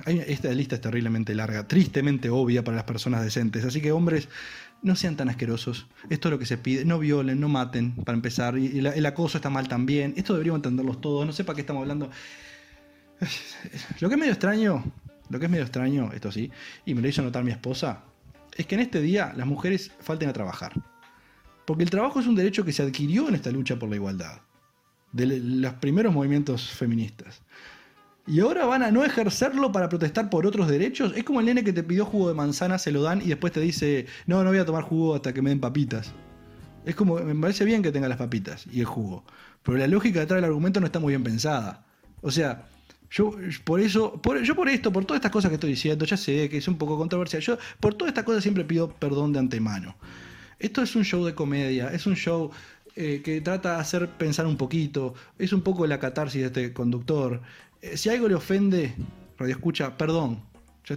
eh, 0.05 0.25
esta 0.29 0.49
lista 0.53 0.75
es 0.75 0.81
terriblemente 0.81 1.35
larga, 1.35 1.67
tristemente 1.67 2.29
obvia 2.29 2.63
para 2.63 2.77
las 2.77 2.85
personas 2.85 3.21
decentes, 3.21 3.65
así 3.65 3.81
que 3.81 3.91
hombres... 3.91 4.29
No 4.83 4.95
sean 4.95 5.15
tan 5.15 5.27
asquerosos. 5.27 5.87
Esto 6.07 6.27
es 6.27 6.31
lo 6.31 6.37
que 6.37 6.45
se 6.45 6.55
pide. 6.59 6.85
No 6.85 6.99
violen, 6.99 7.39
no 7.39 7.49
maten, 7.49 7.93
para 8.05 8.15
empezar. 8.15 8.59
Y, 8.59 8.77
el 8.77 9.05
acoso 9.07 9.39
está 9.39 9.49
mal 9.49 9.67
también. 9.67 10.13
Esto 10.15 10.33
deberíamos 10.33 10.59
entenderlos 10.59 11.01
todos. 11.01 11.25
No 11.25 11.33
sé 11.33 11.43
para 11.43 11.55
qué 11.55 11.61
estamos 11.61 11.81
hablando. 11.81 12.11
Lo 13.99 14.07
que 14.07 14.13
es 14.15 14.19
medio 14.19 14.33
extraño, 14.33 14.83
lo 15.29 15.39
que 15.39 15.45
es 15.45 15.51
medio 15.51 15.63
extraño, 15.63 16.11
esto 16.13 16.31
sí, 16.31 16.51
y 16.85 16.93
me 16.93 17.01
lo 17.01 17.07
hizo 17.07 17.21
notar 17.21 17.43
mi 17.43 17.51
esposa, 17.51 18.03
es 18.55 18.65
que 18.65 18.75
en 18.75 18.81
este 18.81 19.01
día 19.01 19.33
las 19.35 19.47
mujeres 19.47 19.91
falten 19.99 20.29
a 20.29 20.33
trabajar. 20.33 20.73
Porque 21.65 21.83
el 21.83 21.89
trabajo 21.89 22.19
es 22.19 22.27
un 22.27 22.35
derecho 22.35 22.63
que 22.63 22.71
se 22.71 22.83
adquirió 22.83 23.27
en 23.27 23.35
esta 23.35 23.51
lucha 23.51 23.77
por 23.77 23.89
la 23.89 23.95
igualdad, 23.95 24.41
de 25.11 25.25
los 25.39 25.73
primeros 25.75 26.13
movimientos 26.13 26.69
feministas. 26.69 27.41
Y 28.25 28.41
ahora 28.41 28.65
van 28.65 28.83
a 28.83 28.91
no 28.91 29.05
ejercerlo 29.05 29.71
para 29.71 29.87
protestar 29.87 30.29
por 30.29 30.45
otros 30.45 30.67
derechos. 30.67 31.13
Es 31.15 31.23
como 31.23 31.39
el 31.39 31.45
nene 31.45 31.63
que 31.63 31.71
te 31.71 31.81
pidió 31.81 32.05
jugo 32.05 32.27
de 32.27 32.35
manzana, 32.35 32.77
se 32.77 32.91
lo 32.91 33.01
dan 33.01 33.21
y 33.21 33.25
después 33.25 33.53
te 33.53 33.61
dice, 33.61 34.05
no, 34.25 34.43
no 34.43 34.49
voy 34.49 34.59
a 34.59 34.65
tomar 34.65 34.83
jugo 34.83 35.15
hasta 35.15 35.33
que 35.33 35.41
me 35.41 35.49
den 35.49 35.61
papitas. 35.61 36.13
Es 36.85 36.95
como, 36.95 37.15
me 37.19 37.35
parece 37.35 37.63
bien 37.63 37.81
que 37.81 37.91
tenga 37.91 38.09
las 38.09 38.17
papitas 38.17 38.65
y 38.71 38.81
el 38.81 38.85
jugo. 38.85 39.23
Pero 39.63 39.77
la 39.77 39.87
lógica 39.87 40.19
detrás 40.19 40.37
del 40.37 40.45
argumento 40.45 40.81
no 40.81 40.85
está 40.85 40.99
muy 40.99 41.11
bien 41.11 41.23
pensada. 41.23 41.85
O 42.21 42.31
sea, 42.31 42.67
yo 43.09 43.31
por 43.63 43.79
eso, 43.79 44.21
por, 44.21 44.41
yo 44.41 44.55
por 44.55 44.69
esto, 44.69 44.91
por 44.91 45.05
todas 45.05 45.19
estas 45.19 45.31
cosas 45.31 45.49
que 45.49 45.55
estoy 45.55 45.71
diciendo, 45.71 46.05
ya 46.05 46.17
sé 46.17 46.49
que 46.49 46.57
es 46.57 46.67
un 46.67 46.77
poco 46.77 46.97
controversial, 46.97 47.41
yo 47.41 47.57
por 47.79 47.93
todas 47.93 48.11
estas 48.11 48.23
cosas 48.23 48.43
siempre 48.43 48.65
pido 48.65 48.89
perdón 48.89 49.33
de 49.33 49.39
antemano. 49.39 49.95
Esto 50.59 50.81
es 50.81 50.95
un 50.95 51.03
show 51.03 51.23
de 51.23 51.35
comedia, 51.35 51.89
es 51.93 52.07
un 52.07 52.15
show 52.15 52.51
eh, 52.95 53.21
que 53.23 53.41
trata 53.41 53.75
de 53.75 53.81
hacer 53.81 54.09
pensar 54.09 54.47
un 54.47 54.57
poquito, 54.57 55.13
es 55.37 55.53
un 55.53 55.61
poco 55.61 55.85
la 55.85 55.99
catarsis 55.99 56.41
de 56.41 56.47
este 56.47 56.73
conductor. 56.73 57.41
Eh, 57.81 57.95
si 57.95 58.09
algo 58.09 58.27
le 58.27 58.35
ofende, 58.35 58.95
radio 59.37 59.53
escucha, 59.53 59.95
perdón. 59.97 60.41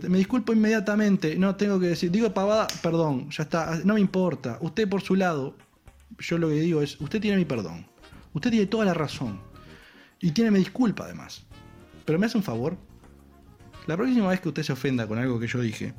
Me 0.09 0.19
disculpo 0.19 0.53
inmediatamente, 0.53 1.37
no 1.37 1.57
tengo 1.57 1.79
que 1.81 1.89
decir, 1.89 2.13
digo 2.13 2.33
pavada, 2.33 2.69
perdón, 2.81 3.29
ya 3.31 3.43
está, 3.43 3.81
no 3.85 3.95
me 3.95 4.01
importa. 4.01 4.57
Usted 4.61 4.89
por 4.89 5.03
su 5.03 5.17
lado, 5.17 5.57
yo 6.19 6.39
lo 6.39 6.49
que 6.49 6.55
digo 6.55 6.81
es, 6.81 7.01
usted 7.01 7.21
tiene 7.21 7.37
mi 7.37 7.45
perdón, 7.45 7.87
usted 8.33 8.51
tiene 8.51 8.67
toda 8.67 8.85
la 8.85 8.95
razón 8.95 9.41
y 10.21 10.31
tiene 10.31 10.53
mi 10.53 10.61
disculpa 10.61 11.05
además. 11.05 11.45
Pero 12.11 12.19
me 12.19 12.27
hace 12.27 12.37
un 12.37 12.43
favor, 12.43 12.77
la 13.87 13.97
próxima 13.97 14.27
vez 14.31 14.41
que 14.41 14.49
usted 14.49 14.65
se 14.65 14.73
ofenda 14.73 15.07
con 15.07 15.21
algo 15.21 15.39
que 15.39 15.47
yo 15.47 15.61
dije, 15.61 15.95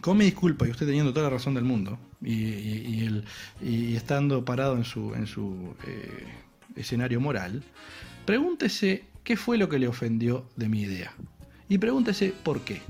con 0.00 0.16
mi 0.16 0.26
disculpa 0.26 0.64
y 0.64 0.70
usted 0.70 0.86
teniendo 0.86 1.12
toda 1.12 1.24
la 1.24 1.30
razón 1.30 1.54
del 1.54 1.64
mundo 1.64 1.98
y, 2.22 3.02
el- 3.04 3.24
y 3.60 3.96
estando 3.96 4.44
parado 4.44 4.76
en 4.76 4.84
su, 4.84 5.12
en 5.14 5.26
su 5.26 5.74
eh, 5.88 6.24
escenario 6.76 7.20
moral, 7.20 7.64
pregúntese 8.26 9.06
qué 9.24 9.36
fue 9.36 9.58
lo 9.58 9.68
que 9.68 9.80
le 9.80 9.88
ofendió 9.88 10.46
de 10.54 10.68
mi 10.68 10.82
idea. 10.82 11.12
Y 11.68 11.78
pregúntese 11.78 12.32
por 12.44 12.60
qué. 12.60 12.80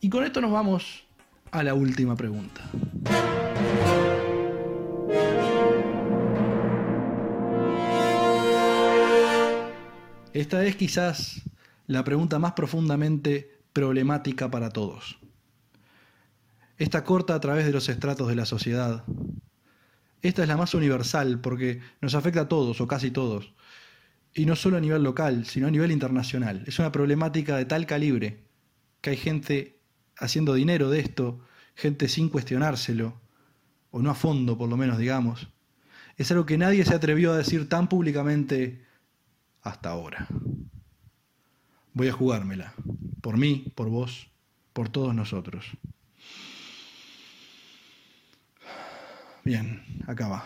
Y 0.00 0.08
con 0.08 0.22
esto 0.22 0.40
nos 0.40 0.52
vamos 0.52 1.02
a 1.50 1.64
la 1.64 1.74
última 1.74 2.14
pregunta. 2.14 2.62
Esta 10.38 10.64
es 10.64 10.76
quizás 10.76 11.42
la 11.88 12.04
pregunta 12.04 12.38
más 12.38 12.52
profundamente 12.52 13.58
problemática 13.72 14.48
para 14.48 14.70
todos. 14.70 15.18
Esta 16.76 17.02
corta 17.02 17.34
a 17.34 17.40
través 17.40 17.66
de 17.66 17.72
los 17.72 17.88
estratos 17.88 18.28
de 18.28 18.36
la 18.36 18.46
sociedad. 18.46 19.02
Esta 20.22 20.42
es 20.42 20.48
la 20.48 20.56
más 20.56 20.74
universal 20.74 21.40
porque 21.40 21.80
nos 22.00 22.14
afecta 22.14 22.42
a 22.42 22.48
todos 22.48 22.80
o 22.80 22.86
casi 22.86 23.10
todos. 23.10 23.52
Y 24.32 24.46
no 24.46 24.54
solo 24.54 24.76
a 24.76 24.80
nivel 24.80 25.02
local, 25.02 25.44
sino 25.44 25.66
a 25.66 25.72
nivel 25.72 25.90
internacional. 25.90 26.62
Es 26.68 26.78
una 26.78 26.92
problemática 26.92 27.56
de 27.56 27.64
tal 27.64 27.84
calibre 27.84 28.44
que 29.00 29.10
hay 29.10 29.16
gente 29.16 29.80
haciendo 30.18 30.54
dinero 30.54 30.88
de 30.88 31.00
esto, 31.00 31.40
gente 31.74 32.06
sin 32.06 32.28
cuestionárselo, 32.28 33.20
o 33.90 34.02
no 34.02 34.10
a 34.12 34.14
fondo 34.14 34.56
por 34.56 34.68
lo 34.68 34.76
menos, 34.76 34.98
digamos. 34.98 35.48
Es 36.16 36.30
algo 36.30 36.46
que 36.46 36.58
nadie 36.58 36.84
se 36.84 36.94
atrevió 36.94 37.32
a 37.32 37.38
decir 37.38 37.68
tan 37.68 37.88
públicamente 37.88 38.86
hasta 39.62 39.90
ahora. 39.90 40.26
Voy 41.92 42.08
a 42.08 42.12
jugármela. 42.12 42.74
Por 43.20 43.36
mí, 43.36 43.72
por 43.74 43.88
vos, 43.88 44.30
por 44.72 44.88
todos 44.88 45.14
nosotros. 45.14 45.66
Bien, 49.44 49.82
acá 50.06 50.28
va. 50.28 50.42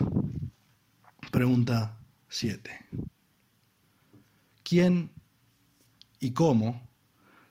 Pregunta 1.31 1.97
7. 2.29 2.71
¿Quién 4.63 5.11
y 6.19 6.31
cómo 6.31 6.92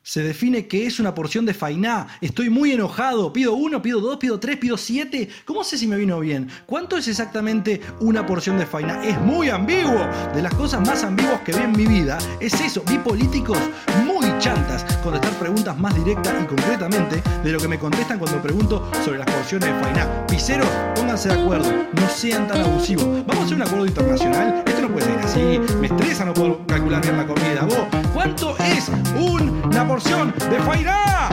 se 0.02 0.22
define 0.22 0.66
que 0.66 0.86
es 0.86 0.98
una 0.98 1.14
porción 1.14 1.46
de 1.46 1.54
fainá? 1.54 2.08
Estoy 2.20 2.50
muy 2.50 2.72
enojado. 2.72 3.32
Pido 3.32 3.54
uno, 3.54 3.82
pido 3.82 4.00
dos, 4.00 4.16
pido 4.16 4.40
tres, 4.40 4.56
pido 4.56 4.76
siete. 4.76 5.28
¿Cómo 5.44 5.62
sé 5.64 5.78
si 5.78 5.86
me 5.86 5.96
vino 5.96 6.18
bien? 6.20 6.48
¿Cuánto 6.66 6.96
es 6.96 7.08
exactamente 7.08 7.80
una 8.00 8.26
porción 8.26 8.58
de 8.58 8.66
fainá? 8.66 9.04
Es 9.04 9.20
muy 9.20 9.48
ambiguo. 9.48 10.06
De 10.34 10.42
las 10.42 10.54
cosas 10.54 10.86
más 10.86 11.04
ambiguas 11.04 11.40
que 11.42 11.52
vi 11.52 11.62
en 11.62 11.72
mi 11.72 11.86
vida 11.86 12.18
es 12.40 12.60
eso. 12.60 12.82
Vi 12.88 12.98
políticos 12.98 13.58
muy 14.04 14.21
chantas 14.38 14.84
contestar 15.02 15.32
preguntas 15.38 15.76
más 15.78 15.94
directas 15.94 16.32
y 16.42 16.46
concretamente 16.46 17.22
de 17.42 17.52
lo 17.52 17.58
que 17.58 17.68
me 17.68 17.78
contestan 17.78 18.18
cuando 18.18 18.40
pregunto 18.40 18.90
sobre 19.04 19.18
las 19.18 19.30
porciones 19.30 19.68
de 19.68 19.80
fainá. 19.80 20.26
Piceros, 20.26 20.68
pónganse 20.94 21.28
de 21.28 21.40
acuerdo. 21.40 21.70
No 21.70 22.08
sean 22.08 22.46
tan 22.46 22.60
abusivos. 22.60 23.04
Vamos 23.26 23.42
a 23.42 23.44
hacer 23.44 23.56
un 23.56 23.62
acuerdo 23.62 23.86
internacional. 23.86 24.62
Esto 24.66 24.82
no 24.82 24.88
puede 24.88 25.06
ser 25.06 25.18
así. 25.18 25.60
Me 25.80 25.86
estresa 25.88 26.24
no 26.24 26.34
puedo 26.34 26.66
calcular 26.66 27.02
bien 27.02 27.16
la 27.16 27.26
comida. 27.26 27.66
¿cuánto 28.14 28.56
es 28.58 28.90
una 29.16 29.86
porción 29.86 30.34
de 30.50 30.58
fainá? 30.60 31.28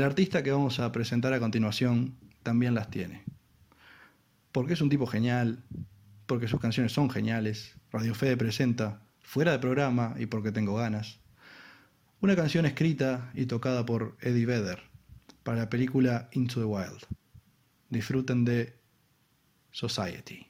El 0.00 0.06
artista 0.06 0.42
que 0.42 0.50
vamos 0.50 0.80
a 0.80 0.90
presentar 0.92 1.34
a 1.34 1.40
continuación 1.40 2.14
también 2.42 2.74
las 2.74 2.90
tiene. 2.90 3.22
Porque 4.50 4.72
es 4.72 4.80
un 4.80 4.88
tipo 4.88 5.06
genial, 5.06 5.62
porque 6.26 6.48
sus 6.48 6.58
canciones 6.58 6.92
son 6.92 7.10
geniales. 7.10 7.76
Radio 7.92 8.14
Fede 8.14 8.36
presenta 8.36 9.02
Fuera 9.20 9.52
de 9.52 9.58
programa 9.58 10.14
y 10.18 10.24
porque 10.24 10.52
tengo 10.52 10.74
ganas. 10.74 11.20
Una 12.22 12.34
canción 12.34 12.64
escrita 12.64 13.30
y 13.34 13.44
tocada 13.44 13.84
por 13.84 14.16
Eddie 14.22 14.46
Vedder 14.46 14.80
para 15.42 15.58
la 15.58 15.70
película 15.70 16.28
Into 16.32 16.60
the 16.60 16.66
Wild. 16.66 17.06
Disfruten 17.90 18.44
de 18.44 18.78
Society. 19.70 20.46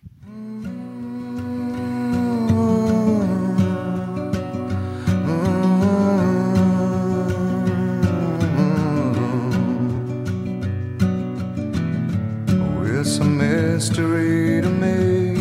Mystery 13.81 14.61
to 14.61 14.68
me. 14.68 15.41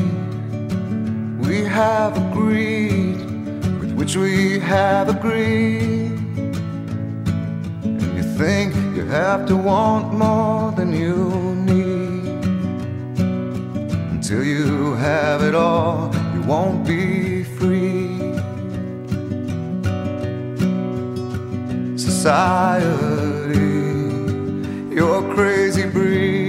We 1.46 1.58
have 1.66 2.16
agreed 2.16 3.18
with 3.82 3.92
which 4.00 4.16
we 4.16 4.60
have 4.60 5.10
agreed. 5.10 6.14
And 7.84 8.02
you 8.18 8.24
think 8.40 8.74
you 8.96 9.04
have 9.08 9.46
to 9.48 9.58
want 9.58 10.14
more 10.14 10.72
than 10.72 10.94
you 10.94 11.18
need. 11.70 12.46
Until 14.16 14.42
you 14.46 14.94
have 14.94 15.44
it 15.44 15.54
all, 15.54 16.10
you 16.34 16.42
won't 16.44 16.88
be 16.88 17.44
free. 17.44 18.08
Society, 21.98 23.10
you're 24.96 25.24
crazy 25.36 25.86
breed. 25.90 26.49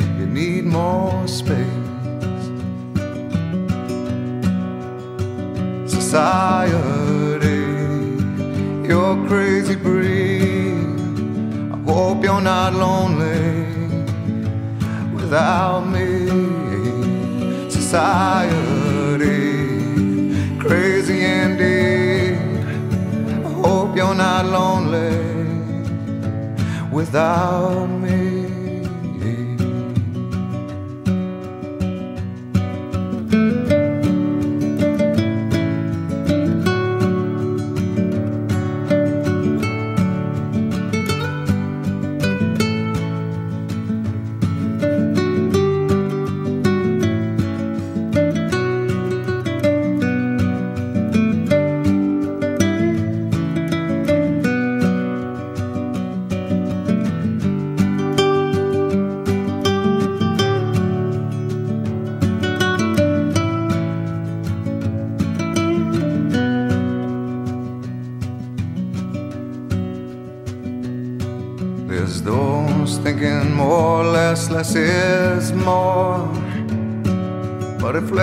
need 0.31 0.63
more 0.63 1.27
space. 1.27 1.57
Society, 5.85 7.65
you're 8.87 9.27
crazy 9.27 9.75
breed. 9.75 10.71
I 11.73 11.77
hope 11.85 12.23
you're 12.23 12.39
not 12.39 12.73
lonely 12.73 13.65
without 15.13 15.81
me. 15.81 16.09
Society, 17.69 19.27
crazy 20.59 21.19
indeed. 21.25 22.37
I 23.45 23.51
hope 23.63 23.97
you're 23.97 24.15
not 24.15 24.45
lonely 24.45 25.11
without 26.89 27.87
me. 27.87 28.00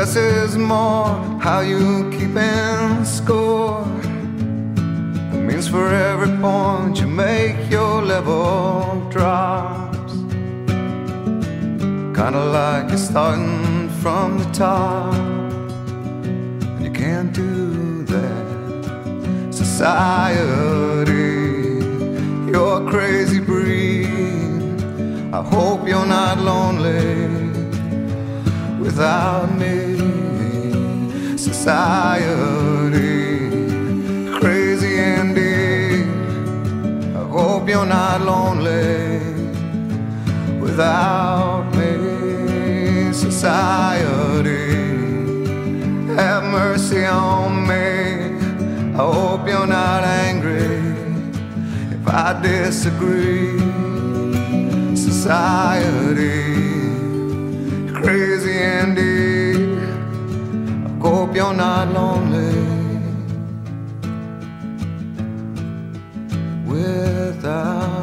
Less 0.09 0.17
is 0.17 0.57
more, 0.57 1.09
how 1.41 1.61
you 1.61 2.11
keeping 2.11 3.05
score? 3.05 3.85
It 5.35 5.43
means 5.49 5.69
for 5.69 5.89
every 5.89 6.35
point 6.39 6.99
you 7.01 7.07
make, 7.07 7.71
your 7.71 8.03
level 8.03 9.07
drops. 9.11 10.13
Kinda 12.17 12.45
like 12.59 12.89
you're 12.89 13.07
starting 13.11 13.91
from 14.03 14.39
the 14.39 14.49
top, 14.53 15.15
and 15.15 16.85
you 16.85 16.91
can't 16.91 17.33
do 17.33 18.05
that. 18.05 18.47
Society, 19.51 21.05
you're 22.51 22.83
a 22.83 22.91
crazy 22.91 23.41
breed. 23.41 24.49
I 25.33 25.43
hope 25.43 25.87
you're 25.87 26.07
not 26.07 26.39
lonely 26.39 27.29
without 28.81 29.51
me. 29.59 29.88
Society, 31.69 33.51
crazy 34.41 34.97
indeed. 34.97 36.07
I 37.15 37.29
hope 37.29 37.69
you're 37.69 37.85
not 37.85 38.23
lonely 38.23 39.21
without 40.59 41.71
me. 41.77 43.13
Society, 43.13 44.65
have 46.17 46.45
mercy 46.45 47.05
on 47.05 47.67
me. 47.69 48.39
I 48.95 49.03
hope 49.13 49.47
you're 49.47 49.67
not 49.67 50.05
angry 50.05 50.73
if 51.93 52.09
I 52.09 52.41
disagree. 52.41 53.59
Society, 54.97 56.45
crazy. 57.93 58.57
I 58.57 59.38
hope 61.09 61.35
you're 61.35 61.55
not 61.55 61.89
lonely 61.89 62.53
without. 66.67 67.98